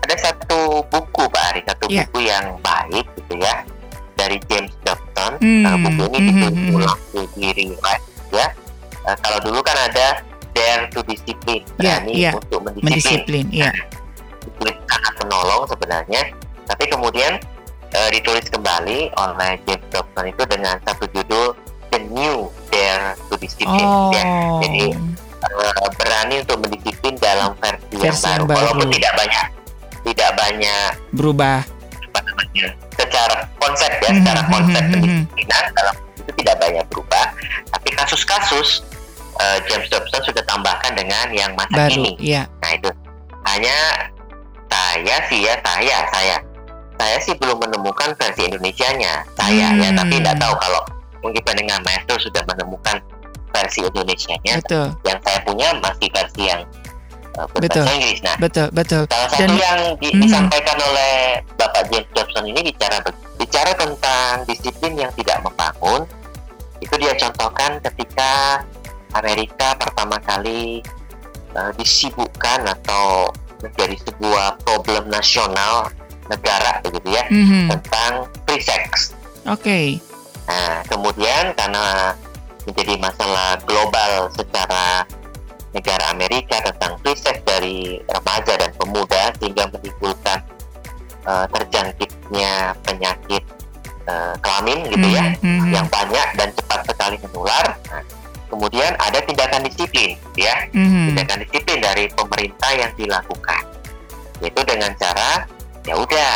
ada 0.01 0.15
satu 0.17 0.81
buku 0.87 1.27
Pak 1.27 1.45
Ari, 1.53 1.61
satu 1.67 1.85
Iya. 1.91 2.07
buku 2.07 2.19
yang 2.23 2.55
baik 2.63 3.03
gitu 3.19 3.35
ya 3.37 3.67
dari 4.15 4.39
James 4.47 4.71
Dobson. 4.81 5.37
Hmm, 5.43 5.63
Nah, 5.67 5.75
buku 5.77 6.03
ini 6.09 6.19
mhm, 6.19 6.27
ditulis 6.31 6.55
mhm. 6.57 6.77
ulang 6.79 7.01
di 7.11 7.23
di 7.35 7.49
rewrite 7.51 8.05
ya. 8.31 8.47
Eh, 9.05 9.17
kalau 9.19 9.39
dulu 9.41 9.59
kan 9.61 9.75
ada 9.77 10.23
Dare 10.51 10.87
to 10.91 11.03
Discipline, 11.03 11.63
Iya, 11.63 11.75
berani 11.99 12.13
iya. 12.13 12.31
untuk 12.31 12.61
mendisiplin. 12.61 12.87
Mendisiplin, 12.91 13.47
iya. 13.51 13.71
Ditulis 14.41 14.77
sangat 14.87 15.15
menolong 15.21 15.63
sebenarnya, 15.67 16.23
tapi 16.65 16.85
kemudian 16.87 17.33
eh, 17.91 18.09
ditulis 18.11 18.47
kembali 18.47 18.99
oleh 19.15 19.53
James 19.65 19.87
Dobson 19.91 20.27
itu 20.27 20.43
dengan 20.47 20.79
satu 20.87 21.11
judul 21.11 21.59
The 21.91 22.01
New 22.07 22.37
Dare 22.69 23.13
to 23.27 23.35
Discipline. 23.37 23.83
Oh. 23.83 24.11
Ya. 24.11 24.25
Jadi 24.63 24.85
eh, 25.41 25.89
berani 25.95 26.35
untuk 26.41 26.59
mendisiplin 26.61 27.15
dalam 27.17 27.53
versi, 27.57 27.95
Versi 27.95 28.25
yang 28.25 28.35
yang 28.37 28.47
baru. 28.47 28.59
Walaupun 28.71 28.89
tidak 28.91 29.13
banyak, 29.15 29.47
tidak 30.07 30.31
banyak 30.35 30.91
berubah. 31.13 31.59
secara 32.93 33.47
konsep 33.57 33.91
ya, 33.99 34.11
Mhm, 34.11 34.19
secara 34.21 34.43
konsep 34.47 34.83
mhm, 34.83 34.91
mhm. 34.91 35.01
pendisiplinan 35.25 35.65
dalam 35.73 35.95
itu 36.15 36.31
tidak 36.37 36.57
banyak 36.59 36.85
berubah. 36.89 37.25
Tapi 37.71 37.89
kasus-kasus 37.95 38.69
eh, 39.37 39.59
James 39.65 39.89
Dobson 39.89 40.21
sudah 40.23 40.45
tambahkan 40.45 40.93
dengan 40.93 41.27
yang 41.33 41.55
masa 41.55 41.89
Baru, 41.89 41.97
kini. 41.97 42.13
iya. 42.21 42.45
Nah 42.61 42.71
itu 42.71 42.91
hanya 43.43 43.77
saya 44.69 45.17
sih 45.27 45.41
ya 45.41 45.57
saya 45.59 45.99
saya 46.13 46.37
saya 46.95 47.17
sih 47.19 47.33
belum 47.35 47.57
menemukan 47.59 48.13
versi 48.15 48.45
Indonesianya 48.45 49.25
saya 49.33 49.73
ya 49.73 49.89
Hmm. 49.89 49.97
tapi 49.97 50.21
tidak 50.21 50.37
tahu 50.37 50.55
kalau 50.61 50.83
mungkin 51.21 51.43
pendengar 51.43 51.79
maestro 51.83 52.17
sudah 52.19 52.43
menemukan 52.45 52.97
versi 53.51 53.83
Indonesianya 53.83 54.63
Betul, 54.63 54.87
yang 55.03 55.19
saya 55.21 55.39
punya 55.43 55.69
masih 55.77 56.09
versi 56.09 56.43
yang 56.47 56.63
uh, 57.35 57.47
Betul. 57.53 57.83
Inggris. 57.85 58.23
Nah, 58.23 58.37
betul, 58.39 58.69
betul. 58.71 59.03
salah 59.07 59.29
satu 59.29 59.43
Dan- 59.43 59.59
yang 59.59 59.81
di- 59.99 60.15
Mhm. 60.15 60.23
disampaikan 60.23 60.79
oleh 60.81 61.15
Bapak 61.55 61.91
James 61.91 62.09
Dobson 62.13 62.45
ini 62.47 62.61
bicara 62.65 63.03
bicara 63.37 63.71
tentang 63.75 64.45
disiplin 64.45 64.95
yang 64.97 65.13
tidak 65.15 65.41
membangun. 65.41 66.07
Itu 66.79 66.95
dia 66.97 67.13
contohkan 67.13 67.77
ketika 67.83 68.63
Amerika 69.13 69.75
pertama 69.77 70.17
kali 70.21 70.81
uh, 71.53 71.75
disibukkan 71.75 72.63
atau 72.65 73.27
menjadi 73.61 73.99
sebuah 74.01 74.57
problem 74.63 75.11
nasional 75.11 75.91
negara 76.31 76.79
begitu 76.81 77.11
ya 77.11 77.27
Mhm. 77.27 77.67
tentang 77.69 78.13
free 78.47 78.63
sex. 78.63 79.13
Oke. 79.45 79.99
Nah, 80.51 80.83
kemudian 80.85 81.55
karena 81.55 82.11
menjadi 82.67 82.99
masalah 82.99 83.55
global 83.63 84.27
secara 84.35 85.07
negara 85.71 86.11
Amerika 86.11 86.59
tentang 86.61 86.99
sex 87.15 87.39
dari 87.47 88.03
remaja 88.11 88.59
dan 88.59 88.75
pemuda 88.75 89.31
sehingga 89.39 89.71
menimbulkan 89.71 90.43
eh, 91.23 91.47
terjangkitnya 91.55 92.75
penyakit 92.83 93.45
eh, 94.11 94.35
kelamin 94.43 94.91
gitu 94.91 95.07
ya 95.07 95.25
Mhm, 95.39 95.47
mhm. 95.47 95.71
yang 95.71 95.87
banyak 95.87 96.29
dan 96.35 96.49
cepat 96.51 96.81
sekali 96.83 97.17
menular. 97.23 97.79
Nah, 97.87 98.03
kemudian 98.51 98.91
ada 98.99 99.23
tindakan 99.23 99.63
disiplin 99.63 100.19
gitu 100.19 100.39
ya 100.43 100.67
Mhm. 100.75 101.15
tindakan 101.15 101.39
disiplin 101.47 101.79
dari 101.79 102.11
pemerintah 102.11 102.71
yang 102.75 102.91
dilakukan 102.99 103.63
yaitu 104.43 104.61
dengan 104.67 104.91
cara 104.99 105.47
ya 105.87 105.95
udah 105.95 106.35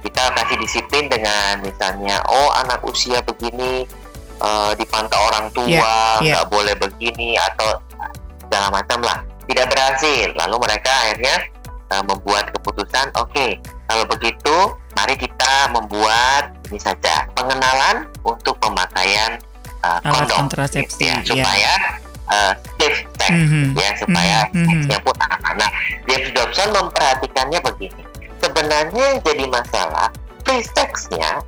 kita 0.00 0.22
kasih 0.34 0.56
disiplin 0.58 1.04
dengan 1.06 1.60
misalnya 1.60 2.20
oh 2.26 2.50
anak 2.56 2.80
usia 2.82 3.20
begini 3.20 3.84
eh, 4.38 4.72
dipantau 4.74 5.20
orang 5.28 5.46
tua 5.50 5.68
Iya, 5.68 5.92
iya. 6.20 6.32
nggak 6.36 6.48
boleh 6.48 6.74
begini 6.76 7.36
atau 7.36 7.76
segala 8.40 8.68
macam 8.72 8.98
lah 9.00 9.18
tidak 9.46 9.66
berhasil 9.68 10.26
lalu 10.36 10.56
mereka 10.60 10.92
akhirnya 11.04 11.36
eh, 11.88 12.02
membuat 12.04 12.50
keputusan 12.52 13.12
oke 13.14 13.46
kalau 13.86 14.04
begitu 14.08 14.56
mari 14.92 15.14
kita 15.14 15.70
membuat 15.70 16.50
ini 16.68 16.78
saja 16.78 17.26
pengenalan 17.32 18.06
untuk 18.22 18.58
pemakaian 18.58 19.38
Alat 19.80 20.04
kondom 20.04 20.38
kontrasepsi, 20.44 21.08
gitu 21.08 21.08
ya, 21.08 21.14
iya. 21.16 21.24
supaya 21.24 21.72
eh, 22.30 22.52
safe 22.76 23.00
sex 23.16 23.32
Mhm. 23.32 23.72
ya 23.74 23.90
supaya 23.96 24.36
Mhm, 24.46 24.60
mhm. 24.60 24.68
seksnya 24.68 24.98
pun 25.00 25.14
anak-anak. 25.18 25.70
James 26.04 26.30
Dobson 26.30 26.68
memperhatikannya 26.70 27.58
begini. 27.64 28.02
Sebenarnya 28.60 29.16
yang 29.16 29.20
jadi 29.24 29.44
masalah 29.48 30.12
free 30.44 30.60
sex-nya 30.60 31.40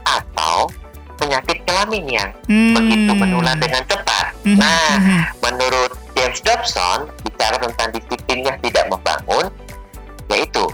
atau 0.00 0.72
penyakit 1.20 1.60
kelamin 1.68 2.08
yang 2.08 2.32
Hmm. 2.48 2.72
begitu 2.72 3.12
menular 3.12 3.52
dengan 3.60 3.84
cepat. 3.84 4.32
Mhm, 4.48 4.56
Nah, 4.56 4.96
mhm. 4.96 5.20
menurut 5.44 5.92
James 6.16 6.40
Dobson 6.40 7.12
bicara 7.20 7.60
tentang 7.60 7.92
disiplin 7.92 8.48
yang 8.48 8.56
tidak 8.64 8.88
membangun, 8.88 9.52
yaitu 10.32 10.64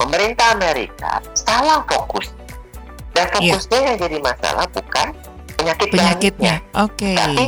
pemerintah 0.00 0.56
Amerika 0.56 1.20
salah 1.36 1.84
fokus. 1.92 2.32
Dan 3.12 3.28
Iya. 3.36 3.60
fokusnya 3.60 3.78
yang 3.84 3.96
jadi 4.00 4.18
masalah 4.24 4.64
bukan 4.72 5.12
penyakit 5.60 5.88
penyakitnya. 5.92 6.54
kelaminnya, 6.64 6.88
Oke. 6.88 7.12
tapi 7.20 7.44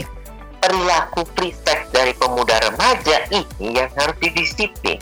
perilaku 0.61 1.21
sex 1.65 1.89
dari 1.97 2.13
pemuda 2.13 2.61
remaja 2.61 3.25
ini 3.33 3.73
yang 3.73 3.89
harus 3.97 4.21
didisiplin, 4.21 5.01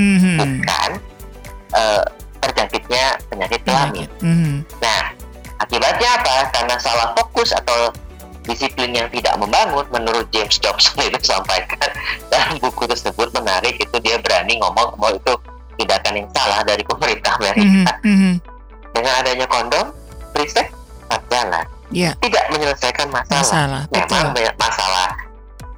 Mhm. 0.00 0.40
bukan 0.40 0.90
eh, 1.70 2.02
terjangkitnya 2.60 3.04
penyakit 3.28 3.60
kelamin. 3.64 4.08
Mhm. 4.20 4.54
Nah, 4.78 5.02
akibatnya 5.58 6.08
apa? 6.14 6.36
Karena 6.52 6.76
salah 6.76 7.16
fokus 7.16 7.56
atau 7.56 7.88
disiplin 8.42 8.92
yang 8.92 9.08
tidak 9.08 9.36
membangun, 9.36 9.84
menurut 9.88 10.28
James 10.28 10.56
Dobson 10.58 11.00
itu 11.08 11.16
sampaikan 11.22 11.88
dalam 12.28 12.56
buku 12.58 12.84
tersebut 12.84 13.32
menarik 13.32 13.76
itu 13.76 13.96
dia 14.00 14.16
berani 14.18 14.60
ngomong 14.60 14.96
bahwa 14.96 15.16
itu 15.16 15.32
tindakan 15.76 16.12
yang 16.18 16.28
salah 16.30 16.60
dari 16.60 16.84
pemerintah 16.84 17.32
Amerika. 17.38 17.92
mhm. 18.04 18.36
Dengan 18.90 19.12
adanya 19.16 19.46
kondom, 19.46 19.86
sex 20.34 20.66
tetap 21.06 21.22
jalan, 21.30 21.64
Iya, 21.90 22.10
tidak 22.20 22.44
menyelesaikan 22.50 23.08
masalah. 23.08 23.38
masalah. 23.40 23.82
Betul. 23.86 24.02
Memang 24.04 24.28
banyak 24.34 24.56
masalah 24.58 25.08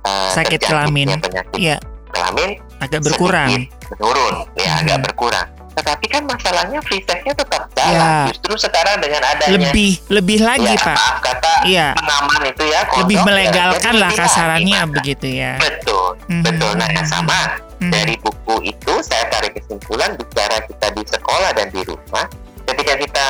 eh, 0.03 0.31
Sakit 0.35 0.61
kelamin. 0.61 1.09
penyakit 1.21 1.55
Iya, 1.55 1.77
kelamin 2.11 2.59
agak 2.81 3.01
berkurang. 3.05 3.49
menurun, 3.93 4.35
ya 4.59 4.71
Mhm. 4.75 4.81
agak 4.83 4.99
berkurang. 5.07 5.47
Tetapi 5.73 6.05
kan 6.07 6.23
masalahnya 6.25 6.79
free 6.83 7.01
sex-nya 7.01 7.33
tetap 7.33 7.65
jalan. 7.73 7.97
Ya. 7.97 8.29
Justru 8.29 8.55
sekarang 8.61 9.01
dengan 9.01 9.23
adanya 9.25 9.57
Lebih, 9.57 9.93
lebih 10.09 10.39
lagi, 10.41 10.69
ya, 10.69 10.77
Pak. 10.79 10.97
maaf 10.97 11.17
kata 11.21 11.53
Iya. 11.65 11.87
pengaman 11.95 12.43
itu 12.47 12.65
ya 12.65 12.81
kondom, 12.85 13.01
Lebih 13.03 13.17
ya, 13.17 13.25
melegalkan 13.25 13.95
lah 13.97 14.11
kasarannya 14.13 14.79
gimana. 14.79 14.95
begitu 14.95 15.29
ya. 15.29 15.53
betul 15.57 16.07
Mhm. 16.29 16.43
betul 16.43 16.73
nah 16.75 16.89
yang 16.89 17.07
sama 17.07 17.41
Mhm. 17.79 17.91
Dari 17.91 18.15
buku 18.17 18.63
itu 18.63 18.95
saya 19.03 19.27
tarik 19.27 19.59
kesimpulan 19.59 20.15
bicara 20.15 20.63
kita 20.63 20.87
di 20.95 21.03
sekolah 21.03 21.51
dan 21.51 21.67
di 21.67 21.83
rumah, 21.83 22.31
ketika 22.63 22.95
kita 22.95 23.27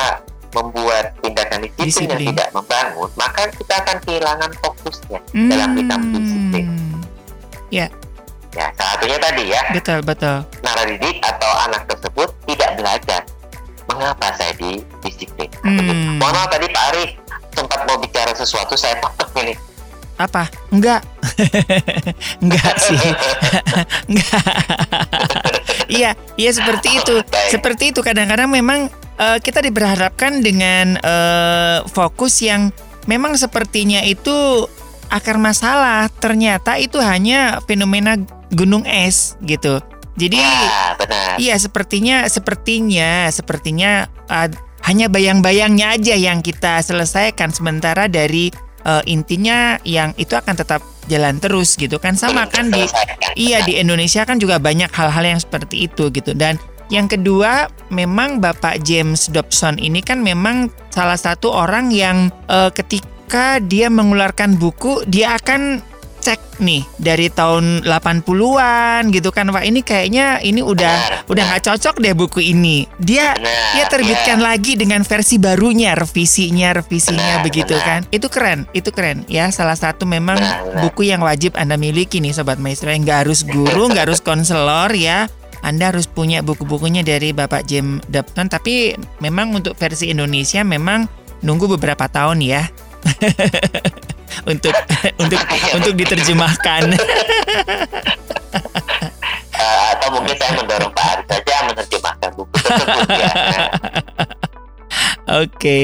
membuat 0.53 1.17
tindakan 1.17 1.65
disiplin, 1.65 1.81
yang 1.81 1.89
Disiplin. 1.89 2.27
tidak 2.29 2.49
membangun, 2.53 3.09
maka 3.17 3.49
kita 3.49 3.73
akan 3.81 3.97
kehilangan 4.05 4.51
fokusnya 4.61 5.19
dalam 5.49 5.69
kita 5.73 5.95
disiplin. 6.05 6.65
Hmm. 6.69 7.01
Ya, 8.53 8.69
salah 8.77 9.01
satunya 9.01 9.17
tadi 9.17 9.43
ya, 9.49 9.61
Betul, 9.73 9.99
betul. 10.05 10.45
naradidik 10.61 11.17
atau 11.25 11.51
anak 11.65 11.89
tersebut 11.89 12.29
tidak 12.45 12.77
belajar. 12.77 13.21
Mengapa 13.89 14.29
saya 14.37 14.53
di 14.55 14.79
disiplin? 15.01 15.49
Hmm. 15.65 16.21
Mohon 16.21 16.33
maaf 16.37 16.49
tadi 16.53 16.65
Pak 16.69 16.83
Ari 16.93 17.05
sempat 17.51 17.79
mau 17.89 17.97
bicara 17.97 18.31
sesuatu, 18.37 18.77
saya 18.77 18.95
potong 19.01 19.29
ini. 19.41 19.53
Apa? 20.21 20.45
Enggak. 20.69 21.01
Enggak 22.43 22.75
sih. 22.77 22.95
Enggak. 24.09 24.45
Iya, 25.89 26.11
iya 26.37 26.51
seperti 26.53 27.01
itu. 27.01 27.15
Baik. 27.25 27.49
Seperti 27.57 27.83
itu 27.89 27.99
kadang-kadang 28.05 28.47
memang 28.47 28.87
eh, 29.17 29.37
kita 29.41 29.65
diberharapkan 29.65 30.45
dengan 30.45 31.01
eh, 31.01 31.79
fokus 31.89 32.39
yang 32.45 32.69
memang 33.09 33.33
sepertinya 33.35 34.05
itu 34.05 34.69
akar 35.09 35.41
masalah. 35.41 36.07
Ternyata 36.21 36.77
itu 36.77 37.01
hanya 37.01 37.59
fenomena 37.65 38.17
gunung 38.53 38.85
es 38.85 39.35
gitu. 39.43 39.81
Jadi 40.13 40.37
Ya, 40.37 40.93
benar. 40.93 41.41
Iya, 41.41 41.55
sepertinya 41.57 42.29
sepertinya 42.29 43.27
sepertinya 43.33 44.05
uh, 44.29 44.49
hanya 44.85 45.09
bayang-bayangnya 45.09 45.97
aja 45.97 46.13
yang 46.13 46.45
kita 46.45 46.83
selesaikan 46.85 47.49
sementara 47.49 48.05
dari 48.05 48.53
uh, 48.85 49.01
intinya 49.07 49.79
yang 49.87 50.11
itu 50.19 50.35
akan 50.35 50.53
tetap 50.53 50.83
jalan 51.07 51.39
terus 51.39 51.75
gitu 51.75 51.99
kan 51.99 52.15
sama 52.15 52.47
kan 52.47 52.71
di 52.71 52.83
iya 53.35 53.59
di 53.63 53.79
Indonesia 53.79 54.23
kan 54.23 54.39
juga 54.39 54.59
banyak 54.59 54.91
hal-hal 54.91 55.35
yang 55.35 55.39
seperti 55.39 55.87
itu 55.91 56.07
gitu 56.11 56.31
dan 56.31 56.55
yang 56.91 57.07
kedua 57.11 57.71
memang 57.91 58.39
Bapak 58.39 58.83
James 58.83 59.27
Dobson 59.31 59.79
ini 59.79 59.99
kan 60.03 60.23
memang 60.23 60.71
salah 60.91 61.19
satu 61.19 61.51
orang 61.51 61.91
yang 61.91 62.31
uh, 62.47 62.71
ketika 62.71 63.59
dia 63.63 63.91
mengeluarkan 63.91 64.55
buku 64.59 65.03
dia 65.07 65.35
akan 65.35 65.83
cek 66.23 66.63
nih 66.63 66.87
dari 66.95 67.27
tahun 67.27 67.83
80-an 67.83 69.11
gitu 69.11 69.29
kan 69.35 69.51
Pak. 69.51 69.63
Ini 69.67 69.79
kayaknya 69.83 70.39
ini 70.39 70.63
udah 70.63 70.95
Benar, 71.27 71.27
udah 71.27 71.43
nggak 71.51 71.63
cocok 71.67 71.95
deh 71.99 72.15
buku 72.15 72.39
ini. 72.55 72.87
Dia 72.95 73.35
Benar, 73.35 73.75
dia 73.75 73.85
terbitkan 73.91 74.39
lagi 74.39 74.79
dengan 74.79 75.03
versi 75.03 75.35
barunya 75.35 75.91
revisinya 75.99 76.71
revisinya 76.71 77.43
Benar, 77.43 77.45
begitu 77.45 77.75
benar. 77.75 77.87
kan. 77.87 78.01
Itu 78.15 78.31
keren 78.31 78.63
itu 78.71 78.89
keren 78.95 79.27
ya. 79.27 79.51
Salah 79.51 79.75
satu 79.75 80.07
memang 80.07 80.39
Benar, 80.39 80.63
benar. 80.63 80.81
buku 80.87 81.11
yang 81.11 81.19
wajib 81.19 81.59
anda 81.59 81.75
miliki 81.75 82.23
nih 82.23 82.31
sobat 82.31 82.55
maestro. 82.57 82.87
Yang 82.87 83.03
nggak 83.03 83.19
harus 83.27 83.39
guru 83.43 83.91
nggak 83.91 84.07
harus 84.07 84.23
konselor 84.23 84.95
ya. 84.95 85.27
Anda 85.63 85.95
harus 85.95 86.11
punya 86.11 86.43
buku-bukunya 86.43 87.07
dari 87.07 87.31
Bapak 87.31 87.67
James 87.67 88.03
Dobson 88.11 88.51
tapi 88.51 88.99
memang 89.23 89.55
untuk 89.55 89.79
versi 89.79 90.11
Indonesia 90.11 90.59
memang 90.59 91.07
nunggu 91.39 91.75
beberapa 91.79 92.07
tahun 92.07 92.39
ya 92.43 92.67
untuk 94.45 94.73
untuk 95.23 95.41
untuk 95.77 95.93
diterjemahkan 95.97 96.81
Eh, 99.53 99.83
atau 99.95 100.07
mungkin 100.11 100.35
saya 100.35 100.51
mendorong 100.59 100.91
Pak 100.91 101.05
Ari 101.07 101.23
saja 101.29 101.55
menerjemahkan 101.71 102.29
buku 102.35 102.57
tersebut 102.57 103.07
ya. 103.15 103.31
Oke 105.45 105.81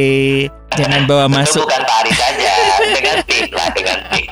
jangan 0.75 1.01
bawa 1.07 1.25
tentu 1.25 1.37
masuk 1.39 1.63
bukan 1.63 1.81
Pak 1.85 1.97
Ari 2.03 2.11
saja, 2.17 2.51
dengan 2.91 3.17
tim 3.23 3.47
lah, 3.55 3.69
dengan 3.71 3.97
tim. 4.11 4.29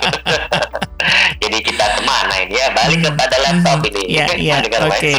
Jadi 1.38 1.58
kita 1.64 1.84
ke 1.96 2.00
mana 2.04 2.34
ini 2.44 2.54
ya? 2.60 2.66
Balik 2.76 2.98
kepada 3.08 3.36
laptop 3.40 3.78
ini. 3.88 4.02
Iya, 4.10 4.26
iya, 4.36 4.56
oke. 4.84 5.12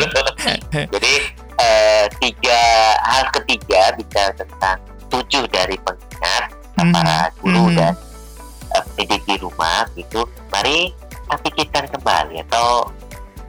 Jadi 0.94 1.14
eh, 1.58 2.06
tiga 2.22 2.62
hal 3.08 3.24
ketiga 3.34 3.82
bicara 3.98 4.32
tentang 4.36 4.78
tujuh 5.10 5.44
dari 5.50 5.76
pengingat 5.82 6.60
Mhm, 6.80 6.94
para 6.96 7.18
guru 7.44 7.66
mhm. 7.70 7.76
dan 7.76 7.94
eh, 8.80 8.84
pendidik 8.96 9.24
di 9.26 9.36
rumah 9.38 9.84
gitu. 9.94 10.24
Mari 10.50 10.96
kita 11.30 11.36
pikirkan 11.46 11.86
kembali 11.92 12.42
atau 12.50 12.90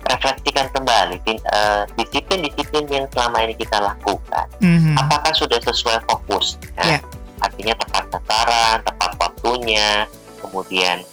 refleksikan 0.03 0.67
kembali 0.75 1.17
eh, 1.25 1.83
disiplin-disiplin 1.95 2.85
yang 2.89 3.07
selama 3.09 3.41
ini 3.41 3.55
kita 3.55 3.79
lakukan 3.79 4.47
Mhm. 4.59 4.97
apakah 4.97 5.31
sudah 5.31 5.61
sesuai 5.61 6.03
fokus 6.05 6.59
Ya. 6.77 6.99
artinya 7.39 7.79
tepat 7.79 8.05
sasaran 8.11 8.83
tepat 8.83 9.11
waktunya 9.17 10.05
kemudian 10.41 11.05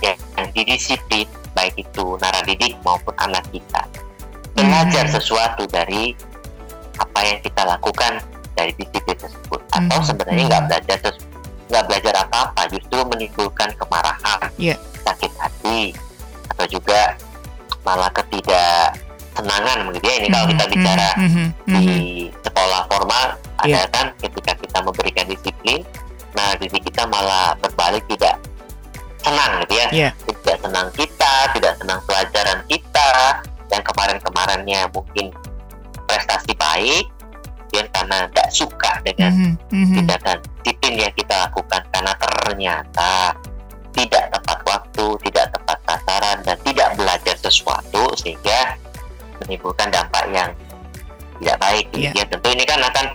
ya, 0.00 0.12
yang 0.36 0.48
didisiplin 0.50 1.28
baik 1.52 1.76
itu 1.76 2.16
naradidik 2.18 2.74
maupun 2.82 3.14
anak 3.20 3.44
kita 3.52 3.84
belajar 4.52 5.06
Mhm. 5.06 5.12
sesuatu 5.12 5.64
dari 5.68 6.12
apa 6.98 7.20
yang 7.24 7.38
kita 7.40 7.62
lakukan 7.64 8.20
dari 8.52 8.72
disiplin 8.76 9.16
tersebut 9.16 9.60
atau 9.70 9.98
Mhm. 10.00 10.06
sebenarnya 10.08 10.42
Mhm. 10.44 10.50
nggak 10.50 10.64
belajar 10.68 10.96
sesu- 11.08 11.30
nggak 11.68 11.84
belajar 11.86 12.14
apa-apa 12.22 12.62
justru 12.68 12.98
menimbulkan 13.06 13.70
kemarahan 13.76 14.40
Ya. 14.56 14.76
sakit 15.02 15.32
hati 15.36 15.92
atau 16.48 16.66
juga 16.68 17.16
malah 17.82 18.10
ketidaksenangan 18.12 19.78
begitu 19.90 20.06
ya 20.06 20.16
ini 20.18 20.28
kalau 20.28 20.46
kita 20.46 20.64
Mhm, 20.64 20.72
bicara 20.72 21.08
mhm, 21.18 21.28
mhm. 21.66 21.74
di 21.74 21.86
sekolah 22.40 22.82
formal 22.86 23.24
ada 23.58 23.68
Iya. 23.68 23.82
kan 23.90 24.06
ketika 24.18 24.52
kita 24.56 24.78
memberikan 24.80 25.26
disiplin 25.26 25.80
nah 26.32 26.56
diri 26.56 26.80
kita 26.80 27.04
malah 27.06 27.52
berbalik 27.58 28.02
tidak 28.08 28.40
senang 29.20 29.60
gitu 29.62 29.74
ya 29.76 29.86
Iya. 29.92 30.08
tidak 30.42 30.56
senang 30.60 30.86
kita 30.92 31.32
tidak 31.52 31.72
senang 31.76 32.00
pelajaran 32.04 32.58
kita 32.66 33.08
yang 33.68 33.82
kemarin-kemarinnya 33.82 34.80
mungkin 34.90 35.30
prestasi 36.04 36.52
baik 36.54 37.04
kemudian 37.72 37.88
karena 37.88 38.28
tidak 38.28 38.48
suka 38.52 38.92
dengan 39.00 39.32
Mhm, 39.32 39.52
mhm. 39.72 39.94
tindakan 39.96 40.36
disiplin 40.60 40.94
yang 41.08 41.14
kita 41.16 41.34
lakukan 41.48 41.82
karena 41.88 42.12
ternyata 42.20 43.12
tidak 43.96 44.24
tepat 44.28 44.58
waktu, 44.68 45.06
tidak 45.24 45.46
tepat 45.56 45.78
sasaran 45.88 46.36
dan 46.44 46.56
tidak 46.68 46.88
belajar 47.00 47.36
sesuatu 47.40 48.12
sehingga 48.20 48.76
menimbulkan 49.40 49.88
dampak 49.88 50.24
yang 50.36 50.52
tidak 51.40 51.56
baik. 51.64 51.86
Iya. 51.96 52.12
Ya 52.12 52.24
tentu 52.28 52.48
ini 52.52 52.64
kan 52.68 52.80
akan 52.84 53.06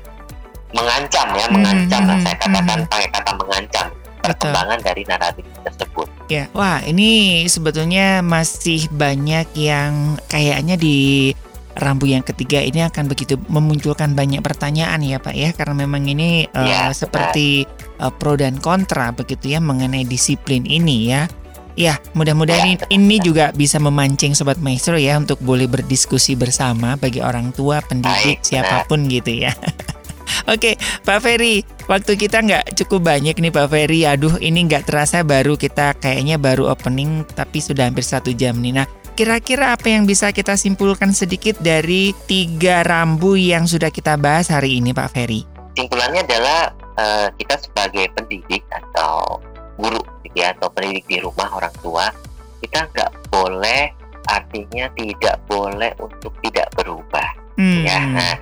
mengancam 0.74 1.28
ya, 1.38 1.46
Mhm, 1.46 1.54
mengancam 1.54 2.02
lah 2.10 2.18
mhm, 2.18 2.26
saya 2.26 2.36
katakan 2.42 2.78
mhm. 2.82 2.90
pakai 2.90 3.10
kata 3.14 3.32
mengancam 3.38 3.86
perkembangan 4.26 4.80
dari 4.82 5.02
naratif 5.06 5.46
tersebut. 5.62 6.08
Ya, 6.34 6.50
wah 6.52 6.82
ini 6.82 7.46
sebetulnya 7.46 8.26
masih 8.26 8.90
banyak 8.90 9.54
yang 9.54 10.18
kayaknya 10.28 10.76
di 10.76 11.32
rambu 11.78 12.10
yang 12.10 12.26
ketiga 12.26 12.60
ini 12.60 12.82
akan 12.84 13.06
begitu 13.08 13.38
memunculkan 13.48 14.18
banyak 14.18 14.42
pertanyaan 14.42 15.00
ya 15.06 15.22
Pak 15.22 15.36
ya 15.38 15.50
karena 15.54 15.86
memang 15.86 16.10
ini 16.10 16.50
eh, 16.50 16.66
Ya, 16.68 16.90
seperti 16.92 17.64
eh, 18.02 18.12
pro 18.18 18.34
dan 18.36 18.58
kontra 18.58 19.14
begitu 19.14 19.54
ya 19.54 19.62
mengenai 19.62 20.04
disiplin 20.04 20.66
ini 20.66 21.14
ya. 21.14 21.30
Ya, 21.78 22.02
mudah-mudahan 22.18 22.74
Ya, 22.74 22.90
ini, 22.90 23.22
benar, 23.22 23.22
benar. 23.22 23.22
juga 23.22 23.46
bisa 23.54 23.78
memancing 23.78 24.34
sobat 24.34 24.58
maestro 24.58 24.98
ya 24.98 25.14
untuk 25.14 25.38
boleh 25.46 25.70
berdiskusi 25.70 26.34
bersama 26.34 26.98
bagi 26.98 27.22
orang 27.22 27.54
tua, 27.54 27.86
pendidik, 27.86 28.18
Baik, 28.18 28.38
benar. 28.42 28.50
siapa 28.50 28.76
pun 28.90 29.06
gitu 29.06 29.46
ya. 29.46 29.54
Oke, 30.54 30.74
Pak 31.06 31.20
Ferry, 31.22 31.62
waktu 31.86 32.18
kita 32.18 32.42
nggak 32.42 32.74
cukup 32.82 33.06
banyak 33.06 33.38
nih 33.38 33.54
Pak 33.54 33.68
Ferry. 33.70 34.10
Aduh, 34.10 34.42
ini 34.42 34.66
nggak 34.66 34.90
terasa 34.90 35.22
baru 35.22 35.54
kita 35.54 35.94
kayaknya 36.02 36.42
baru 36.42 36.72
opening 36.72 37.24
tapi 37.36 37.62
sudah 37.62 37.86
hampir 37.88 38.02
satu 38.04 38.34
jam 38.34 38.58
nih. 38.58 38.82
Nah, 38.82 38.88
kira-kira 39.18 39.74
apa 39.74 39.90
yang 39.90 40.06
bisa 40.06 40.30
kita 40.30 40.54
simpulkan 40.54 41.10
sedikit 41.10 41.58
dari 41.58 42.14
tiga 42.30 42.86
rambu 42.86 43.34
yang 43.34 43.66
sudah 43.66 43.90
kita 43.90 44.14
bahas 44.14 44.54
hari 44.54 44.78
ini 44.78 44.94
Pak 44.94 45.10
Ferry? 45.10 45.42
Simpulannya 45.74 46.22
adalah 46.22 46.70
eh, 47.02 47.28
kita 47.42 47.58
sebagai 47.58 48.14
pendidik 48.14 48.62
atau 48.70 49.42
guru 49.74 49.98
gitu 50.22 50.38
ya 50.38 50.54
atau 50.54 50.70
pendidik 50.70 51.10
di 51.10 51.18
rumah 51.18 51.50
orang 51.50 51.74
tua 51.82 52.14
kita 52.62 52.86
nggak 52.94 53.12
boleh 53.34 53.90
artinya 54.30 54.86
tidak 54.94 55.42
boleh 55.50 55.90
untuk 55.98 56.34
tidak 56.46 56.70
berubah 56.78 57.26
Hmm, 57.58 57.90
ya. 57.90 57.98
Nah, 57.98 58.36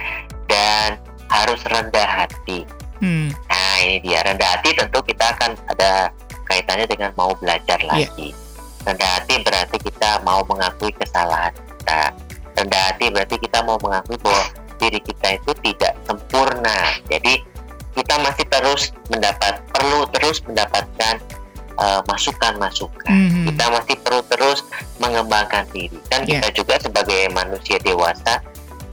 dan 0.51 0.99
harus 1.31 1.63
rendah 1.71 2.03
hati. 2.03 2.67
Hmm, 2.99 3.31
nah 3.47 3.75
ini 3.79 4.03
dia. 4.03 4.19
Rendah 4.27 4.59
hati 4.59 4.75
tentu 4.75 4.99
kita 5.07 5.31
akan 5.39 5.55
ada 5.71 6.11
kaitannya 6.43 6.83
dengan 6.83 7.15
mau 7.15 7.31
belajar 7.39 7.79
Iya. 7.79 8.11
lagi 8.11 8.35
rendah 8.85 9.09
hati 9.17 9.41
berarti 9.41 9.77
kita 9.81 10.21
mau 10.21 10.45
mengakui 10.45 10.93
kesalahan 10.93 11.51
kita 11.51 12.13
rendah 12.55 12.81
hati 12.87 13.05
berarti 13.09 13.35
kita 13.37 13.59
mau 13.61 13.77
mengakui 13.77 14.15
bahwa 14.21 14.45
diri 14.77 14.99
kita 14.99 15.27
itu 15.35 15.51
tidak 15.63 15.93
sempurna 16.05 16.77
jadi 17.07 17.41
kita 17.95 18.15
masih 18.19 18.45
terus 18.45 18.81
mendapat 19.07 19.59
perlu 19.71 20.05
terus 20.09 20.43
mendapatkan 20.43 21.15
eh, 21.75 22.01
masukan-masukan 22.07 23.11
Mhm. 23.11 23.51
kita 23.51 23.65
masih 23.67 23.95
perlu 23.99 24.21
terus 24.25 24.63
mengembangkan 24.95 25.67
diri 25.69 25.99
kan 26.07 26.23
Iya. 26.23 26.39
kita 26.39 26.47
juga 26.55 26.75
sebagai 26.79 27.27
manusia 27.29 27.75
dewasa 27.79 28.39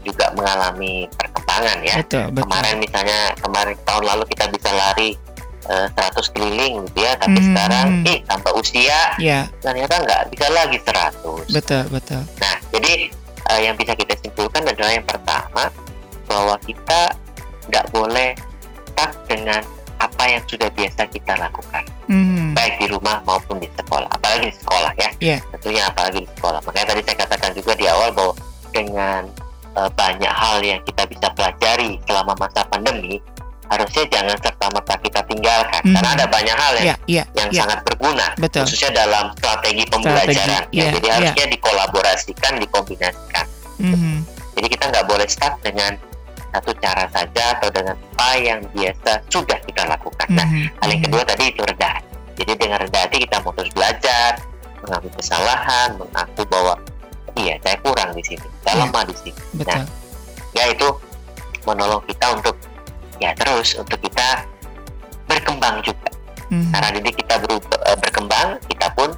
juga 0.03 0.35
mengalami 0.35 1.07
perkembangan 1.15 1.79
ya 1.81 1.95
betul, 2.03 2.27
betul. 2.35 2.43
kemarin 2.43 2.77
misalnya 2.79 3.19
kemarin 3.39 3.77
tahun 3.87 4.03
lalu 4.03 4.25
kita 4.27 4.45
bisa 4.51 4.71
lari 4.75 5.15
eh, 5.65 5.87
100 5.91 6.35
keliling 6.35 6.75
gitu 6.87 6.99
ya. 7.01 7.13
Tapi 7.15 7.35
Hmm, 7.35 7.47
sekarang 7.49 7.87
eh 8.05 8.19
tambah 8.25 8.53
usia 8.55 9.01
Ya, 9.17 9.47
ternyata 9.59 9.95
nggak 9.99 10.21
bisa 10.31 10.47
lagi 10.49 10.79
100 10.79 11.47
betul, 11.49 11.83
betul. 11.89 12.23
nah 12.39 12.57
jadi 12.71 12.93
uh, 13.47 13.61
yang 13.61 13.75
bisa 13.75 13.93
kita 13.93 14.15
simpulkan 14.19 14.63
adalah 14.65 14.91
yang 14.91 15.05
pertama 15.05 15.71
bahwa 16.25 16.55
kita 16.63 17.13
nggak 17.69 17.87
boleh 17.91 18.33
stuck 18.89 19.13
dengan 19.27 19.63
apa 19.97 20.25
yang 20.27 20.43
sudah 20.47 20.67
biasa 20.73 21.07
kita 21.09 21.35
lakukan. 21.37 21.85
Hmm. 22.11 22.53
baik 22.53 22.77
di 22.77 22.91
rumah 22.91 23.23
maupun 23.23 23.57
di 23.57 23.71
sekolah 23.73 24.05
apalagi 24.11 24.51
di 24.51 24.57
sekolah 24.59 24.93
ya. 24.99 25.09
Iya. 25.19 25.39
tentunya 25.51 25.83
apalagi 25.87 26.27
di 26.27 26.31
sekolah. 26.37 26.61
Makanya 26.61 26.87
tadi 26.93 27.01
saya 27.07 27.17
katakan 27.25 27.51
juga 27.55 27.73
di 27.73 27.87
awal 27.89 28.11
bahwa 28.13 28.35
dengan 28.75 29.23
uh, 29.73 29.89
banyak 29.89 30.29
hal 30.29 30.59
yang 30.61 30.81
kita 30.83 31.07
bisa 31.07 31.31
pelajari 31.33 31.97
selama 32.05 32.35
masa 32.37 32.67
pandemi 32.67 33.23
harusnya 33.69 34.05
jangan 34.07 34.37
serta 34.37 34.67
merta 34.69 34.95
kita 34.99 35.21
tinggalkan 35.25 35.83
Mhm. 35.83 35.95
karena 35.95 36.11
ada 36.13 36.27
banyak 36.27 36.57
hal 36.57 36.73
yang 36.75 36.85
Iya, 36.85 36.97
iya, 37.07 37.25
yang 37.35 37.49
iya. 37.51 37.61
sangat 37.63 37.79
berguna 37.83 38.27
Betul. 38.37 38.63
khususnya 38.65 38.91
dalam 38.93 39.25
strategi 39.35 39.83
pembelajaran 39.87 40.35
Strategi, 40.35 40.77
ya, 40.77 40.83
iya, 40.83 40.91
jadi 40.93 41.07
iya. 41.07 41.15
harusnya 41.15 41.47
dikolaborasikan 41.49 42.53
dikombinasikan 42.59 43.47
Mhm. 43.79 44.15
jadi 44.53 44.67
kita 44.69 44.85
nggak 44.89 45.07
boleh 45.07 45.27
stuck 45.27 45.55
dengan 45.61 45.93
satu 46.53 46.71
cara 46.77 47.09
saja 47.09 47.45
atau 47.57 47.69
dengan 47.69 47.97
apa 48.13 48.29
yang 48.37 48.61
biasa 48.71 49.25
sudah 49.27 49.57
kita 49.63 49.83
lakukan 49.87 50.29
nah 50.29 50.45
Mhm. 50.45 50.65
hal 50.79 50.89
yang 50.89 51.01
Mhm. 51.01 51.07
kedua 51.09 51.23
tadi 51.25 51.45
itu 51.49 51.63
rendah 51.63 51.91
hati. 51.91 52.09
jadi 52.35 52.53
dengan 52.57 52.79
rendah 52.81 53.01
hati 53.03 53.17
kita 53.21 53.37
mau 53.41 53.53
terus 53.53 53.73
belajar 53.73 54.31
mengambil 54.83 55.11
kesalahan 55.15 55.89
mengaku 55.95 56.43
bahwa 56.45 56.75
iya 57.35 57.55
saya 57.59 57.77
kurang 57.79 58.11
di 58.13 58.23
sini 58.23 58.47
saya 58.61 58.75
Iya. 58.75 58.83
lemah 58.85 59.05
di 59.07 59.15
sini 59.17 59.41
Betul. 59.55 59.83
ya 60.53 60.65
itu 60.67 60.89
menolong 61.63 62.03
kita 62.05 62.27
untuk 62.33 62.55
ya 63.19 63.35
terus 63.35 63.75
untuk 63.75 63.99
kita 63.99 64.47
berkembang 65.27 65.81
juga 65.81 66.09
Mhm. 66.49 66.69
karena 66.69 66.89
didik 66.93 67.17
kita 67.17 67.35
berubah, 67.41 67.79
eh, 67.83 67.97
berkembang 67.97 68.49
kita 68.69 68.87
pun 68.93 69.09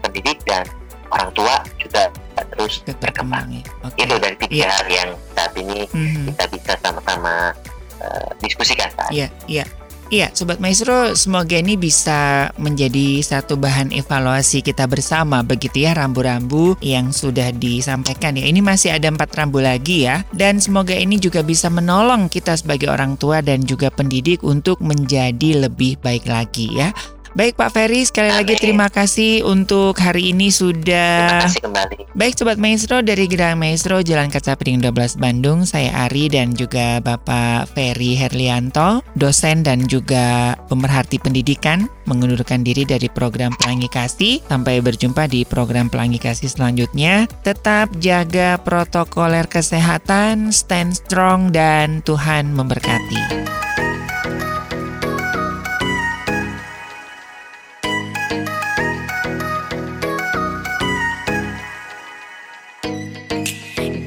pendidik 0.00 0.40
dan 0.44 0.64
orang 1.12 1.28
tua 1.30 1.60
juga 1.76 2.08
terus 2.50 2.80
Ikut 2.82 2.96
berkembang 2.98 3.46
ya. 3.52 3.62
Oke. 3.84 4.00
itu 4.00 4.14
dari 4.16 4.36
tiga 4.40 4.54
Iya. 4.56 4.68
hal 4.72 4.86
yang 4.88 5.10
saat 5.36 5.52
ini 5.54 5.84
Mhm. 5.86 6.32
kita 6.32 6.44
bisa 6.48 6.72
sama-sama 6.80 7.52
eh, 8.00 8.28
diskusikan 8.40 8.88
Iya, 9.12 9.28
iya. 9.44 9.64
Iya, 10.10 10.26
Sobat 10.34 10.58
Maestro, 10.58 11.14
semoga 11.14 11.54
ini 11.54 11.78
bisa 11.78 12.50
menjadi 12.58 13.22
satu 13.22 13.54
bahan 13.54 13.94
evaluasi 13.94 14.58
kita 14.58 14.90
bersama 14.90 15.46
begitu 15.46 15.86
ya 15.86 15.94
rambu-rambu 15.94 16.74
yang 16.82 17.14
sudah 17.14 17.54
disampaikan 17.54 18.34
ya. 18.34 18.50
Ini 18.50 18.58
masih 18.58 18.90
ada 18.90 19.06
empat 19.06 19.30
rambu 19.38 19.62
lagi 19.62 20.10
ya. 20.10 20.26
Dan 20.34 20.58
semoga 20.58 20.98
ini 20.98 21.14
juga 21.22 21.46
bisa 21.46 21.70
menolong 21.70 22.26
kita 22.26 22.58
sebagai 22.58 22.90
orang 22.90 23.14
tua 23.22 23.38
dan 23.38 23.62
juga 23.62 23.86
pendidik 23.86 24.42
untuk 24.42 24.82
menjadi 24.82 25.70
lebih 25.70 26.02
baik 26.02 26.26
lagi 26.26 26.74
ya. 26.74 26.90
Baik 27.30 27.54
Pak 27.54 27.70
Ferry, 27.70 28.02
sekali 28.02 28.26
lagi 28.26 28.58
Amin. 28.58 28.62
terima 28.62 28.88
kasih 28.90 29.46
untuk 29.46 29.94
hari 30.02 30.34
ini 30.34 30.50
Terima 30.50 30.58
sudah 30.74 31.46
kasih 31.46 31.62
kembali. 31.62 31.98
Baik 32.18 32.34
Sobat 32.34 32.58
Maestro 32.58 33.06
dari 33.06 33.30
Gerang 33.30 33.62
Maestro 33.62 34.02
Jalan 34.02 34.34
Kaca 34.34 34.58
Piring 34.58 34.82
12 34.82 35.14
Bandung 35.14 35.62
Saya 35.62 35.94
Ari 36.10 36.26
dan 36.26 36.58
juga 36.58 36.98
Bapak 36.98 37.70
Ferry 37.70 38.18
Herlianto 38.18 39.06
Dosen 39.14 39.62
dan 39.62 39.86
juga 39.86 40.58
pemerhati 40.66 41.22
pendidikan 41.22 41.86
Mengundurkan 42.10 42.66
diri 42.66 42.82
dari 42.82 43.06
program 43.06 43.54
Pelangi 43.62 43.86
Kasih 43.86 44.42
Sampai 44.50 44.82
berjumpa 44.82 45.30
di 45.30 45.46
program 45.46 45.86
Pelangi 45.86 46.18
Kasih 46.18 46.50
selanjutnya 46.50 47.30
Tetap 47.46 47.94
jaga 48.02 48.58
protokoler 48.58 49.46
kesehatan 49.46 50.50
Stand 50.50 50.98
strong 50.98 51.54
dan 51.54 52.02
Tuhan 52.02 52.50
memberkati 52.58 53.69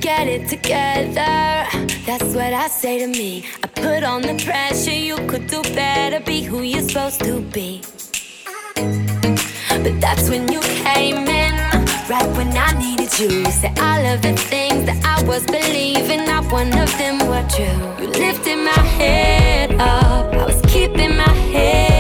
Get 0.04 0.28
it 0.28 0.50
together. 0.50 1.64
That's 2.06 2.36
what 2.36 2.52
I 2.52 2.68
say 2.68 3.00
to 3.00 3.08
me. 3.08 3.46
I 3.64 3.68
put 3.68 4.04
on 4.04 4.22
the 4.22 4.36
pressure. 4.44 4.92
You 4.92 5.16
could 5.30 5.48
do 5.48 5.62
better. 5.62 6.20
Be 6.20 6.42
who 6.42 6.62
you're 6.62 6.82
supposed 6.82 7.22
to 7.22 7.40
be. 7.40 7.82
But 8.76 10.02
that's 10.02 10.30
when 10.30 10.52
you 10.52 10.60
came 10.60 11.26
in. 11.26 11.54
Right 12.10 12.30
when 12.36 12.52
I 12.52 12.74
needed 12.78 13.18
you. 13.18 13.30
You 13.30 13.52
Said 13.52 13.80
all 13.80 14.06
of 14.14 14.22
the 14.22 14.36
things 14.36 14.84
that 14.88 15.00
I 15.06 15.24
was 15.24 15.46
believing. 15.46 16.26
Not 16.26 16.52
one 16.52 16.78
of 16.78 16.92
them 16.98 17.20
were 17.20 17.48
true. 17.48 18.04
You 18.04 18.12
lifted 18.12 18.58
my 18.58 18.84
head 19.00 19.72
up. 19.76 20.34
I 20.34 20.46
was 20.46 20.62
keeping 20.68 21.16
my 21.16 21.34
head 21.56 21.93